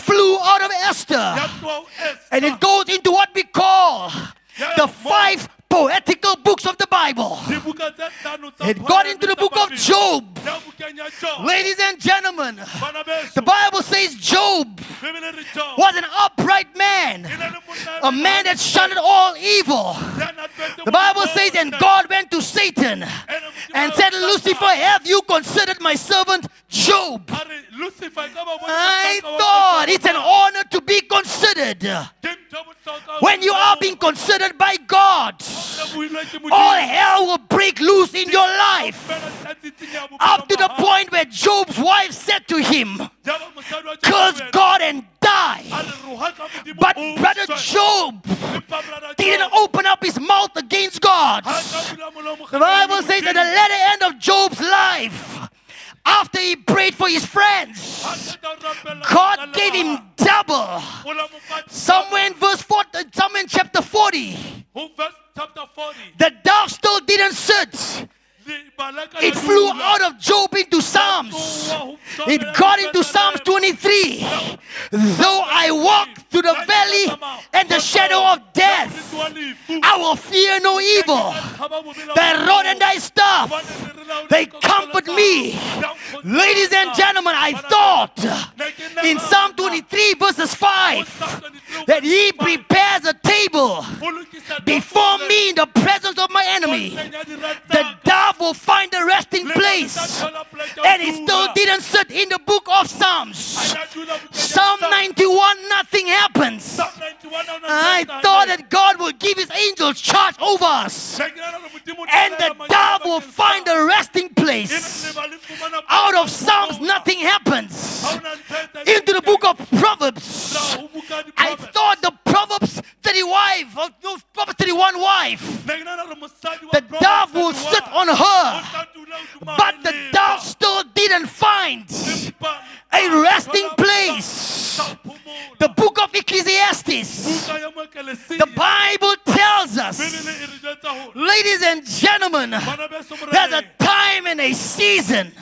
season 144.96 145.32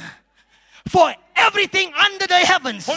for 0.88 1.14
everything 1.36 1.92
under 1.94 2.26
the 2.26 2.34
heavens. 2.34 2.88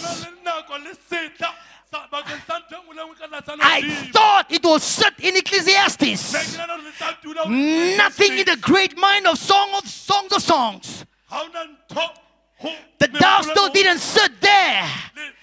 I 3.60 4.10
thought 4.12 4.46
it 4.50 4.64
was 4.64 4.84
set 4.84 5.14
in 5.20 5.38
Ecclesiastes. 5.38 6.34
Nothing 7.98 8.38
in 8.40 8.46
the 8.46 8.58
great 8.62 8.98
mind 8.98 9.28
of 9.28 9.38
Song 9.38 9.70
of 9.78 9.88
Songs 9.88 10.32
of 10.34 10.42
Songs. 10.42 11.06
The 13.00 13.08
dove 13.08 13.46
still 13.46 13.70
didn't 13.70 14.00
sit 14.00 14.42
there. 14.42 14.90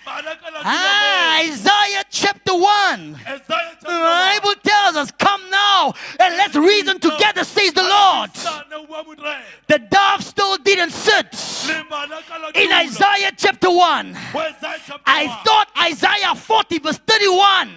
Ah, 0.07 1.41
Isaiah 1.41 2.05
chapter 2.11 2.53
1. 2.55 3.19
The 3.25 3.87
Bible 3.87 4.55
tells 4.63 4.97
us, 4.97 5.11
Come 5.13 5.49
now 5.51 5.95
and 6.21 6.37
let's 6.37 6.57
reason 6.57 6.99
together, 6.99 7.45
says 7.45 7.73
the 7.73 7.83
Lord. 7.83 8.31
The 9.69 9.79
dove 9.91 10.23
still 10.23 10.57
didn't 10.59 10.91
sit. 10.91 11.27
In 12.55 12.73
Isaiah 12.73 13.33
chapter 13.37 13.71
1, 13.71 14.17
I 15.07 15.41
thought 15.45 15.69
Isaiah 15.81 16.35
40, 16.35 16.79
verse 16.79 16.99
31 16.99 17.71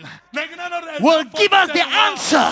will 1.00 1.24
give 1.24 1.54
us 1.54 1.70
the 1.72 1.86
answer. 1.86 2.48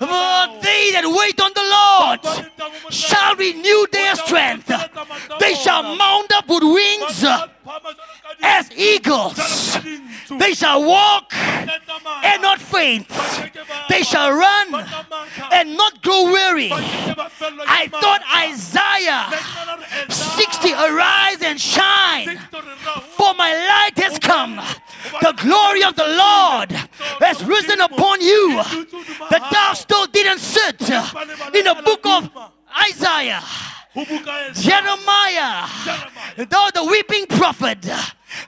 Oh, 0.00 0.58
they 0.62 0.90
that 0.92 1.04
wait 1.06 1.40
on 1.40 1.52
the 1.54 1.66
Lord 1.76 2.20
shall 2.90 3.36
renew 3.36 3.86
their 3.92 4.14
strength. 4.16 4.70
They 5.38 5.54
shall 5.54 5.82
mount 5.96 6.32
up 6.34 6.48
with 6.48 6.62
wings 6.62 7.24
as 8.42 8.70
eagles. 8.76 9.36
They 10.38 10.54
shall 10.54 10.84
walk 10.84 11.34
and 11.34 12.42
not 12.42 12.60
faint. 12.60 13.08
They 13.88 14.02
shall 14.02 14.32
run 14.32 14.86
and 15.52 15.76
not 15.76 16.02
grow 16.02 16.24
weary. 16.24 16.70
I 16.72 17.88
thought 17.90 18.22
Isaiah 18.36 19.30
60 20.08 20.72
arise 20.72 21.42
and 21.42 21.60
shine, 21.60 22.38
for 23.16 23.34
my 23.34 23.52
light 23.52 23.98
has 23.98 24.18
come. 24.18 24.60
The 25.20 25.32
glory 25.42 25.82
of 25.82 25.96
the 25.96 26.06
Lord 26.06 26.72
has 27.20 27.42
risen 27.44 27.80
upon 27.80 28.20
you. 28.20 28.62
The 29.30 29.42
dove 29.50 29.76
still 29.76 30.06
didn't 30.06 30.38
sit 30.38 30.80
in 30.82 31.64
the 31.64 31.82
book 31.84 32.06
of 32.06 32.30
Isaiah. 32.88 33.42
Jeremiah, 34.54 35.66
though 36.36 36.68
the 36.72 36.84
weeping 36.88 37.26
prophet, 37.26 37.84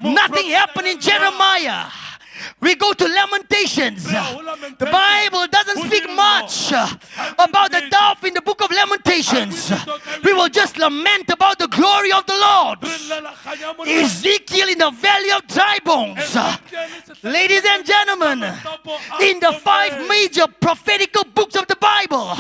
nothing 0.01 0.51
happened 0.51 0.87
in 0.89 1.01
Jeremiah. 1.01 1.87
We 2.61 2.75
go 2.75 2.93
to 2.93 3.05
Lamentations. 3.07 4.05
The 4.05 4.89
Bible 4.91 5.47
doesn't 5.47 5.87
speak 5.87 6.09
much 6.11 6.73
about 7.39 7.71
the 7.71 7.83
dove 7.91 8.25
in 8.25 8.35
the 8.35 8.43
book 8.43 8.63
of 8.63 8.71
Lamentations. 8.71 9.73
We 10.25 10.33
will 10.33 10.49
just 10.49 10.79
lament 10.79 11.31
about 11.31 11.59
the 11.59 11.69
glory 11.69 12.11
of 12.13 12.27
the 12.27 12.35
Lord. 12.35 12.79
Ezekiel 13.87 14.69
in 14.71 14.79
the 14.79 14.91
valley 14.91 15.31
of 15.31 15.47
dry 15.47 15.79
bones. 15.85 16.37
Ladies 17.23 17.65
and 17.65 17.87
gentlemen, 17.87 18.43
in 19.21 19.39
the 19.41 19.53
five 19.63 20.09
major 20.09 20.47
prophetical 20.61 21.25
books 21.25 21.55
of 21.57 21.67
the 21.69 21.77
Bible, 21.77 22.35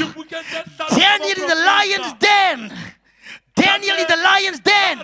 Daniel 0.97 1.43
in 1.43 1.47
the 1.49 1.55
lion's 1.55 2.13
den. 2.15 2.73
Daniel 3.65 3.97
in 3.97 4.07
the 4.09 4.17
lion's 4.17 4.61
den. 4.61 4.99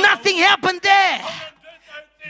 Nothing 0.00 0.36
happened 0.38 0.80
there 0.82 1.20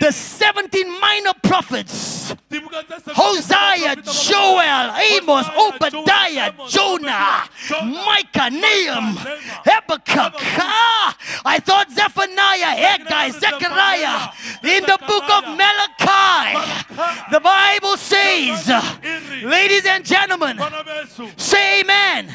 the 0.02 0.10
17 0.10 1.00
minor 1.00 1.32
prophets 1.42 2.34
Hosea, 2.50 3.96
Joel, 4.02 4.90
Amos, 4.96 5.46
Obadiah, 5.56 6.52
Jonah, 6.68 7.48
Micah, 7.82 8.50
Nahum, 8.50 9.16
Habakkuk. 9.64 10.34
Ah, 10.58 11.16
I 11.44 11.58
thought 11.60 11.90
Zephaniah, 11.90 12.74
Haggai, 12.76 13.30
Zechariah 13.30 14.28
in 14.64 14.82
the 14.84 14.98
book 15.06 15.28
of 15.30 15.44
Malachi. 15.56 16.82
The 17.30 17.40
Bible 17.40 17.96
says, 17.96 18.68
ladies 19.44 19.86
and 19.86 20.04
gentlemen, 20.04 20.58
say 21.36 21.80
amen. 21.80 22.34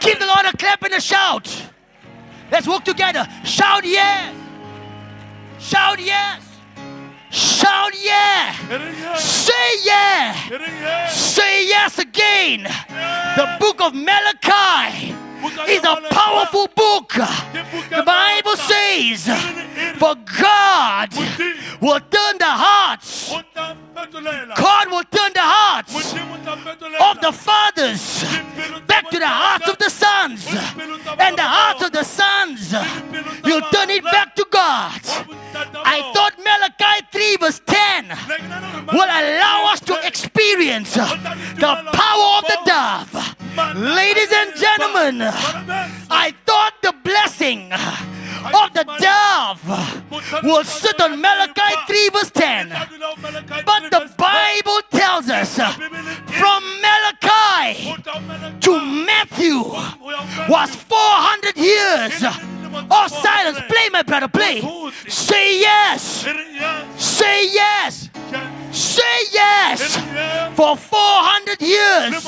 Give 0.00 0.18
the 0.18 0.26
Lord 0.26 0.46
a 0.46 0.56
clap 0.56 0.82
and 0.82 0.94
a 0.94 1.00
shout. 1.00 1.46
Let's 2.52 2.68
walk 2.68 2.84
together. 2.84 3.26
Shout 3.44 3.82
yes. 3.86 4.34
Shout 5.58 5.98
yes. 5.98 6.42
Shout 7.30 7.94
yeah. 7.98 9.16
Say 9.16 9.78
yeah. 9.84 11.08
Say 11.08 11.66
yes 11.66 11.98
again. 11.98 12.64
The 13.36 13.56
book 13.58 13.80
of 13.80 13.94
Malachi 13.94 15.14
is 15.66 15.82
a 15.82 15.96
powerful 16.10 16.68
book. 16.76 17.14
The 17.14 18.02
Bible 18.04 18.56
says, 18.56 19.24
For 19.98 20.14
God 20.38 21.08
will 21.80 22.00
turn 22.00 22.21
it 33.96 34.04
back 34.04 34.34
to 34.36 34.46
God. 34.50 35.00
I 35.84 36.10
thought 36.14 36.34
Malachi 36.38 37.06
3 37.12 37.36
verse 37.36 37.60
10 37.66 38.08
will 38.92 39.10
allow 39.20 39.72
us 39.72 39.80
to 39.80 40.06
experience 40.06 40.94
the 40.94 41.72
power 41.92 42.28
of 42.38 42.44
the 42.52 42.58
dove. 42.64 43.12
Ladies 43.76 44.32
and 44.32 44.54
gentlemen, 44.56 45.22
I 46.10 46.34
thought 46.46 46.74
the 46.82 46.94
blessing 47.04 47.72
of 47.72 48.72
the 48.74 48.84
dove 48.98 49.62
will 50.42 50.64
sit 50.64 51.00
on 51.00 51.20
Malachi 51.20 51.74
3 51.86 52.08
verse 52.10 52.30
10. 52.30 52.68
But 53.64 53.90
the 53.90 54.10
Bible 54.16 54.80
tells 54.90 55.28
us 55.28 55.56
from 55.56 56.62
Malachi 56.80 57.94
to 58.60 58.80
Matthew 59.06 59.58
was 60.48 60.74
400 60.74 61.56
years 61.56 62.51
of 62.74 63.10
silence. 63.10 63.58
Play, 63.68 63.88
my 63.92 64.02
brother, 64.02 64.28
play. 64.28 64.60
Say 65.08 65.60
yes. 65.60 66.26
Say 66.96 67.52
yes. 67.52 68.08
Say 68.70 69.18
yes. 69.32 69.96
For 70.56 70.76
400 70.76 71.60
years, 71.60 72.24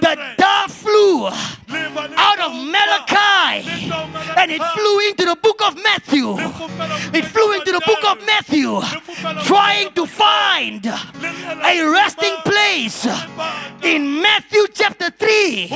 the 0.00 0.34
dove 0.38 0.65
flew 0.86 1.26
out 1.26 2.40
of 2.40 2.52
Malachi 2.54 3.90
and 4.38 4.50
it 4.50 4.62
flew 4.62 5.00
into 5.08 5.24
the 5.24 5.36
book 5.36 5.60
of 5.66 5.74
Matthew. 5.82 6.36
It 7.18 7.24
flew 7.24 7.52
into 7.54 7.72
the 7.72 7.82
book 7.84 8.04
of 8.04 8.24
Matthew, 8.24 8.80
trying 9.44 9.92
to 9.94 10.06
find 10.06 10.86
a 10.86 11.90
resting 11.90 12.36
place 12.44 13.06
in 13.82 14.22
Matthew 14.22 14.66
chapter 14.72 15.10
3, 15.10 15.66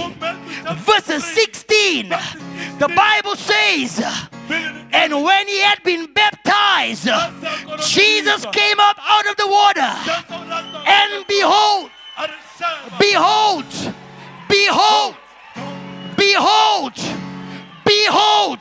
verses 0.87 1.25
16. 1.25 2.09
The 2.79 2.89
Bible 2.89 3.37
says, 3.37 4.03
and 4.93 5.13
when 5.23 5.49
he 5.49 5.61
had 5.61 5.83
been 5.83 6.13
baptized, 6.13 7.09
Jesus 7.87 8.47
came 8.53 8.81
up 8.81 8.97
out 9.01 9.27
of 9.27 9.37
the 9.37 9.47
water, 9.47 9.91
and 10.87 11.27
behold, 11.27 11.91
behold, 12.99 13.67
behold, 14.51 15.15
behold, 16.17 16.95
behold, 17.85 18.61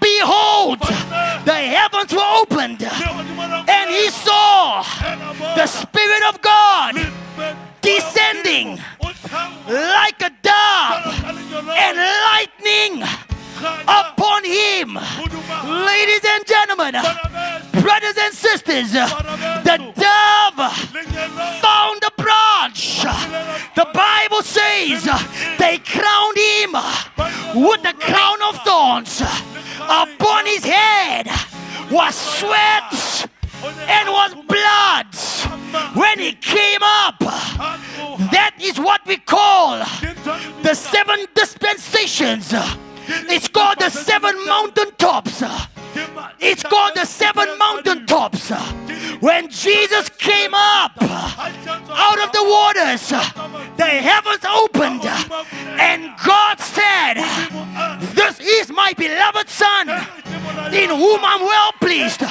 behold, 0.00 0.80
the 1.44 1.58
heavens 1.76 2.12
were 2.12 2.30
opened, 2.42 2.82
and 2.82 3.90
he 3.90 4.10
saw 4.10 4.82
the 5.54 5.66
Spirit 5.66 6.22
of 6.28 6.42
God 6.42 6.94
descending 7.80 8.78
like 9.68 10.20
a 10.22 10.30
dove 10.42 11.06
and 11.84 11.96
lightning 12.30 13.04
upon 13.86 14.44
him. 14.44 14.94
Ladies 14.94 16.24
and 16.24 16.46
gentlemen, 16.46 16.94
brothers 17.82 18.16
and 18.18 18.34
sisters, 18.34 18.92
the 18.92 19.92
dove 19.96 20.72
found 21.60 22.02
a 22.04 22.22
branch. 22.22 23.02
The 23.74 23.86
Bible 23.92 24.42
says 24.42 25.04
they 25.58 25.78
crowned 25.78 26.36
him 26.36 26.72
with 27.54 27.82
the 27.82 27.94
crown 27.98 28.42
of 28.42 28.56
thorns. 28.62 29.22
Upon 29.80 30.46
his 30.46 30.64
head 30.64 31.28
was 31.90 32.14
sweat 32.14 33.28
and 33.88 34.08
was 34.08 34.34
blood 34.46 35.14
when 35.94 36.18
he 36.18 36.32
came 36.32 36.82
up. 36.82 37.18
That 38.30 38.54
is 38.60 38.78
what 38.78 39.00
we 39.06 39.16
call 39.16 39.78
the 40.62 40.74
seven 40.74 41.26
dispensations. 41.34 42.52
It's 43.08 43.48
called 43.48 43.78
the 43.78 43.90
seven 43.90 44.44
mountain 44.46 44.90
tops. 44.98 45.42
It's 46.40 46.62
called 46.62 46.94
the 46.94 47.04
seven 47.06 47.58
mountain 47.58 48.06
tops. 48.06 48.50
When 49.20 49.48
Jesus 49.48 50.08
came 50.10 50.52
up 50.54 50.92
out 51.00 52.18
of 52.22 52.32
the 52.32 52.44
waters, 52.44 53.08
the 53.76 53.84
heavens 53.84 54.44
opened, 54.44 55.04
and 55.80 56.12
God 56.24 56.60
said, 56.60 57.14
This 58.14 58.40
is 58.40 58.70
my 58.70 58.92
beloved 58.92 59.48
Son, 59.48 59.88
in 60.72 60.90
whom 60.90 61.20
I'm 61.24 61.40
well 61.40 61.72
pleased. 61.80 62.22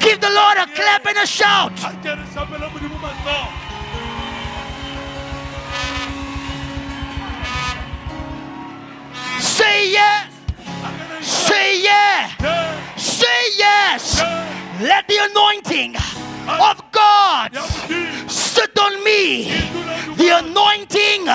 Give 0.00 0.20
the 0.20 0.30
Lord 0.30 0.58
a 0.58 0.66
clap 0.66 1.06
and 1.06 1.18
a 1.18 1.26
shout. 1.26 1.72
Say 9.56 9.90
yes. 9.90 10.28
Say 11.22 11.82
yes. 11.82 12.36
Say 12.98 13.40
yes. 13.56 14.20
Let 14.82 15.08
the 15.08 15.16
anointing 15.30 15.96
of 15.96 16.76
God 16.92 17.56
sit 18.30 18.78
on 18.78 19.02
me. 19.02 19.44
The 20.16 20.28
anointing 20.44 21.28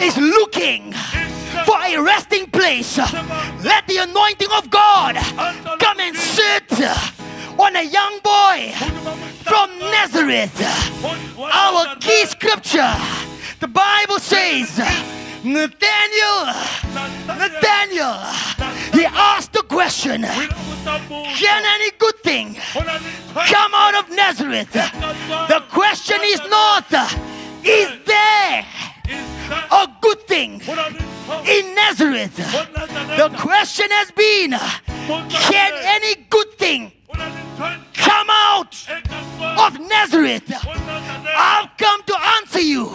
is 0.00 0.16
looking 0.16 0.92
for 1.66 1.76
a 1.82 1.98
resting 2.00 2.46
place. 2.46 2.96
Let 3.64 3.88
the 3.88 3.98
anointing 4.08 4.52
of 4.56 4.70
God 4.70 5.16
come 5.80 5.98
and 5.98 6.16
sit 6.16 6.70
on 7.58 7.74
a 7.74 7.82
young 7.82 8.20
boy 8.22 8.72
from 9.42 9.68
Nazareth. 9.80 10.54
Our 11.36 11.96
key 11.96 12.24
scripture, 12.26 12.94
the 13.58 13.66
Bible 13.66 14.20
says, 14.20 14.78
Nathaniel, 15.44 16.46
Nathaniel, 17.26 18.14
he 18.92 19.04
asked 19.04 19.52
the 19.52 19.62
question, 19.62 20.22
can 20.22 21.64
any 21.64 21.90
good 21.98 22.16
thing 22.24 22.56
come 23.34 23.72
out 23.74 23.94
of 23.94 24.10
Nazareth? 24.10 24.72
The 24.72 25.62
question 25.70 26.18
is 26.22 26.40
not, 26.48 26.92
is 27.64 27.88
there 28.04 28.66
a 29.70 29.88
good 30.00 30.20
thing 30.26 30.60
in 31.46 31.74
Nazareth? 31.74 32.36
The 32.36 33.30
question 33.38 33.86
has 33.90 34.10
been, 34.10 34.58
can 35.30 35.72
any 35.84 36.26
good 36.28 36.52
thing 36.58 36.92
come 37.58 38.30
out 38.30 38.74
of 39.58 39.80
Nazareth? 39.80 40.52
I've 40.64 41.76
come 41.76 42.02
to 42.04 42.16
answer 42.38 42.60
you. 42.60 42.90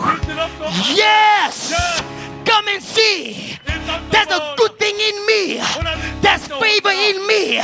Yes. 0.96 1.74
Come 2.46 2.68
and 2.70 2.82
see. 2.82 3.58
There's 3.66 4.32
a 4.32 4.54
good 4.58 4.80
thing 4.80 4.96
in 4.96 5.26
me. 5.28 5.62
There's 6.22 6.48
favor 6.48 6.92
in 6.92 7.28
me. 7.28 7.62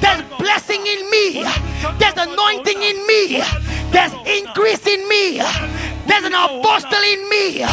There's 0.00 0.22
blessing 0.38 0.86
in 0.86 1.10
me. 1.10 1.44
There's 1.98 2.16
anointing 2.16 2.82
in 2.82 3.06
me. 3.06 3.42
There's 3.90 4.12
increase 4.26 4.86
in 4.86 5.08
me. 5.08 5.38
There's 6.06 6.24
an 6.24 6.34
apostle 6.34 7.02
in 7.02 7.28
me. 7.28 7.64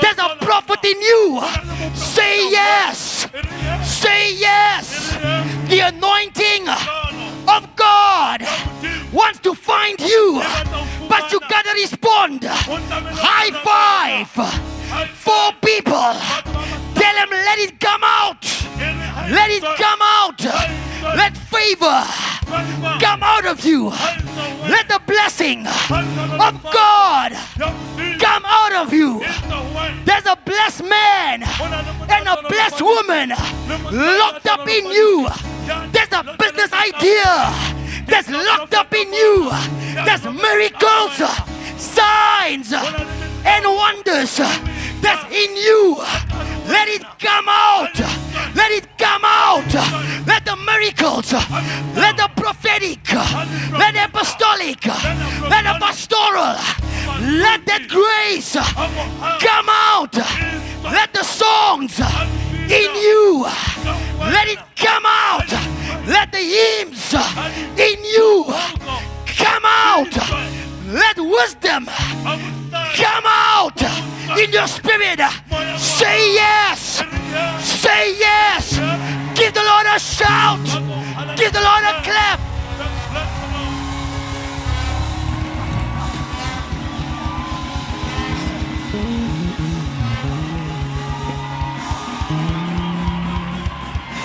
There's 0.00 0.18
a 0.18 0.36
prophet 0.40 0.84
in 0.84 1.00
you. 1.00 1.42
Say 1.94 2.50
yes. 2.50 3.26
Say 3.82 4.34
yes. 4.36 5.16
The 5.68 5.80
anointing 5.80 6.66
of 7.48 7.76
God 7.76 8.42
wants 9.12 9.40
to 9.40 9.54
find 9.54 10.00
you, 10.00 10.42
but 11.08 11.32
you 11.32 11.40
gotta 11.40 11.72
respond. 11.74 12.44
High 12.44 13.50
five. 13.62 14.28
Four 15.14 15.52
people. 15.62 15.92
Tell 15.92 17.14
them, 17.14 17.30
let 17.30 17.58
it 17.58 17.80
come 17.80 18.02
out. 18.04 18.44
Let 19.30 19.50
it 19.50 19.62
come 19.62 20.00
out. 20.02 20.44
Let 21.16 21.36
favor 21.36 22.31
come 23.00 23.22
out 23.22 23.46
of 23.46 23.64
you. 23.64 23.88
Let 24.68 24.88
the 24.88 25.00
blessing 25.06 25.66
of 25.66 26.62
God 26.62 27.32
come 28.18 28.44
out 28.44 28.72
of 28.72 28.92
you. 28.92 29.20
There's 30.04 30.26
a 30.26 30.36
blessed 30.44 30.84
man 30.84 31.42
and 31.42 32.28
a 32.28 32.42
blessed 32.48 32.82
woman 32.82 33.30
locked 33.90 34.46
up 34.46 34.68
in 34.68 34.86
you. 34.86 35.28
There's 35.92 36.12
a 36.12 36.36
business 36.38 36.72
idea 36.72 37.52
that's 38.06 38.28
locked 38.28 38.74
up 38.74 38.92
in 38.92 39.12
you. 39.12 39.50
There's 40.04 40.24
miracles, 40.24 41.16
signs, 41.78 42.72
and 42.72 43.64
wonders 43.64 44.40
that's 45.02 45.24
in 45.34 45.56
you. 45.56 45.96
Let 46.66 46.88
it 46.88 47.02
come 47.18 47.46
out. 47.48 47.98
Let 48.54 48.70
it 48.70 48.86
come 48.96 49.22
out. 49.24 49.74
Let 50.26 50.44
the 50.44 50.56
miracles, 50.56 51.32
let 51.32 52.16
the 52.16 52.30
prophetic, 52.36 53.12
let 53.72 53.94
the 53.94 54.04
apostolic, 54.04 54.86
let 54.86 55.64
the 55.64 55.76
pastoral, 55.80 56.56
let 57.42 57.66
that 57.66 57.86
grace 57.88 58.54
come 59.40 59.68
out. 59.68 60.16
Let 60.84 61.12
the 61.12 61.24
songs 61.24 61.98
in 61.98 62.90
you, 62.94 63.46
let 64.18 64.48
it 64.48 64.58
come 64.76 65.04
out. 65.06 65.50
Let 66.06 66.32
the 66.32 66.38
hymns 66.38 67.14
in 67.78 68.04
you 68.04 68.44
come 69.26 69.64
out. 69.64 70.14
Let 70.86 71.18
wisdom 71.18 71.88
in 74.52 74.58
your 74.58 74.66
spirit. 74.66 75.20
Say 75.78 76.34
yes. 76.34 77.02
Say 77.60 78.18
yes. 78.18 78.78
Give 79.34 79.52
the 79.54 79.62
Lord 79.62 79.86
a 79.86 79.98
shout. 79.98 80.64
Give 81.36 81.52
the 81.52 81.60
Lord 81.60 81.84
a 81.84 82.02
clap. 82.02 82.40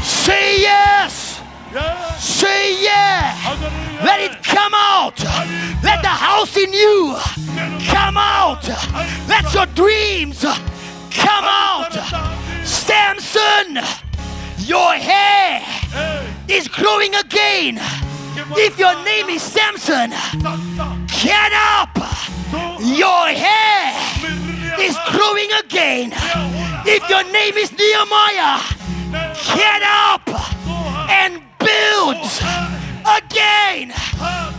Say 0.04 0.62
yes. 0.62 1.42
Say 2.20 2.84
yeah. 2.84 3.36
Let 4.04 4.20
it 4.20 4.44
come 4.44 4.74
out. 4.76 5.24
Let 5.84 6.02
the 6.02 6.10
house 6.10 6.58
in 6.58 6.74
you 6.74 7.16
come 7.88 8.18
out. 8.18 8.68
Let 9.28 9.54
your 9.54 9.66
dreams 9.68 10.42
come 10.42 11.46
out. 11.46 11.94
Samson, 12.66 13.80
your 14.60 14.94
hair 14.94 15.64
is 16.48 16.68
growing 16.68 17.16
again. 17.16 17.80
If 18.56 18.78
your 18.80 18.96
name 19.04 19.30
is 19.30 19.42
Samson, 19.42 20.12
get 20.12 21.52
up. 21.54 21.98
Your 22.80 23.28
hair 23.28 23.94
is 24.80 24.96
growing 25.12 25.50
again. 25.64 26.14
If 26.86 27.10
your 27.10 27.24
name 27.32 27.56
is 27.56 27.72
Nehemiah, 27.72 28.62
get 29.56 29.82
up 29.84 30.30
and 31.10 31.42
build 31.60 32.24
again. 33.06 33.94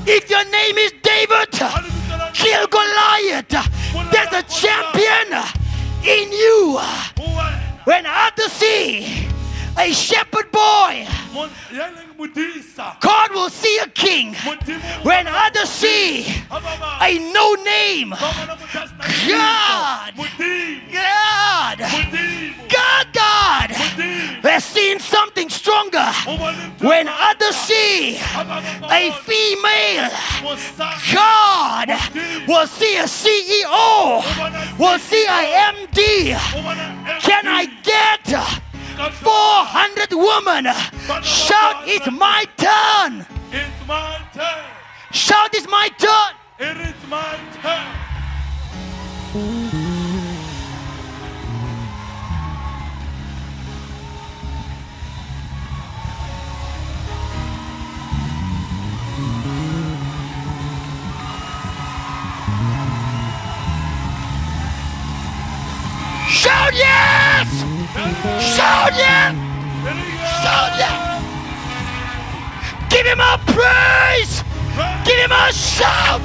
If 0.06 0.28
your 0.30 0.44
name 0.50 0.78
is 0.78 0.92
David, 1.02 1.97
kill 2.32 2.66
Goliath. 2.66 3.48
There's 4.10 4.32
a 4.32 4.42
champion 4.42 5.38
in 6.04 6.32
you. 6.32 6.80
When 7.84 8.06
others 8.06 8.52
see 8.52 9.28
a 9.78 9.92
shepherd 9.92 10.50
boy, 10.50 11.06
God 13.00 13.30
will 13.32 13.50
see 13.50 13.78
a 13.78 13.88
king. 13.88 14.34
When 15.02 15.26
others 15.26 15.68
see 15.68 16.26
a 16.50 17.18
no 17.32 17.54
name, 17.54 18.10
God, 18.10 18.48
God, 20.92 21.78
God, 22.68 23.06
God 23.12 23.67
has 23.98 24.64
seen 24.64 24.98
something 24.98 25.48
stronger. 25.48 26.06
When 26.80 27.08
others 27.08 27.56
see 27.56 28.16
a 28.16 29.12
female, 29.26 30.10
God 31.14 31.88
will 32.46 32.66
see 32.66 32.96
a 32.96 33.04
CEO, 33.04 34.22
will 34.78 34.98
see 34.98 35.24
a 35.26 35.72
MD. 35.72 36.34
Can 37.20 37.46
I 37.46 37.66
get 37.82 38.26
400 39.12 40.12
women? 40.12 40.72
Shout, 41.22 41.86
it's 41.86 42.10
my 42.10 42.44
turn. 42.56 43.26
It's 43.52 43.86
my 43.86 44.18
turn. 44.34 44.64
Shout, 45.12 45.54
it's 45.54 45.68
my 45.68 45.88
turn. 45.98 46.34
It 46.58 46.76
is 46.76 47.08
my 47.08 47.38
turn. 47.62 47.86
Shout 66.38 66.72
yes! 66.72 67.48
Shout 68.54 68.94
yes! 68.94 69.34
Shout 70.40 70.72
yes! 70.78 70.94
Give 72.88 73.04
him 73.04 73.18
a 73.18 73.40
praise! 73.44 74.44
Give 75.04 75.18
him 75.18 75.32
a 75.32 75.52
shout! 75.52 76.20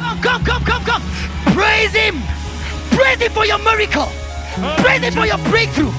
Come, 0.00 0.20
come, 0.22 0.44
come, 0.44 0.64
come, 0.64 0.84
come! 0.84 1.02
Praise 1.52 1.92
him! 1.92 2.22
Praise 2.96 3.18
him 3.18 3.32
for 3.32 3.44
your 3.44 3.58
miracle! 3.58 4.08
Praise 4.78 5.02
him 5.02 5.12
for 5.12 5.26
your 5.26 5.36
breakthrough! 5.50 5.92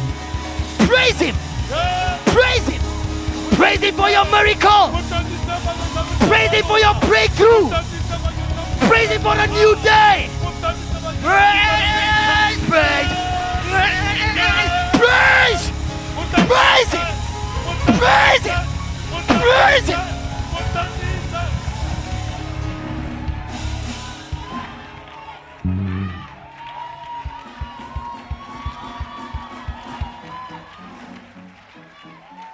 Praise 0.88 1.20
him! 1.20 1.36
Praise 2.26 2.68
him! 2.68 2.81
Praise 3.52 3.80
him 3.82 3.96
for 3.96 4.10
your 4.10 4.26
miracle! 4.26 4.92
Praise 6.28 6.52
him 6.52 6.64
for 6.66 6.80
your 6.80 6.96
breakthrough! 7.02 7.70
Praise 8.88 9.10
him 9.10 9.22
for 9.22 9.36
the 9.36 9.48
new 9.48 9.76
day! 9.84 10.30
Praise! 11.22 12.60
Praise! 12.70 13.12
Praise! 15.00 15.72
Praise 16.48 16.92
him! 16.92 17.08
Praise 17.98 18.44
him! 18.46 18.66
Praise 19.42 19.88
him! 19.88 20.12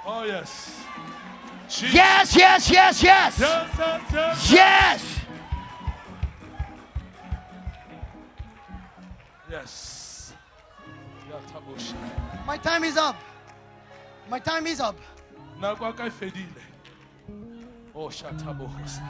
Oh 0.10 0.24
yes. 0.24 0.77
Jesus. 1.80 1.94
Yes, 1.96 2.36
yes, 2.36 2.72
yes, 2.72 3.04
yes! 3.04 3.40
Yes, 3.40 3.70
yes, 3.78 4.02
yes. 4.14 4.52
Yes! 4.52 5.24
Yes. 9.50 10.34
My 12.46 12.58
time 12.58 12.84
is 12.84 12.98
up. 12.98 13.16
My 14.30 14.40
time 14.40 14.68
is 14.68 14.80
up. 14.80 14.96
nako 15.62 15.86
ya 15.86 15.92
ka 15.94 16.10
fedile 16.10 16.62
o 17.96 18.10
shatabosa 18.10 19.02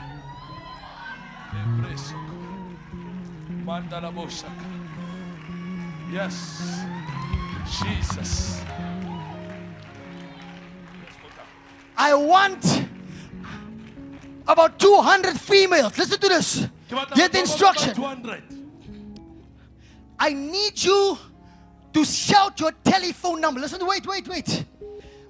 ebresoko 1.60 2.36
mandalaboshaka 3.66 4.68
yes 6.12 6.36
jesus 7.68 8.62
I 11.98 12.14
want 12.14 12.84
about 14.46 14.78
200 14.78 15.38
females. 15.38 15.98
Listen 15.98 16.18
to 16.20 16.28
this. 16.28 16.66
Get 17.14 17.32
the 17.32 17.40
instruction. 17.40 17.94
200 17.94 18.42
I 20.20 20.32
need 20.32 20.82
you 20.82 21.18
to 21.92 22.04
shout 22.04 22.58
your 22.60 22.72
telephone 22.84 23.40
number. 23.40 23.60
Listen, 23.60 23.84
wait, 23.86 24.06
wait, 24.06 24.26
wait. 24.28 24.64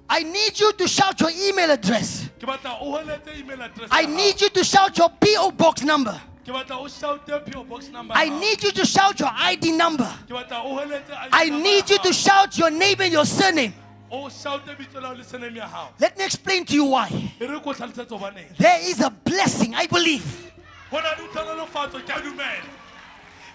I 0.09 0.23
need 0.23 0.59
you 0.59 0.71
to 0.73 0.87
shout 0.87 1.19
your 1.19 1.29
email 1.31 1.69
address. 1.71 2.29
ke 2.39 2.45
batla 2.45 2.77
o 2.81 2.97
heletse 2.97 3.37
email 3.37 3.61
address 3.61 3.89
I 3.91 4.05
need 4.05 4.41
you 4.41 4.49
to 4.49 4.63
shout 4.63 4.97
your 4.97 5.09
PO 5.09 5.51
box 5.51 5.83
number. 5.83 6.19
ke 6.43 6.49
batla 6.49 6.79
o 6.79 6.87
shoute 6.87 7.45
PO 7.51 7.63
box 7.65 7.89
number 7.89 8.13
I 8.15 8.29
need 8.29 8.63
you 8.63 8.71
to 8.71 8.85
shout 8.85 9.19
your 9.19 9.29
ID 9.31 9.71
number. 9.73 10.09
ke 10.27 10.33
batla 10.33 10.63
o 10.65 10.77
heletse 10.77 11.11
ID 11.11 11.29
I 11.31 11.49
need 11.49 11.89
you 11.89 11.99
to 11.99 12.11
shout 12.13 12.57
your 12.57 12.71
name 12.71 13.01
and 13.01 13.13
your 13.13 13.25
surname. 13.25 13.73
Oh, 14.11 14.25
o 14.25 14.29
shoute 14.29 14.75
bitso 14.77 14.99
la 15.01 15.09
hao 15.09 15.15
le 15.15 15.23
surname 15.23 15.55
ya 15.57 15.67
hao 15.67 15.89
Let 15.99 16.17
me 16.17 16.25
explain 16.25 16.65
to 16.65 16.73
you 16.73 16.85
why. 16.85 17.09
re 17.39 17.47
ko 17.59 17.73
tlhalosetsa 17.73 18.09
hobaneng 18.17 18.57
There 18.57 18.79
is 18.89 19.01
a 19.01 19.09
blessing, 19.09 19.75
I 19.75 19.85
believe, 19.87 20.51
go 20.91 20.97
na 20.99 21.09
le 21.17 21.27
tlhonolofatso 21.29 22.01
ke 22.05 22.09
a 22.09 22.21
dumela 22.21 22.65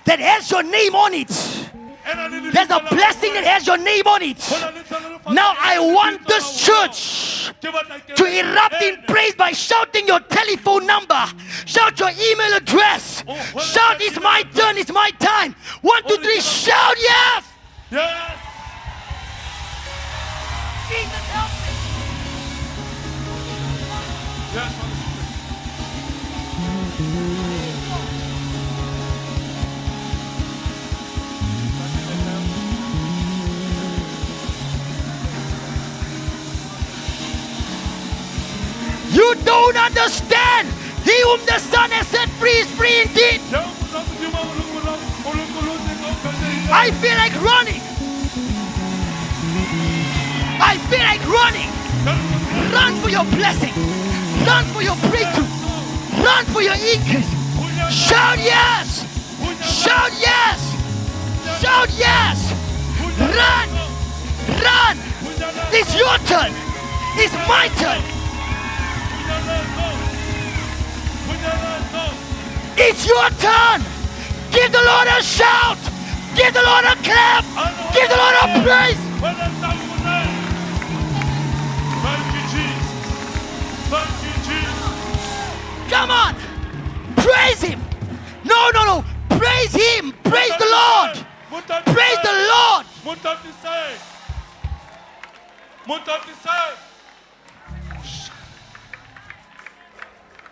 that 0.05 0.21
has 0.21 0.51
your 0.51 0.63
name 0.63 0.95
on 0.95 1.15
it. 1.15 1.29
There's 2.53 2.69
a 2.71 2.81
blessing 2.91 3.33
that 3.33 3.45
has 3.45 3.67
your 3.67 3.79
name 3.79 4.07
on 4.07 4.21
it. 4.23 4.39
Go 4.51 4.61
na 4.61 4.69
le 4.69 4.83
tlhonolofatso 4.85 5.35
Now 5.35 5.55
I 5.59 5.79
want 5.81 6.27
this 6.29 6.65
church 6.65 7.51
Ke 7.61 7.73
batla 7.73 7.99
ke- 8.07 8.15
to 8.15 8.25
erupt 8.25 8.83
in 8.83 9.03
praise 9.09 9.35
by 9.35 9.51
shouting 9.53 10.07
your 10.07 10.21
telephone 10.21 10.87
number. 10.87 11.25
Shout 11.67 11.99
your 11.99 12.11
email 12.11 12.55
address. 12.55 13.25
Oh, 13.27 13.35
shout, 13.59 13.97
it's 14.01 14.21
my 14.21 14.43
turn, 14.55 14.77
it's 14.77 14.93
my 14.93 15.11
time. 15.19 15.55
One, 15.81 16.03
two, 16.07 16.17
three, 16.19 16.41
shout 16.41 16.95
yes. 17.01 17.45
Yes. 17.91 18.39
Jesus, 20.89 21.27
help 21.33 21.51
me. 21.65 21.75
You 39.13 39.35
don't 39.45 39.77
understand. 39.77 40.44
Your 53.15 53.25
blessing. 53.31 53.71
Run 54.45 54.65
for 54.75 54.83
your 54.83 54.97
breakthrough. 55.07 55.47
Run 56.19 56.45
for 56.47 56.63
your 56.63 56.75
increase. 56.75 57.31
Shout 57.89 58.39
yes. 58.43 59.07
Shout 59.63 60.11
yes. 60.19 60.59
Shout 61.63 61.89
yes. 61.95 62.51
Run. 63.39 63.69
Run. 64.67 64.97
It's 65.71 65.95
your 65.95 66.19
turn. 66.27 66.51
It's 67.15 67.35
my 67.47 67.71
turn. 67.79 68.03
It's 72.77 73.07
your 73.07 73.29
turn. 73.39 73.81
Give 74.51 74.73
the 74.73 74.83
Lord 74.91 75.07
a 75.07 75.23
shout. 75.23 75.79
Give 76.35 76.53
the 76.53 76.63
Lord 76.63 76.85
a 76.85 76.97
clap. 77.07 77.45
Give 77.95 78.09
the 78.09 78.17
Lord 78.17 78.35
a 78.43 78.47
praise. 78.67 79.64
Come 85.95 86.11
on. 86.11 86.35
Praise 87.15 87.63
Him. 87.63 87.81
No, 88.43 88.71
no, 88.75 88.85
no. 88.85 89.05
Praise 89.39 89.73
Him. 89.73 90.13
Praise 90.25 90.51
the 90.59 90.67
Lord. 90.67 91.25
Praise 91.85 92.19
the 92.25 92.35
Lord. 92.53 92.85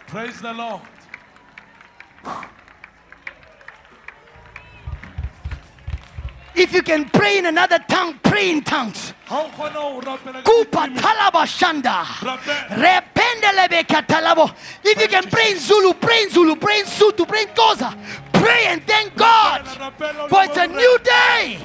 Praise 0.06 0.40
the 0.40 0.52
Lord. 0.52 0.82
If 6.54 6.74
you 6.74 6.82
can 6.82 7.08
pray 7.08 7.38
in 7.38 7.46
another 7.46 7.78
tongue, 7.88 8.18
pray 8.22 8.50
in 8.50 8.62
tongues. 8.62 9.14
If 14.84 15.00
you 15.00 15.08
can 15.08 15.30
pray 15.30 15.52
in 15.52 15.58
Zulu, 15.58 15.94
pray 15.94 16.22
in 16.22 16.30
Zulu, 16.30 16.56
pray 16.56 16.80
in 16.80 16.86
Sotho, 16.86 17.26
pray 17.26 17.42
in 17.42 17.48
Xhosa. 17.48 17.96
Pray 18.32 18.66
and 18.66 18.82
thank 18.86 19.16
God. 19.16 19.66
For 20.28 20.42
it's 20.44 20.56
a 20.58 20.66
new 20.66 20.98
day. 20.98 21.58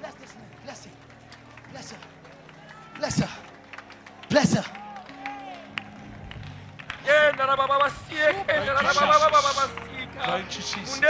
Bless 0.00 0.14
this 0.14 0.34
man. 0.34 0.46
Bless 0.64 0.84
him. 0.84 0.92
Bless 1.70 1.90
her. 1.92 1.98
Bless 2.98 3.18
her. 3.20 3.30
Bless 4.28 4.52
her. 4.54 4.77
Thank 10.26 10.56
you, 10.56 10.62
Jesus. 10.62 11.00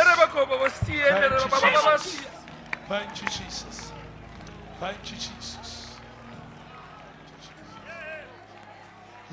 Thank 2.88 3.22
you, 3.22 3.28
Jesus. 3.28 3.92
Thank 4.80 5.10
you, 5.10 5.16
Jesus. 5.16 5.88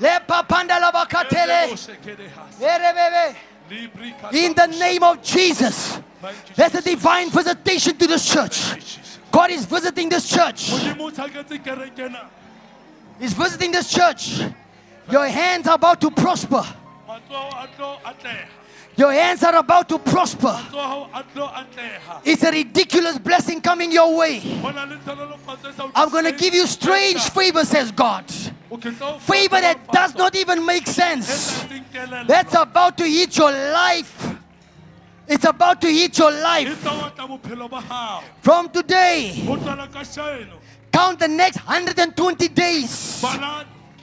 Lepa 0.00 0.42
pandala 0.46 0.92
bakatele. 0.92 1.70
In 4.32 4.54
the 4.54 4.66
name 4.66 5.02
of 5.02 5.22
Jesus. 5.22 5.98
Thank 6.20 6.36
you, 6.48 6.54
There's 6.56 6.74
a 6.74 6.82
divine 6.82 7.30
visitation 7.30 7.96
to 7.96 8.06
this 8.06 8.28
church. 8.32 8.56
Thank 8.56 8.82
you, 8.82 8.86
Jesus. 8.86 9.18
God 9.30 9.50
is 9.50 9.64
visiting 9.64 10.08
this 10.08 10.28
church. 10.28 10.70
Modimo 10.70 11.04
o 11.04 11.10
tshaketse 11.10 11.58
kereke 11.62 12.06
ena. 12.06 12.30
He's 13.18 13.32
visiting 13.32 13.72
this 13.72 13.90
church. 13.92 14.40
Your 15.10 15.26
hands 15.28 15.66
are 15.68 15.74
about 15.74 16.00
to 16.00 16.10
prosper. 16.10 16.62
Matsoho 17.08 17.48
a 17.64 17.68
tlo 17.76 18.00
atleha. 18.02 18.48
Your 18.96 19.12
hands 19.12 19.42
are 19.44 19.54
about 19.56 19.88
to 19.90 19.98
prosper. 19.98 20.48
Matsoho 20.48 21.08
a 21.14 21.22
tlo 21.22 21.52
atleha. 21.52 22.20
It's 22.24 22.42
a 22.42 22.50
ridiculous 22.50 23.18
blessing 23.18 23.60
coming 23.60 23.92
your 23.92 24.16
way. 24.16 24.40
Ho 24.40 24.70
na 24.70 24.84
le 24.84 24.96
tlhonolofatso 24.96 25.72
sa 25.76 25.90
I'm 25.94 26.08
going 26.10 26.24
to 26.24 26.32
give 26.32 26.54
you 26.54 26.66
strange 26.66 27.20
favor, 27.30 27.64
says 27.64 27.92
God. 27.92 28.24
O 28.70 28.76
ke 28.78 28.90
tlo 28.98 29.18
Favor 29.20 29.60
that 29.60 29.92
does 29.92 30.14
not 30.16 30.34
even 30.34 30.64
make 30.66 30.86
sense. 30.88 31.28
sa 31.28 31.66
seng 31.68 31.84
kelello. 31.92 32.26
That's 32.26 32.54
about 32.54 32.98
to 32.98 33.04
hit 33.04 33.36
your 33.36 33.52
life. 33.52 34.34
It's 35.28 35.44
about 35.44 35.80
to 35.82 35.88
hit 35.88 36.18
your 36.18 36.30
life. 36.32 36.82
tla 36.82 37.12
otla 37.12 37.28
bophelo 37.28 37.70
ba 37.70 37.80
hao. 37.80 38.22
From 38.42 38.68
today, 38.70 39.44
Ho 39.46 39.56
tlola 39.56 39.86
ka 39.92 40.00
sheno. 40.00 40.58
count 40.92 41.20
the 41.20 41.28
next 41.28 41.58
120 41.58 42.48
days. 42.48 43.22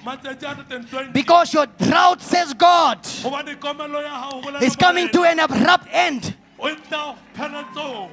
Bala 0.03 0.17
matsatsi 0.17 0.43
a 0.43 0.55
120. 0.55 1.11
Because 1.11 1.53
your 1.53 1.65
drought, 1.65 2.21
says 2.21 2.53
God, 2.53 3.01
Hobane 3.03 3.55
komelo 3.59 4.01
ya 4.01 4.09
hao 4.09 4.31
ho 4.31 4.41
bolela 4.41 4.61
is 4.61 4.75
coming 4.75 5.09
to 5.09 5.23
an 5.23 5.39
abrupt 5.39 5.87
end. 5.91 6.35
O 6.59 6.73
tla 6.75 7.15
phela 7.35 7.63
tsong. 7.73 8.09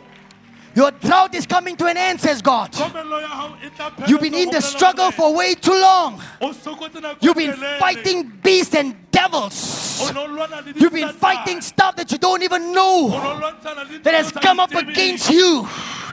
Your 0.73 0.93
drought 0.93 1.35
is 1.35 1.47
coming 1.47 1.77
to 1.77 1.87
an 1.87 1.97
end, 1.97 2.21
says 2.21 2.41
God. 2.41 2.73
Komelo 2.73 3.21
ya 3.21 3.29
hao 3.29 3.57
tla 3.77 3.91
phela 3.91 4.09
You've 4.09 4.21
been 4.21 4.35
in 4.35 4.51
the 4.51 4.61
struggle 4.61 5.11
for 5.11 5.35
way 5.35 5.55
too 5.55 5.73
long. 5.73 6.21
o 6.41 6.53
sokotse 6.53 7.01
nako 7.01 7.19
You've 7.21 7.37
been 7.37 7.57
fighting 7.79 8.33
beasts 8.43 8.75
and 8.75 8.95
devils. 9.11 10.01
O 10.03 10.13
no 10.13 10.27
lwana 10.27 10.65
le 10.65 10.73
You've 10.81 10.93
been 10.93 11.13
fighting 11.13 11.61
stuff 11.61 11.97
that 11.97 12.11
you 12.13 12.19
don't 12.19 12.43
even 12.43 12.73
know 12.73 13.09
no 13.09 13.41
lwantshana 13.41 13.91
le 13.91 13.99
that 14.01 14.15
has 14.15 14.33
come 14.33 14.61
up 14.61 14.75
against 14.75 15.31
you. 15.31 15.67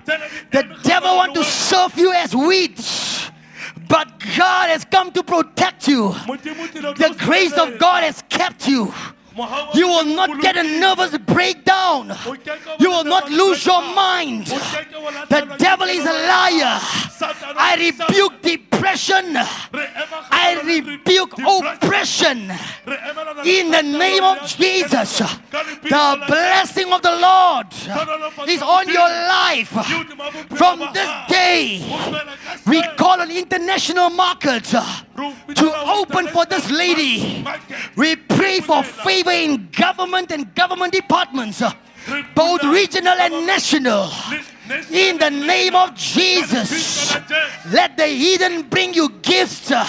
The 0.07 0.77
devil 0.83 1.17
want 1.17 1.33
to 1.35 1.43
serve 1.43 1.97
you 1.97 2.13
as 2.13 2.33
weeds, 2.33 2.85
but 3.87 4.07
God 4.37 4.69
has 4.69 4.85
come 4.85 5.11
to 5.11 5.23
protect 5.23 5.87
you. 5.87 6.09
wena. 6.09 6.25
Modimo 6.25 6.63
o 6.63 6.67
tlile 6.67 6.87
ho 6.87 6.93
The 6.93 7.15
grace 7.25 7.53
of. 7.53 7.77
God 7.79 8.03
has 8.03 8.23
kept 8.29 8.67
you. 8.67 8.93
You 9.73 9.87
will 9.87 10.05
not 10.05 10.41
get 10.41 10.57
a 10.57 10.63
nervous 10.63 11.17
breakdown. 11.17 12.11
O 12.11 12.15
keke 12.15 12.65
wa 12.65 12.75
You 12.79 12.89
will 12.89 13.03
not 13.03 13.29
lose 13.29 13.65
your 13.65 13.81
mind. 13.81 14.49
O 14.51 14.57
keke 14.57 15.01
wa 15.01 15.25
The 15.25 15.55
devil 15.57 15.87
is 15.87 16.05
a 16.05 16.13
liar. 16.13 16.79
I 17.59 17.75
rebuke 17.77 18.41
depression. 18.41 19.37
I 20.31 20.61
rebuke 20.63 21.33
oppression. 21.37 22.47
Re 22.85 22.97
emelana 22.97 23.43
le 23.43 23.59
In 23.59 23.71
the 23.71 23.83
name 23.83 24.23
of 24.23 24.47
Jesus, 24.47 25.21
kelello. 25.21 25.51
Ka 25.51 25.63
lebitso 25.63 26.19
the 26.19 26.25
blessing 26.25 26.93
of 26.93 27.01
the 27.01 27.15
Lord 27.19 27.67
is 28.49 28.61
on 28.61 28.87
your 28.87 29.09
life. 29.09 29.73
Jesu, 29.73 30.15
Modimo 30.15 30.27
a 30.27 30.31
bophelo 30.31 30.57
From 30.57 30.79
this 30.93 31.09
day, 31.29 31.79
Ho 31.79 31.97
tswela 31.97 32.33
ka 32.43 32.61
we 32.67 32.81
call 32.97 33.21
on 33.21 33.31
international 33.31 34.09
markets 34.09 34.71
to 34.71 35.73
open 35.87 36.27
for 36.27 36.45
this 36.45 36.69
lady. 36.69 37.45
We 37.95 38.15
pray 38.15 38.59
for 38.59 38.83
favor 38.83 39.26
in 39.29 39.69
government 39.71 40.31
and 40.31 40.53
government 40.55 40.93
departments, 40.93 41.61
uh, 41.61 41.71
both 42.35 42.63
regional 42.63 43.13
and 43.13 43.45
national. 43.45 44.09
In 44.91 45.17
the 45.17 45.29
name 45.29 45.75
of 45.75 45.95
Jesus, 45.95 47.15
let 47.71 47.95
the 47.97 48.07
heathen 48.07 48.63
bring 48.63 48.93
you 48.93 49.09
gifts. 49.21 49.71
Uh, 49.71 49.85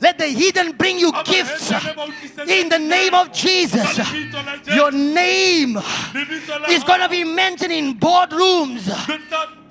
let 0.00 0.18
the 0.18 0.26
heathen 0.26 0.72
bring 0.72 0.98
you 0.98 1.10
gifts. 1.24 1.72
Uh, 1.72 1.80
in 2.46 2.68
the 2.68 2.78
name 2.78 3.14
of 3.14 3.32
Jesus, 3.32 3.98
your 4.74 4.92
name 4.92 5.76
is 6.68 6.84
going 6.84 7.00
to 7.00 7.08
be 7.08 7.24
mentioned 7.24 7.72
in 7.72 7.98
boardrooms, 7.98 8.86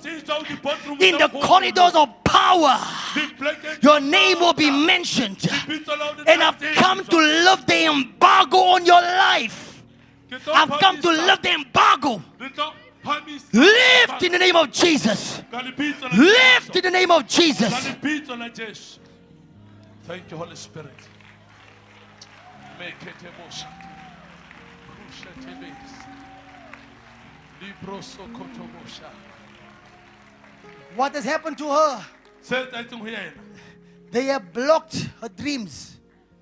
in 0.05 1.17
the 1.17 1.29
corridors 1.41 1.95
of 1.95 2.23
power. 2.23 2.79
Your 3.81 3.99
name 3.99 4.39
will 4.39 4.53
be 4.53 4.69
mentioned. 4.69 5.47
And 6.27 6.43
I've 6.43 6.59
come 6.75 7.03
to 7.03 7.17
lift 7.17 7.67
the 7.67 7.85
embargo 7.85 8.57
on 8.57 8.85
your 8.85 9.01
life. 9.01 9.83
I've 10.53 10.79
come 10.79 11.01
to 11.01 11.09
lift 11.09 11.43
the 11.43 11.53
embargo. 11.53 12.21
Lift 13.53 14.23
in 14.23 14.31
the 14.31 14.39
name 14.39 14.55
of 14.55 14.71
Jesus. 14.71 15.41
Lift 15.51 16.75
in 16.75 16.81
the 16.83 16.91
name 16.91 17.11
of 17.11 17.27
Jesus. 17.27 17.73
Thank 20.03 20.29
you, 20.29 20.37
Holy 20.37 20.55
Spirit. 20.55 20.93
Make 22.79 23.01
it 23.01 23.15
a 23.21 23.43
motion. 23.43 23.69
Rusha 27.85 29.24
What 30.95 31.13
has 31.15 31.25
happened 31.25 31.57
to 31.57 31.67
her? 31.69 32.05
Se 32.41 32.55
etsahetseng 32.55 32.99
ho 32.99 33.05
yena. 33.05 33.31
They 34.11 34.25
have 34.25 34.53
blocked 34.53 35.09
her 35.21 35.29
dreams 35.29 35.97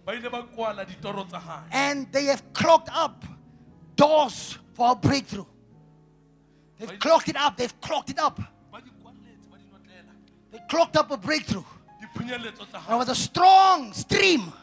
Ba 0.05 0.13
ile 0.13 0.29
ba 0.29 0.43
kwala 0.55 0.85
ditoro 0.85 1.27
tsa 1.27 1.39
hae. 1.39 1.63
and 1.71 2.11
they 2.11 2.25
have 2.25 2.41
clogged 2.53 2.89
up 2.93 3.23
doors 3.95 4.57
for 4.73 4.91
a 4.91 4.95
breakthrough. 4.95 5.45
They've 6.77 6.99
clogged 6.99 7.29
it 7.29 7.37
up. 7.37 7.55
They've 7.57 7.81
clogged 7.81 8.09
it 8.09 8.19
up. 8.19 8.37
Ba 8.71 8.81
di 8.81 8.89
kwalletse, 9.01 9.49
ba 9.49 9.57
di 9.57 9.65
notlela. 9.71 10.11
They 10.51 10.59
clogged 10.69 10.97
up 10.97 11.11
a 11.11 11.17
breakthrough. 11.17 11.63
There 12.15 12.97
was 12.97 13.09
a 13.09 13.15
strong 13.15 13.91
stream, 13.93 14.53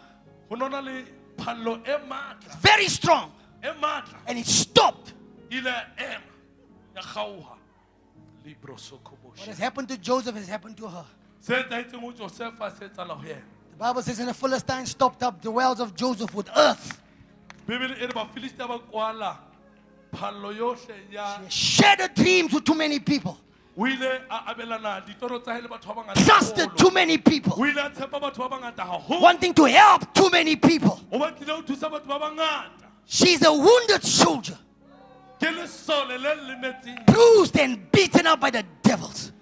go 0.48 0.54
nona 0.54 0.80
le 0.80 1.02
phallo 1.36 1.82
maatla 2.06 2.60
very 2.60 2.86
strong, 2.86 3.32
and 4.26 4.38
it 4.38 4.46
stopped. 4.46 5.14
Ile 9.36 9.46
ya 9.46 9.46
ema 9.46 9.46
ya 9.46 9.46
kgaoga 9.46 9.46
What 9.46 9.48
has 9.48 9.58
happened 9.58 9.88
to 9.88 9.96
Joseph 9.96 10.34
has 10.36 10.48
happened 10.48 10.76
to 10.76 10.88
her. 10.88 11.04
se 11.40 11.54
etsagetseng 11.54 12.00
go 12.00 12.12
josefa 12.12 12.70
se 12.78 12.84
etsala 12.88 13.14
go 13.16 13.22
yena 13.28 13.42
The 13.78 13.86
Bible 13.86 14.02
says, 14.02 14.18
and 14.18 14.28
the 14.28 14.34
Philistines 14.34 14.90
stopped 14.90 15.22
up 15.22 15.40
the 15.40 15.50
wells 15.50 15.80
of 15.80 15.96
Joseph 15.96 16.34
with 16.34 16.50
earth. 16.56 17.00
bibele 17.66 17.96
e 17.98 18.06
re 18.06 18.12
bafilistia 18.12 18.66
ba 18.68 18.78
kwala 18.78 19.36
phallo 20.14 20.52
yohle 20.52 20.94
ya 21.10 21.38
Shattered 21.48 22.14
dreams 22.14 22.52
with 22.52 22.64
too 22.64 22.74
many 22.74 22.98
people. 23.00 23.38
o 23.78 23.86
ile 23.86 24.20
a 24.28 24.52
abelana 24.52 25.00
ditoro 25.06 25.38
tsa 25.42 25.52
hae 25.54 25.60
le 25.62 25.68
batho 25.68 25.94
ba 25.94 26.02
bangata 26.02 26.24
Trusted 26.26 26.76
too 26.76 26.90
many 26.90 27.16
people. 27.16 27.54
o 27.56 27.64
ile 27.64 27.78
a 27.80 27.88
tshepa 27.90 28.20
batho 28.20 28.48
ba 28.48 28.58
bangata 28.58 28.84
gagolo 28.84 29.20
Wanting 29.22 29.54
to 29.54 29.64
help 29.64 30.12
too 30.12 30.28
many 30.30 30.56
people. 30.56 31.00
o 31.12 31.18
batlile 31.18 31.46
go 31.46 31.62
thusa 31.62 31.88
batho 31.90 32.06
ba 32.08 32.18
bangata 32.18 32.86
She's 33.06 33.42
a 33.44 33.52
wounded 33.52 34.02
soldier, 34.04 34.58
ke 35.40 35.46
lesole 35.56 36.18
le 36.20 36.34
lemetseng 36.36 37.06
bruised 37.06 37.56
and 37.58 37.90
beaten 37.92 38.26
up 38.26 38.40
by 38.40 38.50
the 38.50 38.64
devils. 38.90 39.32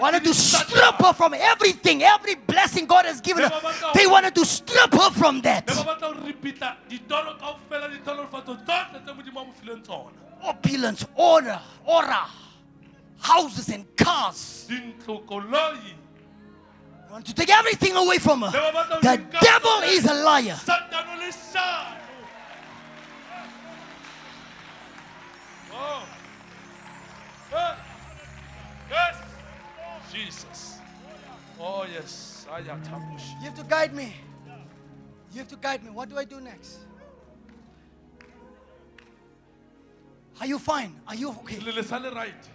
Wanted 0.00 0.24
to 0.24 0.34
strip 0.34 0.94
her 1.00 1.12
from 1.14 1.32
everything, 1.34 2.02
every 2.02 2.34
blessing 2.34 2.84
God 2.86 3.06
has 3.06 3.20
given 3.22 3.44
her. 3.44 3.60
They 3.94 4.06
wanted 4.06 4.34
to 4.34 4.44
strip 4.44 4.92
her 4.92 5.10
from 5.12 5.40
that. 5.42 5.66
ba 5.66 5.72
batla 5.72 6.00
go 6.00 6.12
ripitla 6.28 6.76
ditoro 6.90 7.32
kaofela 7.40 7.88
ditolofatso 7.94 8.54
tsohle 8.66 8.98
tse 9.04 9.12
modimo 9.16 9.40
a 9.40 9.44
mo 9.46 9.52
fileng 9.60 9.82
tsona 9.82 10.10
Opulence, 10.44 11.06
order, 11.16 11.58
aura, 11.86 12.26
houses 13.20 13.68
and 13.70 13.84
cars. 13.96 14.66
dintlo 14.68 15.24
koloi 15.26 15.78
They 17.06 17.12
want 17.12 17.24
to 17.26 17.34
take 17.34 17.48
everything 17.50 17.96
away 17.96 18.18
from 18.18 18.42
her. 18.42 18.50
The 19.00 19.16
devil 19.40 19.78
is 19.96 20.04
a 20.04 20.14
liar. 20.14 20.58
satano 20.68 21.16
le 21.22 21.32
shano 21.32 21.96
Oh. 25.72 26.02
Eh. 27.52 27.74
Yes. 28.90 29.16
Jesus. 30.12 30.78
Oh 31.60 31.84
yes. 31.92 32.46
You 32.56 32.64
have 32.64 33.54
to 33.54 33.64
guide 33.64 33.94
me. 33.94 34.14
You 35.32 35.38
have 35.38 35.48
to 35.48 35.56
guide 35.56 35.84
me. 35.84 35.90
What 35.90 36.08
do 36.08 36.16
I 36.16 36.24
do 36.24 36.40
next? 36.40 36.78
Are 40.40 40.46
you 40.46 40.58
fine? 40.58 40.94
Are 41.06 41.14
you 41.14 41.30
okay? 41.30 41.58
Le 41.60 41.72
le 41.72 41.82
sa 41.82 41.98
le 41.98 42.10
right. 42.14 42.48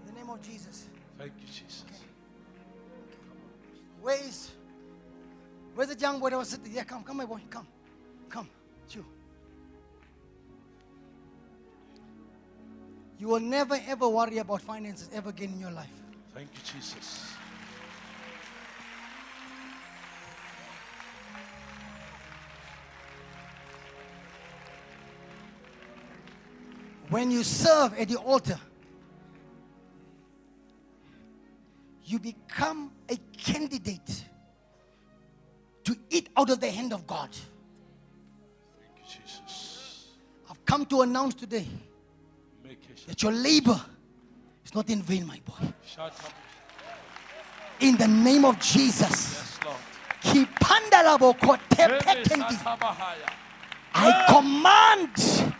In 0.00 0.06
the 0.06 0.12
name 0.12 0.30
of 0.30 0.42
Jesus. 0.42 0.88
Thank 1.18 1.32
you 1.40 1.46
Jesus. 1.46 1.84
Where 4.00 4.16
is 4.16 4.50
Where's 5.74 5.88
the 5.88 5.98
young 5.98 6.20
boy 6.20 6.30
that 6.30 6.38
was 6.38 6.48
sitting 6.48 6.72
there? 6.72 6.84
Come, 6.84 7.02
come, 7.02 7.16
my 7.16 7.26
boy. 7.26 7.40
Come. 7.50 7.66
Come. 8.28 8.48
You. 8.90 9.04
You 13.18 13.28
will 13.28 13.40
never 13.40 13.78
ever 13.86 14.08
worry 14.08 14.38
about 14.38 14.60
finances 14.60 15.08
ever 15.12 15.30
again 15.30 15.52
in 15.54 15.60
your 15.60 15.70
life. 15.70 15.88
Thank 16.34 16.48
you 16.52 16.60
Jesus. 16.72 17.34
When 27.10 27.30
you 27.30 27.44
serve 27.44 27.98
at 27.98 28.08
the 28.08 28.16
altar, 28.16 28.58
you 32.04 32.18
become 32.18 32.90
a 33.08 33.16
candidate 33.36 34.24
to 35.84 35.96
eat 36.10 36.28
out 36.36 36.50
of 36.50 36.60
the 36.60 36.70
hand 36.70 36.92
of 36.92 37.06
God. 37.06 37.30
Come 40.64 40.86
to 40.86 41.02
announce 41.02 41.34
today 41.34 41.66
that 43.06 43.22
your 43.22 43.32
labor 43.32 43.80
is 44.64 44.74
not 44.74 44.88
in 44.88 45.02
vain, 45.02 45.26
my 45.26 45.40
boy. 45.44 45.72
In 47.80 47.96
the 47.96 48.08
name 48.08 48.44
of 48.44 48.58
Jesus. 48.60 49.58
I 53.96 54.24
command 54.28 55.54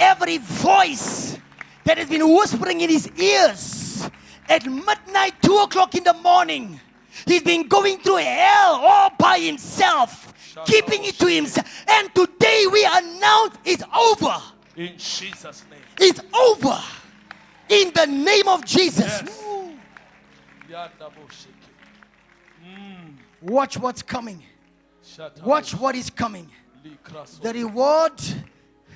every 0.00 0.38
voice 0.38 1.38
that 1.84 1.98
has 1.98 2.08
been 2.08 2.26
whispering 2.34 2.80
in 2.80 2.90
his 2.90 3.10
ears 3.18 4.10
at 4.48 4.64
midnight, 4.66 5.34
two 5.42 5.56
o'clock 5.56 5.94
in 5.94 6.04
the 6.04 6.14
morning. 6.14 6.80
He's 7.26 7.42
been 7.42 7.68
going 7.68 7.98
through 7.98 8.16
hell 8.16 8.80
all 8.82 9.10
by 9.18 9.38
himself, 9.38 10.27
keeping 10.66 11.04
it 11.04 11.18
to 11.18 11.26
himself. 11.26 11.66
And 11.88 12.14
today 12.14 12.66
we 12.70 12.84
announce 12.84 13.56
it's 13.64 13.82
over. 13.94 14.36
In 14.76 14.96
Jesus' 14.96 15.64
name. 15.70 15.80
It's 15.98 16.20
over. 16.34 16.78
In 17.68 17.92
the 17.94 18.06
name 18.06 18.48
of 18.48 18.64
Jesus. 18.64 19.22
Yes. 19.24 19.44
Mm. 22.64 23.12
Watch 23.42 23.78
what's 23.78 24.02
coming. 24.02 24.42
Watch 25.42 25.74
what 25.74 25.94
is 25.94 26.10
coming. 26.10 26.48
The 27.42 27.52
reward, 27.52 28.20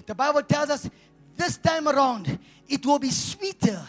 the 0.06 0.14
Bible 0.14 0.42
tells 0.42 0.70
us 0.70 0.90
this 1.36 1.56
time 1.56 1.88
around, 1.88 2.38
it 2.68 2.84
will 2.86 2.98
be 2.98 3.10
sweeter 3.10 3.80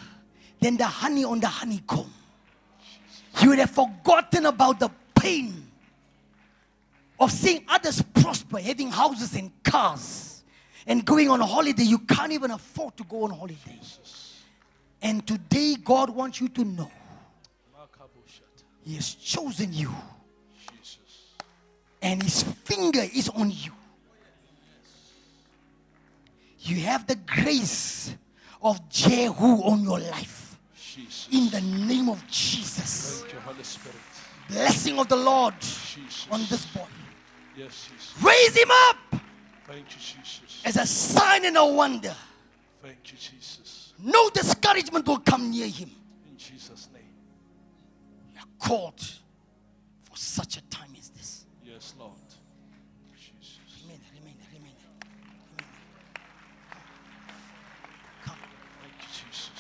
than 0.60 0.78
the 0.78 0.86
honey 0.86 1.24
on 1.24 1.40
the 1.40 1.48
honeycomb. 1.48 2.12
You 3.42 3.50
would 3.50 3.60
have 3.60 3.72
forgotten 3.72 4.46
about 4.46 4.80
the 4.80 4.90
pain 5.16 5.63
of 7.24 7.32
seeing 7.32 7.64
others 7.68 8.02
prosper, 8.02 8.60
having 8.60 8.92
houses 8.92 9.36
and 9.36 9.52
cars, 9.64 10.44
and 10.86 11.06
going 11.06 11.30
on 11.30 11.40
a 11.40 11.46
holiday. 11.46 11.84
You 11.84 12.00
can't 12.00 12.32
even 12.32 12.52
afford 12.52 12.98
to 12.98 13.04
go 13.04 13.24
on 13.24 13.32
holiday. 13.32 13.80
And 15.02 15.26
today, 15.26 15.76
God 15.84 16.10
wants 16.10 16.40
you 16.42 16.50
to 16.50 16.64
know 16.64 16.92
He 18.86 18.96
has 18.96 19.14
chosen 19.16 19.72
you, 19.74 19.92
Jesus. 20.70 21.36
and 22.02 22.22
His 22.22 22.44
finger 22.44 23.02
is 23.02 23.30
on 23.30 23.52
you. 23.52 23.72
You 26.60 26.82
have 26.82 27.08
the 27.08 27.16
grace 27.16 28.16
of 28.62 28.90
Jehu 28.90 29.64
on 29.64 29.84
your 29.84 30.00
life. 30.00 30.58
Jesus. 30.76 31.28
In 31.32 31.50
the 31.50 31.62
name 31.62 32.10
of 32.10 32.26
Jesus. 32.28 33.22
Thank 33.22 33.34
you, 33.34 33.40
Holy 33.40 33.64
Spirit. 33.64 33.98
Blessing 34.50 35.00
of 35.00 35.08
the 35.08 35.16
Lord 35.16 35.54
Jesus. 35.60 36.28
on 36.30 36.42
this 36.50 36.66
boy. 36.68 36.88
Yes, 37.56 37.88
Jesus. 37.92 38.14
Raise 38.22 38.58
him 38.58 38.70
up 38.72 39.22
Thank 39.68 39.86
you, 39.92 39.98
Jesus. 40.00 40.62
as 40.66 40.78
a 40.78 40.86
sign 40.86 41.46
and 41.46 41.58
a 41.58 41.66
wonder. 41.66 42.16
Thank 42.82 43.12
you, 43.12 43.18
Jesus. 43.18 43.94
No 44.00 44.30
discouragement 44.32 45.08
will 45.08 45.20
come 45.20 45.52
near 45.52 45.68
him. 45.68 45.92
In 46.30 46.38
Jesus' 46.38 46.90
name. 46.94 47.04
You 48.34 48.40
are 48.42 48.68
called 48.68 49.00
for 49.00 50.18
such 50.18 50.58
a 50.58 50.62
time 50.70 50.90
as 51.00 51.10
this. 51.10 51.46
Yes, 51.64 51.94
Lord. 51.98 52.12
Jesus. 53.16 53.60
Remain 53.84 54.00
remain 54.16 54.36
remain. 54.52 54.76
Remain. 55.52 55.68
Come. 58.26 58.36
Thank 58.82 58.94
you, 59.00 59.08
Jesus. 59.30 59.52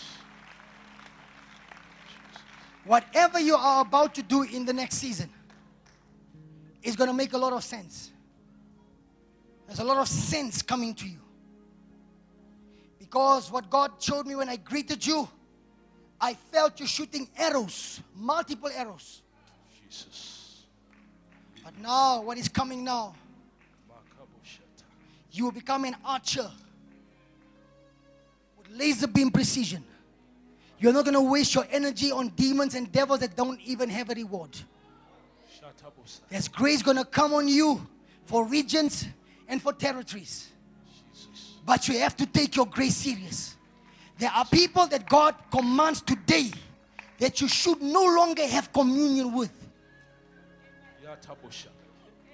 Whatever 2.86 3.39
you 3.39 3.56
are 3.56 3.82
about 3.82 4.14
to 4.16 4.24
do 4.24 4.41
in 4.44 4.66
the 4.66 4.74
next 4.74 4.96
season 4.98 5.30
is 6.84 6.96
going 6.96 7.10
to 7.10 7.14
make 7.14 7.34
a 7.34 7.38
lot 7.38 7.54
of 7.54 7.64
sense. 7.64 8.12
There's 9.68 9.80
a 9.80 9.84
lot 9.84 9.98
of 9.98 10.08
sense 10.08 10.62
coming 10.62 10.94
to 10.96 11.08
you. 11.08 11.20
Because 13.00 13.52
what 13.52 13.70
God 13.70 13.92
showed 14.00 14.28
me 14.28 14.36
when 14.36 14.50
I 14.50 14.58
greeted 14.58 15.06
you, 15.06 15.28
I 16.20 16.34
felt 16.34 16.80
you 16.80 16.88
shooting 16.88 17.28
arrows, 17.38 18.02
multiple 18.16 18.70
arrows. 18.70 19.22
Jesus. 19.86 20.66
But 21.64 21.78
now, 21.80 22.22
what 22.22 22.38
is 22.38 22.50
coming 22.50 22.84
now, 22.84 23.16
you 25.32 25.46
will 25.46 25.52
become 25.52 25.86
an 25.86 25.96
archer 26.06 26.50
with 28.58 28.70
laser 28.70 29.08
beam 29.08 29.32
precision. 29.32 29.84
You're 30.80 30.94
not 30.94 31.06
going 31.06 31.16
to 31.16 31.22
waste 31.22 31.56
your 31.56 31.66
energy 31.72 32.12
on 32.12 32.30
demons 32.30 32.76
and 32.76 32.92
devils 32.92 33.22
that 33.22 33.36
don't 33.36 33.60
even 33.62 33.90
have 33.90 34.10
a 34.10 34.14
reward. 34.14 34.58
There's 36.30 36.47
grace 36.47 36.82
going 36.82 36.97
to 36.97 37.05
come 37.05 37.34
on 37.34 37.47
you 37.47 37.86
for 38.26 38.45
regions 38.45 39.07
and 39.47 39.61
for 39.61 39.74
territories. 39.74 40.49
But 41.65 41.88
you 41.88 41.99
have 41.99 42.15
to 42.17 42.26
take 42.26 42.55
your 42.55 42.65
grace 42.65 42.97
serious. 42.97 43.55
There 44.17 44.32
are 44.32 44.45
people 44.45 44.88
that 44.88 45.07
God 45.09 45.36
commands 45.51 46.01
today 46.01 46.51
that 47.19 47.41
you 47.41 47.47
should 47.47 47.82
no 47.82 48.03
longer 48.03 48.45
have 48.45 48.71
communion 48.74 49.34
with. 49.34 49.51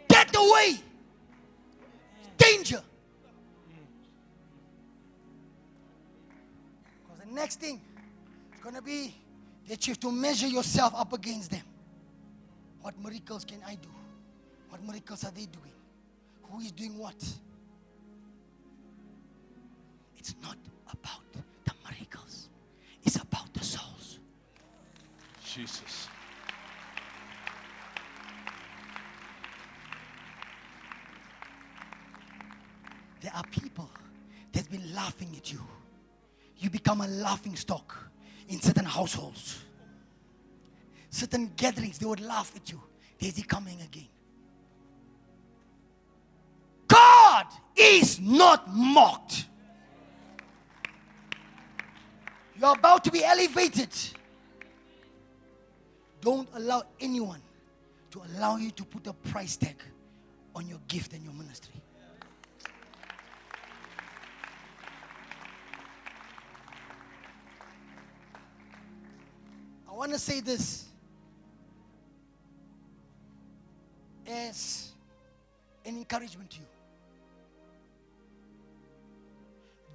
Get 0.07 0.35
away. 0.35 0.79
Danger. 2.37 2.81
Because 7.03 7.25
the 7.25 7.33
next 7.33 7.59
thing 7.59 7.81
is 8.53 8.59
going 8.61 8.75
to 8.75 8.81
be 8.81 9.15
that 9.67 9.85
you 9.85 9.91
have 9.91 9.99
to 9.99 10.11
measure 10.11 10.47
yourself 10.47 10.93
up 10.95 11.13
against 11.13 11.51
them. 11.51 11.61
What 12.81 12.97
miracles 12.99 13.45
can 13.45 13.61
I 13.67 13.75
do? 13.75 13.89
What 14.69 14.83
miracles 14.83 15.23
are 15.23 15.31
they 15.31 15.45
doing? 15.45 15.73
Who 16.43 16.59
is 16.61 16.71
doing 16.71 16.97
what? 16.97 17.21
It's 20.17 20.35
not 20.41 20.57
about 20.91 21.23
the 21.33 21.73
miracles, 21.83 22.49
it's 23.03 23.15
about 23.15 23.53
the 23.53 23.63
souls. 23.63 24.19
Jesus. 25.43 26.07
There 33.21 33.31
are 33.35 33.43
people 33.51 33.89
that's 34.53 34.67
been 34.67 34.93
laughing 34.93 35.33
at 35.35 35.51
you. 35.51 35.59
You 36.57 36.69
become 36.69 37.01
a 37.01 37.07
laughing 37.07 37.55
stock 37.55 37.95
in 38.47 38.61
certain 38.61 38.85
households. 38.85 39.63
Certain 41.09 41.51
gatherings, 41.55 41.97
they 41.97 42.05
would 42.05 42.19
laugh 42.19 42.53
at 42.55 42.71
you. 42.71 42.81
Is 43.19 43.35
he 43.35 43.43
coming 43.43 43.81
again? 43.81 44.07
God 46.87 47.45
is 47.75 48.19
not 48.19 48.71
mocked. 48.73 49.45
You're 52.59 52.73
about 52.73 53.03
to 53.05 53.11
be 53.11 53.23
elevated. 53.23 53.89
Don't 56.21 56.49
allow 56.53 56.83
anyone 56.99 57.41
to 58.11 58.21
allow 58.33 58.57
you 58.57 58.71
to 58.71 58.83
put 58.83 59.07
a 59.07 59.13
price 59.13 59.55
tag 59.55 59.77
on 60.55 60.67
your 60.67 60.79
gift 60.87 61.13
and 61.13 61.23
your 61.23 61.33
ministry. 61.33 61.75
I 69.87 69.93
want 69.93 70.11
to 70.11 70.19
say 70.19 70.41
this 70.41 70.88
as 74.29 74.91
an 75.85 75.97
encouragement 75.97 76.49
to 76.51 76.59
you. 76.59 76.65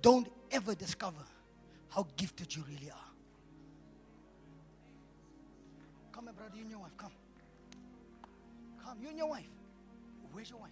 Don't 0.03 0.28
ever 0.51 0.74
discover 0.74 1.24
how 1.89 2.07
gifted 2.16 2.55
you 2.55 2.64
really 2.68 2.91
are. 2.91 3.11
Come, 6.12 6.26
my 6.26 6.32
brother, 6.32 6.53
you 6.57 6.62
and 6.62 6.70
your 6.70 6.80
wife, 6.80 6.97
come. 6.97 7.12
Come, 8.85 8.99
you 9.01 9.09
and 9.09 9.18
your 9.18 9.28
wife. 9.28 9.49
Where's 10.32 10.51
your 10.51 10.59
wife? 10.59 10.70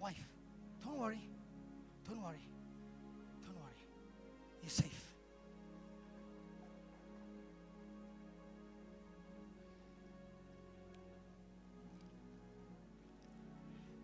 Wife, 0.00 0.28
don't 0.84 0.98
worry. 0.98 1.20
Don't 2.08 2.20
worry. 2.22 2.44
Don't 3.44 3.54
worry. 3.54 3.86
You're 4.62 4.70
safe. 4.70 5.01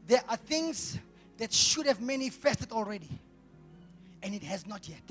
There 0.09 0.23
are 0.27 0.37
things 0.37 0.99
that 1.37 1.53
should 1.53 1.87
have 1.87 2.01
manifested 2.01 2.73
already, 2.73 3.11
and 4.23 4.35
it 4.35 4.43
has 4.43 4.67
not 4.67 4.89
yet. 4.89 5.03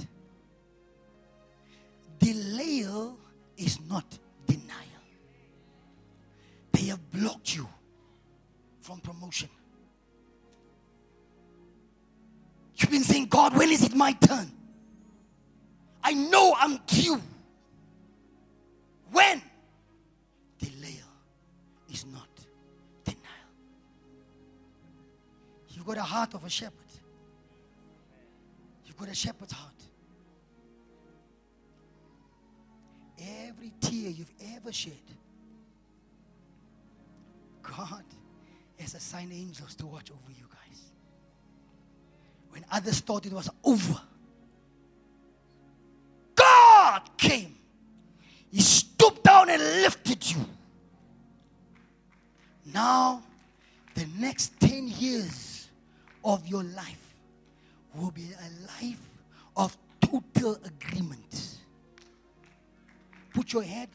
Delay 2.17 3.13
is 3.57 3.79
not 3.87 4.17
denial. 4.47 4.75
They 6.71 6.85
have 6.85 7.11
blocked 7.11 7.55
you 7.55 7.67
from 8.81 8.99
promotion. 8.99 9.49
You've 12.75 12.91
been 12.91 13.03
saying, 13.03 13.27
God, 13.27 13.55
when 13.55 13.69
is 13.69 13.83
it 13.83 13.93
my 13.93 14.13
turn? 14.13 14.51
I 16.03 16.13
know 16.13 16.55
I'm 16.57 16.79
due. 16.87 17.21
When? 19.11 19.43
Got 25.87 25.97
a 25.97 26.01
heart 26.01 26.33
of 26.33 26.43
a 26.43 26.49
shepherd. 26.49 26.73
You've 28.85 28.97
got 28.97 29.07
a 29.07 29.15
shepherd's 29.15 29.53
heart. 29.53 29.71
Every 33.47 33.71
tear 33.79 34.09
you've 34.09 34.33
ever 34.55 34.71
shed, 34.73 34.91
God 37.63 38.03
has 38.79 38.95
assigned 38.95 39.31
angels 39.31 39.75
to 39.75 39.85
watch 39.85 40.11
over 40.11 40.31
you 40.37 40.45
guys. 40.49 40.81
When 42.49 42.65
others 42.69 42.99
thought 42.99 43.25
it 43.25 43.31
was 43.31 43.49
over, 43.63 44.01
God 46.35 47.01
came. 47.17 47.55
He 48.51 48.59
stooped 48.59 49.23
down 49.23 49.49
and 49.49 49.61
lifted 49.61 50.29
you. 50.29 50.45
Now, 52.73 53.23
the 53.95 54.05
next 54.17 54.59
10 54.59 54.89
years 54.89 55.46
of 56.27 56.45
your 56.45 56.63
life 56.63 57.15
will 57.95 58.11
be 58.11 58.27
a 58.33 58.83
life 58.83 58.99
of 59.55 59.75
total 60.01 60.59
agreement. 60.65 61.55
Put 63.33 63.53
your 63.53 63.63
head. 63.63 63.87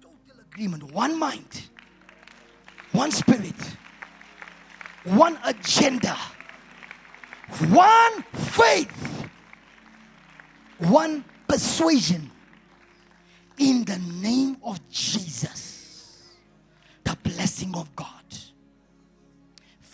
Total 0.00 0.40
agreement. 0.40 0.82
One 0.92 1.18
mind. 1.18 1.68
One 2.92 3.10
spirit. 3.10 3.54
One 5.04 5.38
agenda. 5.44 6.16
One 7.68 8.22
faith. 8.32 9.28
One 10.78 11.22
persuasion. 11.46 12.29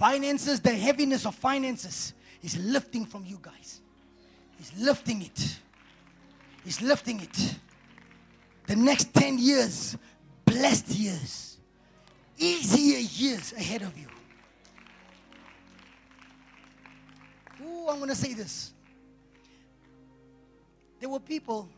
Finances, 0.06 0.60
the 0.60 0.70
heaviness 0.70 1.26
of 1.26 1.34
finances 1.34 2.14
is 2.40 2.56
lifting 2.58 3.04
from 3.04 3.24
you 3.26 3.40
guys. 3.42 3.80
He's 4.56 4.72
lifting 4.78 5.22
it. 5.22 5.58
He's 6.62 6.80
lifting 6.80 7.18
it. 7.22 7.56
The 8.68 8.76
next 8.76 9.12
10 9.14 9.36
years, 9.36 9.96
blessed 10.44 10.90
years, 10.90 11.58
easier 12.38 12.98
years 12.98 13.52
ahead 13.54 13.82
of 13.82 13.98
you. 13.98 14.06
Ooh, 17.64 17.88
I'm 17.88 17.96
going 17.96 18.10
to 18.10 18.14
say 18.14 18.32
this. 18.32 18.74
There 21.00 21.08
were 21.08 21.18
people 21.18 21.68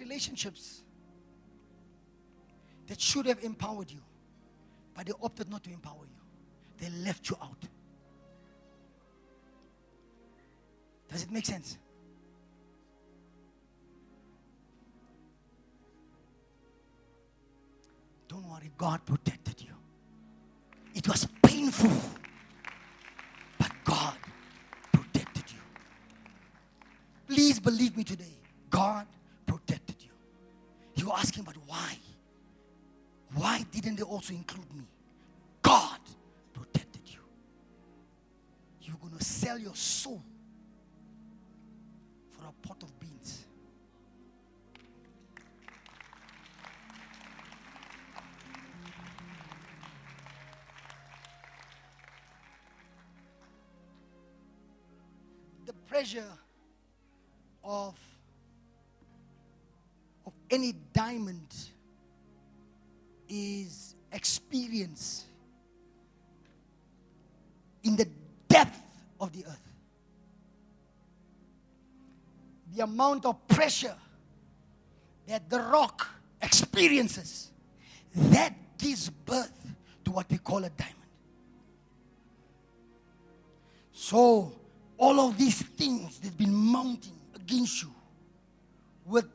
relationships 0.00 0.82
that 2.88 3.00
should 3.00 3.26
have 3.26 3.42
empowered 3.44 3.90
you, 3.90 4.00
but 4.94 5.06
they 5.06 5.12
opted 5.22 5.48
not 5.48 5.62
to 5.64 5.70
empower 5.70 6.04
you. 6.04 6.20
They 6.78 6.90
left 7.04 7.28
you 7.30 7.36
out. 7.40 7.62
Does 11.08 11.22
it 11.22 11.30
make 11.30 11.46
sense? 11.46 11.78
Don't 18.28 18.48
worry, 18.48 18.70
God 18.78 19.04
protected 19.04 19.60
you. 19.60 19.74
It 20.94 21.06
was 21.06 21.26
painful, 21.42 21.90
but 23.58 23.70
God 23.84 24.14
protected 24.92 25.44
you. 25.50 25.58
Please 27.28 27.58
believe 27.58 27.96
me 27.96 28.04
today. 28.04 28.36
God. 28.68 29.06
You're 31.00 31.14
asking, 31.14 31.44
but 31.44 31.56
why? 31.66 31.96
Why 33.34 33.64
didn't 33.72 33.96
they 33.96 34.02
also 34.02 34.34
include 34.34 34.70
me? 34.74 34.84
God 35.62 35.98
protected 36.52 37.00
you. 37.06 37.20
You're 38.82 38.98
going 39.00 39.16
to 39.16 39.24
sell 39.24 39.58
your 39.58 39.74
soul 39.74 40.22
for 42.28 42.44
a 42.44 42.66
pot 42.66 42.82
of 42.82 43.00
beans. 43.00 43.46
The 55.64 55.72
pressure 55.88 56.24
of 57.64 57.94
any 60.50 60.74
diamond 60.92 61.54
is 63.28 63.94
experience 64.12 65.24
in 67.84 67.96
the 67.96 68.08
depth 68.48 68.80
of 69.20 69.32
the 69.32 69.44
earth. 69.46 69.68
The 72.74 72.82
amount 72.84 73.24
of 73.26 73.46
pressure 73.48 73.96
that 75.26 75.48
the 75.48 75.60
rock 75.60 76.08
experiences, 76.42 77.50
that 78.14 78.52
gives 78.78 79.08
birth 79.08 79.52
to 80.04 80.10
what 80.10 80.28
we 80.30 80.38
call 80.38 80.58
a 80.64 80.70
diamond. 80.70 80.96
So, 83.92 84.52
all 84.98 85.20
of 85.20 85.38
these 85.38 85.62
things 85.62 86.18
that 86.18 86.28
have 86.28 86.38
been 86.38 86.52
mounting 86.52 87.12
against 87.34 87.82
you 87.82 87.90
with, 89.06 89.26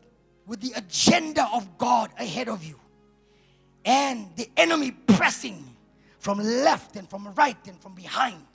with 0.47 0.61
the 0.61 0.71
agenda 0.75 1.47
of 1.53 1.77
God 1.77 2.11
ahead 2.19 2.49
of 2.49 2.63
you, 2.63 2.79
and 3.83 4.27
the 4.35 4.49
enemy 4.57 4.91
pressing 4.91 5.63
from 6.19 6.39
left 6.39 6.95
and 6.95 7.09
from 7.09 7.31
right 7.35 7.57
and 7.67 7.79
from 7.79 7.93
behind, 7.95 8.45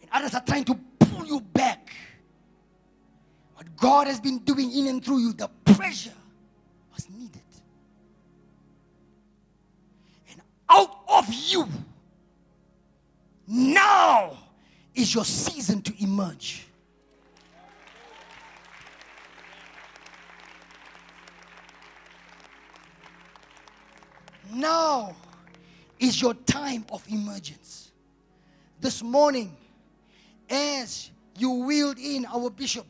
and 0.00 0.10
others 0.12 0.34
are 0.34 0.44
trying 0.44 0.64
to 0.64 0.78
pull 0.98 1.26
you 1.26 1.40
back. 1.40 1.94
What 3.54 3.76
God 3.76 4.06
has 4.06 4.20
been 4.20 4.38
doing 4.38 4.72
in 4.72 4.88
and 4.88 5.04
through 5.04 5.18
you, 5.18 5.32
the 5.32 5.48
pressure 5.64 6.12
was 6.92 7.08
needed. 7.08 7.40
And 10.30 10.40
out 10.68 11.00
of 11.08 11.32
you, 11.32 11.68
now 13.46 14.36
is 14.94 15.14
your 15.14 15.24
season 15.24 15.82
to 15.82 15.92
emerge. 16.02 16.66
Now 24.52 25.14
is 25.98 26.20
your 26.20 26.34
time 26.34 26.84
of 26.92 27.04
emergence. 27.08 27.92
This 28.80 29.02
morning, 29.02 29.56
as 30.48 31.10
you 31.38 31.50
wheeled 31.64 31.98
in 31.98 32.26
our 32.26 32.50
bishop, 32.50 32.86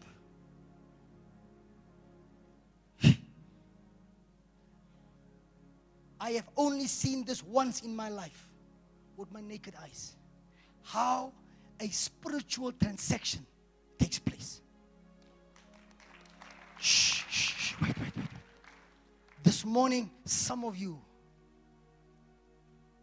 I 6.20 6.30
have 6.30 6.48
only 6.56 6.86
seen 6.86 7.24
this 7.24 7.42
once 7.42 7.82
in 7.82 7.94
my 7.94 8.08
life 8.08 8.48
with 9.16 9.30
my 9.30 9.42
naked 9.42 9.74
eyes. 9.82 10.16
How 10.82 11.32
a 11.78 11.88
spiritual 11.88 12.72
transaction 12.72 13.44
takes 13.98 14.18
place. 14.18 14.62
Shh, 16.78 17.24
shh, 17.28 17.54
shh, 17.56 17.74
wait, 17.82 17.98
wait, 17.98 18.16
wait. 18.16 18.26
This 19.42 19.64
morning, 19.64 20.10
some 20.24 20.64
of 20.64 20.76
you, 20.76 20.98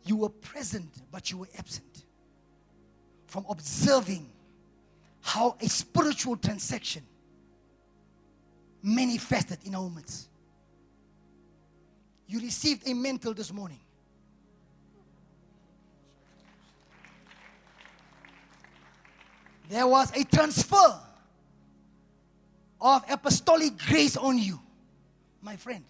you 0.04 0.18
were 0.18 0.30
present, 0.30 0.90
but 1.12 1.32
you 1.32 1.38
were 1.38 1.50
absent 1.58 2.06
from 3.28 3.46
observing 3.50 4.30
how 5.22 5.56
a 5.62 5.70
spiritual 5.70 6.36
transaction 6.36 7.04
manifested 8.84 9.60
in 9.64 9.76
our 9.76 9.90
midst. 9.90 10.28
You 12.28 12.40
received 12.40 12.88
a 12.88 12.94
mantle 12.94 13.34
this 13.34 13.54
morning. 13.54 13.80
There 19.70 19.88
was 19.88 20.12
a 20.18 20.24
transfer 20.26 21.00
of 22.82 23.04
apostolic 23.10 23.78
grace 23.78 24.18
on 24.18 24.38
you, 24.38 24.60
my 25.42 25.56
friend. 25.56 25.86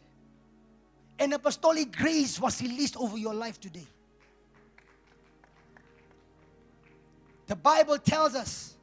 An 1.17 1.33
apostolic 1.33 1.91
grace 1.91 2.39
was 2.39 2.61
released 2.61 2.97
over 2.97 3.17
your 3.17 3.33
life 3.33 3.59
today. 3.59 3.87
The 7.51 7.57
Bible 7.57 7.97
tells 7.97 8.33
us 8.33 8.75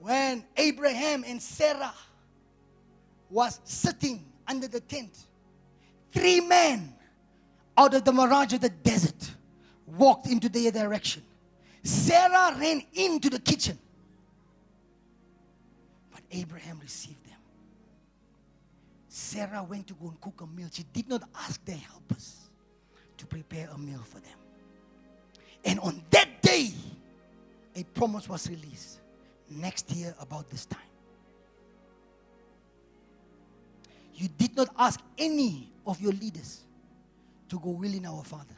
when 0.00 0.42
Abraham 0.56 1.22
and 1.26 1.38
Sarah 1.42 1.92
was 3.28 3.60
sitting 3.64 4.24
under 4.46 4.66
the 4.66 4.80
tent, 4.80 5.26
three 6.10 6.40
men 6.40 6.94
out 7.76 7.92
of 7.92 8.06
the 8.06 8.12
mirage 8.14 8.54
of 8.54 8.62
the 8.62 8.70
desert 8.70 9.32
walked 9.86 10.28
into 10.28 10.48
their 10.48 10.72
direction. 10.72 11.22
Sarah 11.82 12.56
ran 12.58 12.84
into 12.94 13.28
the 13.28 13.38
kitchen, 13.38 13.78
but 16.10 16.22
Abraham 16.32 16.80
received 16.80 17.22
them. 17.26 17.38
Sarah 19.10 19.62
went 19.62 19.88
to 19.88 19.92
go 19.92 20.08
and 20.08 20.18
cook 20.22 20.40
a 20.40 20.46
meal. 20.46 20.68
She 20.72 20.86
did 20.94 21.06
not 21.06 21.22
ask 21.36 21.62
their 21.66 21.76
helpers 21.76 22.48
to 23.18 23.26
prepare 23.26 23.68
a 23.74 23.76
meal 23.76 24.00
for 24.06 24.20
them. 24.20 24.38
And 25.66 25.78
on 25.80 26.02
that 26.12 26.40
day, 26.40 26.72
a 27.78 27.84
promise 27.84 28.28
was 28.28 28.50
released 28.50 28.98
next 29.48 29.90
year 29.92 30.12
about 30.20 30.50
this 30.50 30.66
time. 30.66 30.80
You 34.14 34.28
did 34.36 34.56
not 34.56 34.68
ask 34.76 35.00
any 35.16 35.70
of 35.86 36.00
your 36.00 36.10
leaders 36.12 36.62
to 37.48 37.58
go 37.60 37.70
will 37.70 37.94
in 37.94 38.04
our 38.04 38.24
Father. 38.24 38.56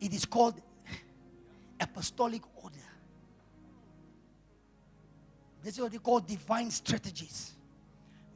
It 0.00 0.14
is 0.14 0.24
called 0.24 0.54
apostolic 1.78 2.40
order. 2.62 2.76
This 5.62 5.74
is 5.74 5.80
what 5.82 5.92
they 5.92 5.98
call 5.98 6.20
divine 6.20 6.70
strategies. 6.70 7.52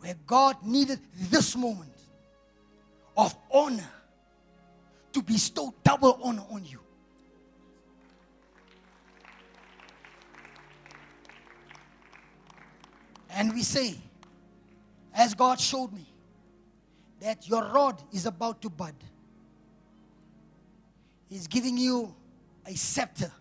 Where 0.01 0.16
God 0.26 0.56
needed 0.62 1.01
this 1.30 1.56
moment 1.56 1.94
of 3.16 3.34
honor 3.51 3.89
to 5.14 5.22
bestow 5.22 5.72
double 5.82 6.20
honor 6.22 6.44
on 6.51 6.62
you. 6.66 6.80
And 13.32 13.54
we 13.54 13.62
say, 13.62 13.96
as 15.14 15.34
God 15.34 15.59
showed 15.59 15.92
me, 15.92 16.06
that 17.20 17.48
your 17.48 17.62
rod 17.64 18.02
is 18.12 18.26
about 18.26 18.60
to 18.62 18.68
bud. 18.68 18.94
He's 21.28 21.46
giving 21.46 21.78
you 21.78 22.14
a 22.66 22.74
scepter. 22.74 23.32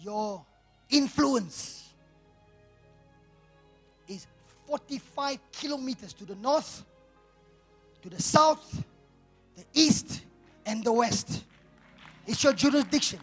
Your 0.00 0.44
influence 0.88 1.92
is 4.08 4.26
45 4.66 5.38
kilometers 5.52 6.12
to 6.14 6.24
the 6.24 6.36
north, 6.36 6.84
to 8.02 8.08
the 8.08 8.22
south, 8.22 8.82
the 9.56 9.64
east, 9.74 10.22
and 10.64 10.82
the 10.82 10.92
west. 10.92 11.44
It's 12.26 12.42
your 12.42 12.54
jurisdiction. 12.54 13.20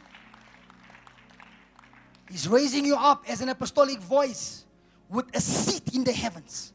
He's 2.29 2.47
raising 2.47 2.85
you 2.85 2.95
up 2.95 3.23
as 3.27 3.41
an 3.41 3.49
apostolic 3.49 3.99
voice 3.99 4.65
with 5.09 5.25
a 5.35 5.39
seat 5.39 5.95
in 5.95 6.03
the 6.03 6.11
heavens 6.11 6.73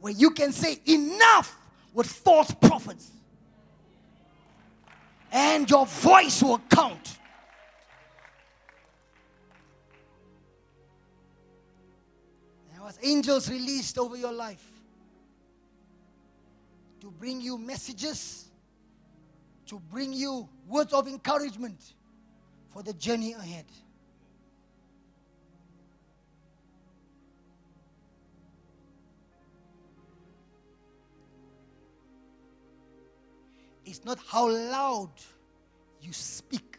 where 0.00 0.12
you 0.12 0.30
can 0.30 0.52
say, 0.52 0.80
Enough 0.86 1.56
with 1.92 2.06
false 2.06 2.50
prophets. 2.52 3.10
And 5.30 5.68
your 5.68 5.86
voice 5.86 6.42
will 6.42 6.60
count. 6.70 7.18
There 12.72 12.82
was 12.82 12.98
angels 13.02 13.50
released 13.50 13.98
over 13.98 14.16
your 14.16 14.32
life 14.32 14.66
to 17.00 17.10
bring 17.10 17.40
you 17.40 17.56
messages, 17.56 18.48
to 19.66 19.80
bring 19.90 20.12
you 20.12 20.48
words 20.68 20.92
of 20.92 21.08
encouragement 21.08 21.94
for 22.70 22.82
the 22.82 22.92
journey 22.92 23.32
ahead. 23.32 23.64
It's 33.92 34.06
not 34.06 34.18
how 34.26 34.48
loud 34.48 35.10
you 36.00 36.14
speak. 36.14 36.78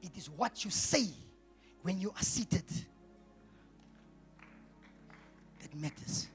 It 0.00 0.16
is 0.16 0.30
what 0.30 0.64
you 0.64 0.70
say 0.70 1.08
when 1.82 1.98
you 1.98 2.10
are 2.10 2.22
seated 2.22 2.62
that 5.60 5.74
matters. 5.74 6.28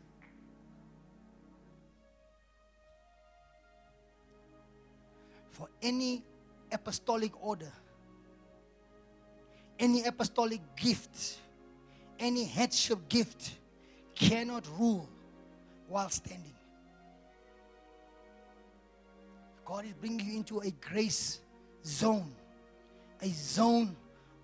For 5.52 5.70
any 5.82 6.26
apostolic 6.74 7.32
order, 7.42 7.72
any 9.80 10.04
apostolic 10.04 10.60
gift, 10.76 11.38
any 12.20 12.44
headship 12.44 13.08
gift 13.08 13.52
cannot 14.14 14.68
rule 14.78 15.08
while 15.88 16.10
standing. 16.10 16.54
God 19.66 19.86
is 19.86 19.94
bringing 19.94 20.26
you 20.26 20.38
into 20.38 20.60
a 20.60 20.72
grace 20.72 21.42
zone, 21.86 22.34
a 23.22 23.28
zone 23.28 23.96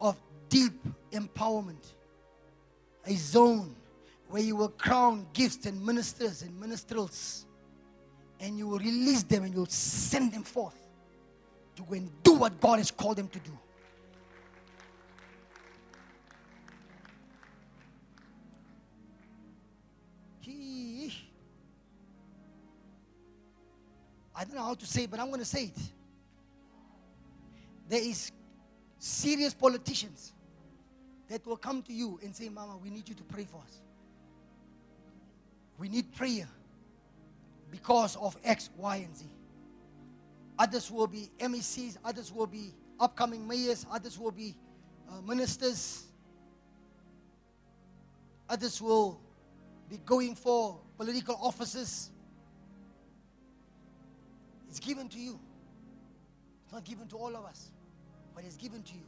of 0.02 0.18
deep 0.50 0.74
empowerment, 1.12 1.94
a 3.06 3.16
zone 3.16 3.76
where 4.28 4.42
you 4.42 4.56
will 4.56 4.70
crown 4.70 5.26
gifts 5.34 5.66
and 5.66 5.84
ministers 5.86 6.42
and 6.42 6.60
ministrels, 6.62 7.46
and 8.40 8.58
you 8.58 8.68
will 8.68 8.80
release 8.80 9.24
them 9.24 9.44
and 9.44 9.54
you'll 9.54 9.66
send 9.68 10.34
them 10.34 10.44
forth 10.44 10.76
to 11.76 11.84
go 11.84 11.94
and 11.94 12.12
do 12.24 12.34
what 12.34 12.60
God 12.60 12.80
has 12.80 12.92
called 12.92 13.18
them 13.18 13.28
to 13.30 13.40
do. 13.40 13.58
I 24.44 24.46
don't 24.46 24.56
know 24.56 24.64
how 24.64 24.74
to 24.74 24.86
say 24.86 25.06
it, 25.06 25.10
but 25.10 25.22
I'm 25.22 25.28
going 25.28 25.40
to 25.40 25.46
say 25.46 25.72
it. 25.74 25.78
There 27.88 28.02
is 28.02 28.30
serious 29.00 29.54
politicians 29.54 30.34
that 31.30 31.48
will 31.48 31.56
come 31.56 31.82
to 31.84 31.94
you 31.94 32.20
and 32.22 32.36
say, 32.36 32.50
Mama, 32.50 32.76
we 32.76 32.90
need 32.90 33.08
you 33.08 33.16
to 33.16 33.24
pray 33.24 33.46
for 33.46 33.62
us. 33.62 33.80
We 35.78 35.88
need 35.88 36.14
prayer 36.14 36.46
because 37.72 38.18
of 38.18 38.36
X, 38.44 38.70
Y, 38.76 38.98
and 38.98 39.16
Z. 39.16 39.26
Others 40.60 40.92
will 40.92 41.08
be 41.08 41.32
MECs, 41.40 41.96
others 42.04 42.30
will 42.30 42.46
be 42.46 42.74
upcoming 43.00 43.48
mayors, 43.48 43.86
others 43.90 44.20
will 44.20 44.32
be 44.32 44.58
uh, 45.10 45.22
ministers, 45.22 46.04
others 48.50 48.82
will 48.82 49.22
be 49.90 50.02
going 50.06 50.36
for 50.36 50.82
political 50.98 51.40
offices. 51.42 52.10
It's 54.74 54.80
given 54.80 55.08
to 55.10 55.20
you. 55.20 55.40
It's 56.64 56.74
not 56.74 56.84
given 56.84 57.08
to 57.10 57.16
all 57.16 57.36
of 57.36 57.46
us, 57.46 57.70
but 58.34 58.44
it's 58.44 58.58
given 58.58 58.82
to 58.82 58.94
you. 58.96 59.06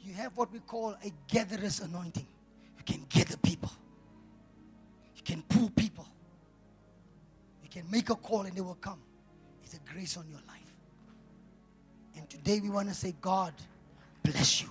You 0.00 0.14
have 0.14 0.36
what 0.36 0.52
we 0.52 0.58
call 0.58 0.96
a 1.04 1.12
gatherer's 1.28 1.78
anointing. 1.78 2.26
You 2.76 2.82
can 2.84 3.06
gather 3.08 3.36
people. 3.36 3.70
You 5.14 5.22
can 5.22 5.42
pull 5.42 5.70
people. 5.70 6.08
You 7.62 7.68
can 7.68 7.88
make 7.88 8.10
a 8.10 8.16
call 8.16 8.40
and 8.40 8.56
they 8.56 8.60
will 8.60 8.74
come. 8.74 8.98
It's 9.62 9.74
a 9.74 9.92
grace 9.92 10.16
on 10.16 10.28
your 10.28 10.40
life. 10.48 10.74
And 12.16 12.28
today 12.28 12.58
we 12.58 12.68
want 12.68 12.88
to 12.88 12.94
say, 12.94 13.14
God 13.20 13.54
bless 14.24 14.60
you. 14.60 14.70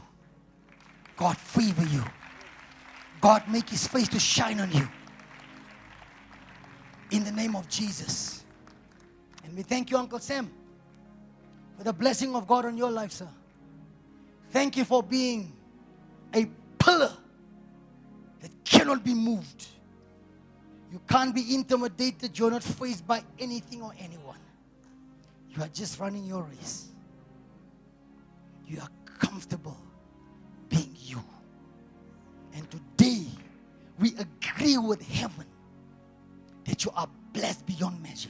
God 1.16 1.38
favor 1.38 1.86
you. 1.86 2.04
God 3.22 3.44
make 3.48 3.70
his 3.70 3.88
face 3.88 4.10
to 4.10 4.20
shine 4.20 4.60
on 4.60 4.70
you. 4.74 4.86
In 7.12 7.26
the 7.26 7.32
name 7.32 7.56
of 7.56 7.68
Jesus. 7.70 8.44
And 9.44 9.56
we 9.56 9.64
thank 9.64 9.92
you, 9.92 9.98
Uncle 9.98 10.20
Sam, 10.20 10.50
for 11.78 11.84
the 11.84 11.94
blessing 11.94 12.36
of 12.36 12.48
God 12.48 12.66
on 12.66 12.78
your 12.78 12.90
life, 12.90 13.12
sir. 13.12 13.28
Thank 14.52 14.78
you 14.78 14.86
for 14.86 15.04
being 15.04 15.52
a 16.34 16.46
pillar 16.80 17.12
that 18.42 18.52
cannot 18.64 19.04
be 19.04 19.14
moved. 19.14 19.68
You 20.92 21.02
can't 21.08 21.34
be 21.34 21.54
intimidated. 21.54 22.38
You're 22.38 22.52
not 22.52 22.64
faced 22.64 23.06
by 23.06 23.24
anything 23.40 23.82
or 23.82 23.94
anyone. 24.00 24.40
You 25.50 25.64
are 25.64 25.70
just 25.70 26.00
running 26.00 26.26
your 26.26 26.44
race. 26.44 26.88
You 28.68 28.80
are 28.80 28.90
comfortable 29.20 29.78
being 30.70 30.96
you. 30.98 31.22
And 32.54 32.70
today, 32.72 33.26
we 34.00 34.16
agree 34.18 34.78
with 34.78 35.02
heaven 35.02 35.46
that 36.66 36.86
you 36.86 36.92
are 36.96 37.08
blessed 37.34 37.66
beyond 37.66 38.02
measure. 38.02 38.30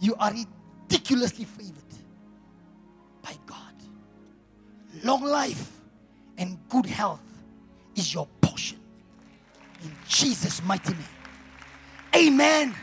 You 0.00 0.14
are 0.16 0.32
ridiculously 0.32 1.44
favored 1.44 1.74
by 3.22 3.32
God. 3.46 3.58
Long 5.02 5.22
life 5.22 5.70
and 6.38 6.58
good 6.68 6.86
health 6.86 7.22
is 7.94 8.12
your 8.12 8.26
portion. 8.40 8.78
In 9.82 9.92
Jesus' 10.08 10.62
mighty 10.64 10.92
name. 10.92 11.02
Amen 12.14 12.74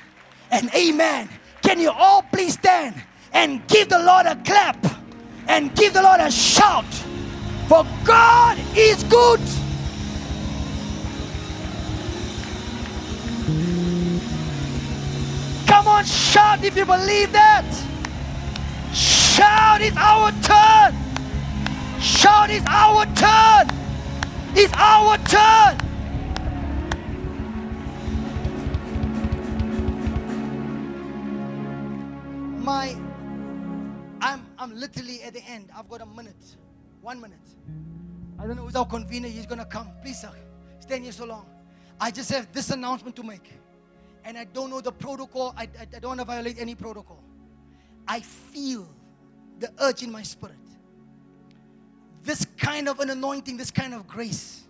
and 0.51 0.73
amen. 0.73 1.29
Can 1.61 1.79
you 1.79 1.91
all 1.91 2.23
please 2.23 2.53
stand 2.53 2.95
and 3.33 3.65
give 3.67 3.89
the 3.89 3.99
Lord 3.99 4.25
a 4.25 4.35
clap 4.43 4.77
and 5.47 5.73
give 5.75 5.93
the 5.93 6.01
Lord 6.01 6.19
a 6.19 6.31
shout? 6.31 6.85
For 7.67 7.85
God 8.03 8.57
is 8.75 9.03
good. 9.05 9.40
Come 15.81 15.95
on, 15.95 16.05
shout 16.05 16.63
if 16.63 16.77
you 16.77 16.85
believe 16.85 17.31
that. 17.31 17.65
Shout, 18.93 19.81
it's 19.81 19.97
our 19.97 20.31
turn. 20.43 20.95
Shout, 21.99 22.51
it's 22.51 22.63
our 22.67 23.03
turn. 23.15 23.67
It's 24.53 24.71
our 24.77 25.17
turn. 25.25 25.77
My, 32.63 32.95
I'm, 34.21 34.45
I'm 34.59 34.75
literally 34.75 35.23
at 35.23 35.33
the 35.33 35.43
end. 35.45 35.71
I've 35.75 35.89
got 35.89 36.01
a 36.01 36.05
minute. 36.05 36.57
One 37.01 37.19
minute. 37.19 37.39
I 38.37 38.45
don't 38.45 38.55
know 38.55 38.65
who's 38.65 38.75
our 38.75 38.85
convener. 38.85 39.29
He's 39.29 39.47
to 39.47 39.65
come. 39.65 39.89
Please, 40.03 40.21
sir. 40.21 40.29
Stand 40.79 41.05
here 41.05 41.11
so 41.11 41.25
long. 41.25 41.47
I 41.99 42.11
just 42.11 42.29
have 42.29 42.51
this 42.53 42.69
announcement 42.69 43.15
to 43.15 43.23
make. 43.23 43.60
And 44.23 44.37
I 44.37 44.45
don't 44.45 44.69
know 44.69 44.81
the 44.81 44.91
protocol. 44.91 45.53
I, 45.57 45.63
I, 45.63 45.87
I 45.95 45.99
don't 45.99 46.09
want 46.09 46.19
to 46.19 46.25
violate 46.25 46.59
any 46.59 46.75
protocol. 46.75 47.23
I 48.07 48.19
feel 48.19 48.87
the 49.59 49.71
urge 49.79 50.03
in 50.03 50.11
my 50.11 50.23
spirit. 50.23 50.55
This 52.23 52.45
kind 52.57 52.87
of 52.87 52.99
an 52.99 53.09
anointing, 53.09 53.57
this 53.57 53.71
kind 53.71 53.93
of 53.93 54.07
grace. 54.07 54.63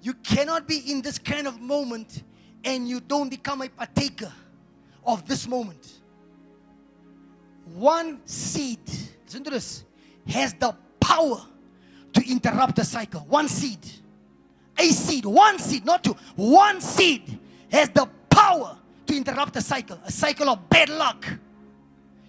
You 0.00 0.14
cannot 0.14 0.66
be 0.66 0.90
in 0.90 1.02
this 1.02 1.18
kind 1.18 1.46
of 1.46 1.60
moment 1.60 2.22
and 2.64 2.88
you 2.88 3.00
don't 3.00 3.28
become 3.28 3.62
a 3.62 3.68
partaker 3.68 4.32
of 5.04 5.26
this 5.26 5.46
moment. 5.46 6.00
One 7.74 8.20
seed, 8.26 8.80
listen 9.26 9.44
to 9.44 9.50
this, 9.50 9.84
has 10.28 10.54
the 10.54 10.74
power 11.00 11.42
to 12.14 12.30
interrupt 12.30 12.76
the 12.76 12.84
cycle. 12.84 13.20
One 13.28 13.48
seed. 13.48 13.78
A 14.78 14.88
seed, 14.88 15.24
one 15.24 15.58
seed, 15.58 15.84
not 15.84 16.04
two. 16.04 16.16
One 16.36 16.80
seed 16.80 17.37
has 17.70 17.90
the 17.90 18.08
power 18.30 18.76
to 19.06 19.16
interrupt 19.16 19.56
a 19.56 19.60
cycle, 19.62 19.98
a 20.04 20.12
cycle 20.12 20.48
of 20.48 20.68
bad 20.68 20.88
luck. 20.88 21.26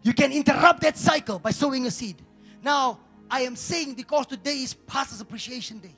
You 0.04 0.14
can 0.14 0.32
interrupt 0.32 0.82
that 0.82 0.98
cycle 0.98 1.40
by 1.40 1.52
sowing 1.52 1.86
a 1.86 1.92
seed. 1.92 2.22
Now, 2.64 3.00
I 3.30 3.42
am 3.42 3.56
saying 3.56 3.96
because 3.96 4.26
today 4.26 4.64
is 4.64 4.74
Pastor's 4.74 5.22
Appreciation 5.22 5.80
Day. 5.80 5.96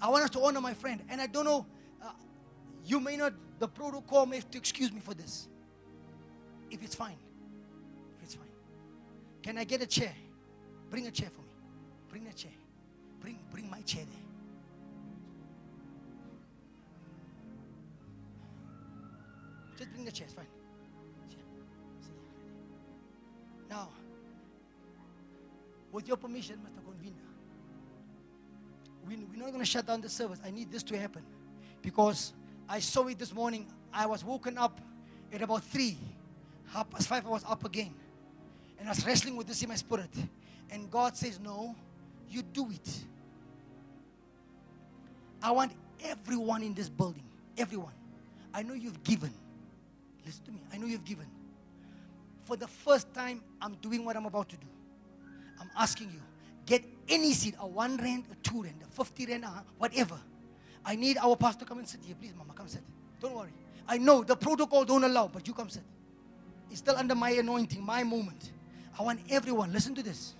I 0.00 0.08
want 0.08 0.24
us 0.24 0.30
to 0.30 0.40
honor 0.40 0.60
my 0.60 0.74
friend. 0.74 1.02
And 1.08 1.20
I 1.20 1.26
don't 1.26 1.44
know, 1.44 1.66
uh, 2.02 2.10
you 2.84 3.00
may 3.00 3.16
not, 3.16 3.32
the 3.58 3.68
protocol 3.68 4.26
may 4.26 4.36
have 4.36 4.50
to 4.50 4.58
excuse 4.58 4.92
me 4.92 5.00
for 5.00 5.14
this. 5.14 5.48
If 6.70 6.82
it's 6.82 6.94
fine. 6.94 7.16
If 8.18 8.24
it's 8.24 8.34
fine. 8.34 8.46
Can 9.42 9.58
I 9.58 9.64
get 9.64 9.82
a 9.82 9.86
chair? 9.86 10.12
Bring 10.90 11.06
a 11.06 11.10
chair 11.10 11.30
for 11.30 11.40
me. 11.42 11.48
Bring 12.08 12.26
a 12.26 12.32
chair. 12.32 12.52
Bring, 13.20 13.38
bring 13.50 13.68
my 13.70 13.80
chair 13.82 14.04
there. 14.10 14.23
Just 19.76 19.92
bring 19.92 20.04
the 20.04 20.12
chair, 20.12 20.26
fine. 20.34 20.46
Now, 23.68 23.88
with 25.90 26.06
your 26.06 26.16
permission, 26.16 26.56
Mr. 26.56 26.84
Convener, 26.84 27.14
we, 29.06 29.16
we're 29.16 29.38
not 29.38 29.48
going 29.48 29.60
to 29.60 29.64
shut 29.64 29.86
down 29.86 30.00
the 30.00 30.08
service. 30.08 30.38
I 30.44 30.50
need 30.50 30.70
this 30.70 30.82
to 30.84 30.98
happen 30.98 31.22
because 31.82 32.32
I 32.68 32.80
saw 32.80 33.06
it 33.08 33.18
this 33.18 33.34
morning. 33.34 33.66
I 33.92 34.06
was 34.06 34.24
woken 34.24 34.58
up 34.58 34.80
at 35.32 35.42
about 35.42 35.64
3. 35.64 35.96
Half 36.72 36.90
past 36.90 37.08
5, 37.08 37.26
I 37.26 37.28
was 37.28 37.44
up 37.48 37.64
again. 37.64 37.94
And 38.78 38.88
I 38.88 38.92
was 38.92 39.04
wrestling 39.06 39.36
with 39.36 39.46
this 39.46 39.62
in 39.62 39.68
my 39.68 39.76
spirit. 39.76 40.10
And 40.70 40.90
God 40.90 41.16
says, 41.16 41.38
No, 41.40 41.74
you 42.28 42.42
do 42.42 42.70
it. 42.70 43.04
I 45.42 45.50
want 45.50 45.72
everyone 46.02 46.62
in 46.62 46.74
this 46.74 46.88
building, 46.88 47.22
everyone. 47.58 47.92
I 48.52 48.62
know 48.62 48.74
you've 48.74 49.02
given. 49.02 49.32
Listen 50.24 50.44
to 50.44 50.52
me. 50.52 50.60
I 50.72 50.78
know 50.78 50.86
you've 50.86 51.04
given. 51.04 51.26
For 52.44 52.56
the 52.56 52.66
first 52.66 53.12
time, 53.14 53.42
I'm 53.60 53.74
doing 53.76 54.04
what 54.04 54.16
I'm 54.16 54.26
about 54.26 54.48
to 54.50 54.56
do. 54.56 54.66
I'm 55.60 55.70
asking 55.76 56.10
you, 56.12 56.20
get 56.66 56.84
any 57.08 57.32
seed, 57.32 57.56
a 57.58 57.66
one 57.66 57.96
rand, 57.96 58.24
a 58.30 58.34
two 58.36 58.62
rand, 58.62 58.82
a 58.82 58.90
50 58.90 59.26
rand, 59.26 59.44
whatever. 59.78 60.18
I 60.84 60.96
need 60.96 61.16
our 61.18 61.36
pastor 61.36 61.60
to 61.60 61.64
come 61.66 61.78
and 61.78 61.88
sit 61.88 62.00
here. 62.04 62.14
Please, 62.18 62.34
mama, 62.36 62.52
come 62.54 62.68
sit. 62.68 62.82
Don't 63.20 63.34
worry. 63.34 63.52
I 63.86 63.98
know 63.98 64.22
the 64.22 64.36
protocol 64.36 64.84
don't 64.84 65.04
allow, 65.04 65.28
but 65.28 65.46
you 65.46 65.54
come 65.54 65.68
sit. 65.68 65.82
It's 66.70 66.80
still 66.80 66.96
under 66.96 67.14
my 67.14 67.30
anointing, 67.30 67.82
my 67.82 68.02
moment. 68.02 68.52
I 68.98 69.02
want 69.02 69.20
everyone, 69.30 69.72
listen 69.72 69.94
to 69.94 70.02
this. 70.02 70.34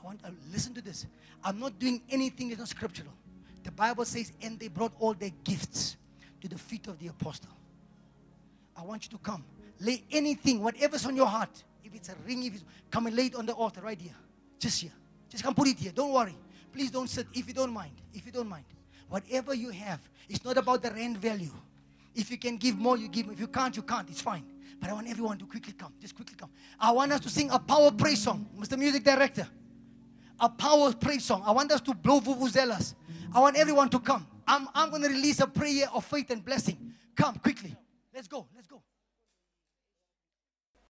I 0.00 0.04
want, 0.04 0.20
uh, 0.24 0.30
listen 0.52 0.74
to 0.74 0.82
this. 0.82 1.06
I'm 1.44 1.58
not 1.58 1.78
doing 1.78 2.02
anything 2.10 2.48
that's 2.48 2.58
not 2.58 2.68
scriptural. 2.68 3.12
The 3.62 3.72
Bible 3.72 4.04
says, 4.04 4.32
and 4.42 4.58
they 4.58 4.68
brought 4.68 4.92
all 4.98 5.14
their 5.14 5.30
gifts 5.44 5.96
to 6.40 6.48
the 6.48 6.58
feet 6.58 6.86
of 6.86 6.98
the 6.98 7.08
apostle. 7.08 7.50
I 8.76 8.82
want 8.82 9.04
you 9.04 9.10
to 9.10 9.18
come. 9.18 9.44
Lay 9.80 10.02
anything, 10.10 10.62
whatever's 10.62 11.04
on 11.06 11.16
your 11.16 11.26
heart. 11.26 11.62
If 11.84 11.94
it's 11.94 12.08
a 12.08 12.14
ring, 12.26 12.44
if 12.44 12.54
it's 12.54 12.64
come 12.90 13.06
and 13.06 13.16
lay 13.16 13.26
it 13.26 13.34
on 13.34 13.46
the 13.46 13.52
altar 13.52 13.80
right 13.80 14.00
here. 14.00 14.14
Just 14.58 14.82
here. 14.82 14.92
Just 15.28 15.44
come 15.44 15.54
put 15.54 15.68
it 15.68 15.78
here. 15.78 15.92
Don't 15.92 16.12
worry. 16.12 16.34
Please 16.72 16.90
don't 16.90 17.08
sit 17.08 17.26
if 17.32 17.46
you 17.48 17.54
don't 17.54 17.72
mind. 17.72 17.92
If 18.12 18.26
you 18.26 18.32
don't 18.32 18.48
mind. 18.48 18.64
Whatever 19.08 19.54
you 19.54 19.70
have, 19.70 20.00
it's 20.28 20.44
not 20.44 20.56
about 20.56 20.82
the 20.82 20.90
rand 20.90 21.18
value. 21.18 21.52
If 22.14 22.30
you 22.30 22.38
can 22.38 22.56
give 22.56 22.78
more, 22.78 22.96
you 22.96 23.08
give. 23.08 23.28
If 23.30 23.38
you 23.38 23.46
can't, 23.46 23.76
you 23.76 23.82
can't. 23.82 24.08
It's 24.08 24.20
fine. 24.20 24.44
But 24.80 24.90
I 24.90 24.92
want 24.94 25.08
everyone 25.08 25.38
to 25.38 25.46
quickly 25.46 25.72
come. 25.72 25.92
Just 26.00 26.14
quickly 26.14 26.34
come. 26.36 26.50
I 26.80 26.90
want 26.92 27.12
us 27.12 27.20
to 27.20 27.28
sing 27.28 27.50
a 27.50 27.58
power 27.58 27.90
praise 27.90 28.22
song. 28.22 28.46
Mr. 28.58 28.78
Music 28.78 29.04
Director. 29.04 29.46
A 30.40 30.48
power 30.48 30.92
praise 30.92 31.24
song. 31.24 31.42
I 31.46 31.52
want 31.52 31.70
us 31.72 31.80
to 31.82 31.94
blow 31.94 32.20
vuvuzelas. 32.20 32.94
I 33.34 33.40
want 33.40 33.56
everyone 33.56 33.88
to 33.90 33.98
come. 33.98 34.26
I'm, 34.46 34.68
I'm 34.74 34.90
going 34.90 35.02
to 35.02 35.08
release 35.08 35.40
a 35.40 35.46
prayer 35.46 35.88
of 35.92 36.04
faith 36.04 36.30
and 36.30 36.44
blessing. 36.44 36.94
Come 37.14 37.36
quickly. 37.36 37.74
Let's 38.16 38.28
go. 38.28 38.48
Let's 38.54 38.66
go. 38.66 38.82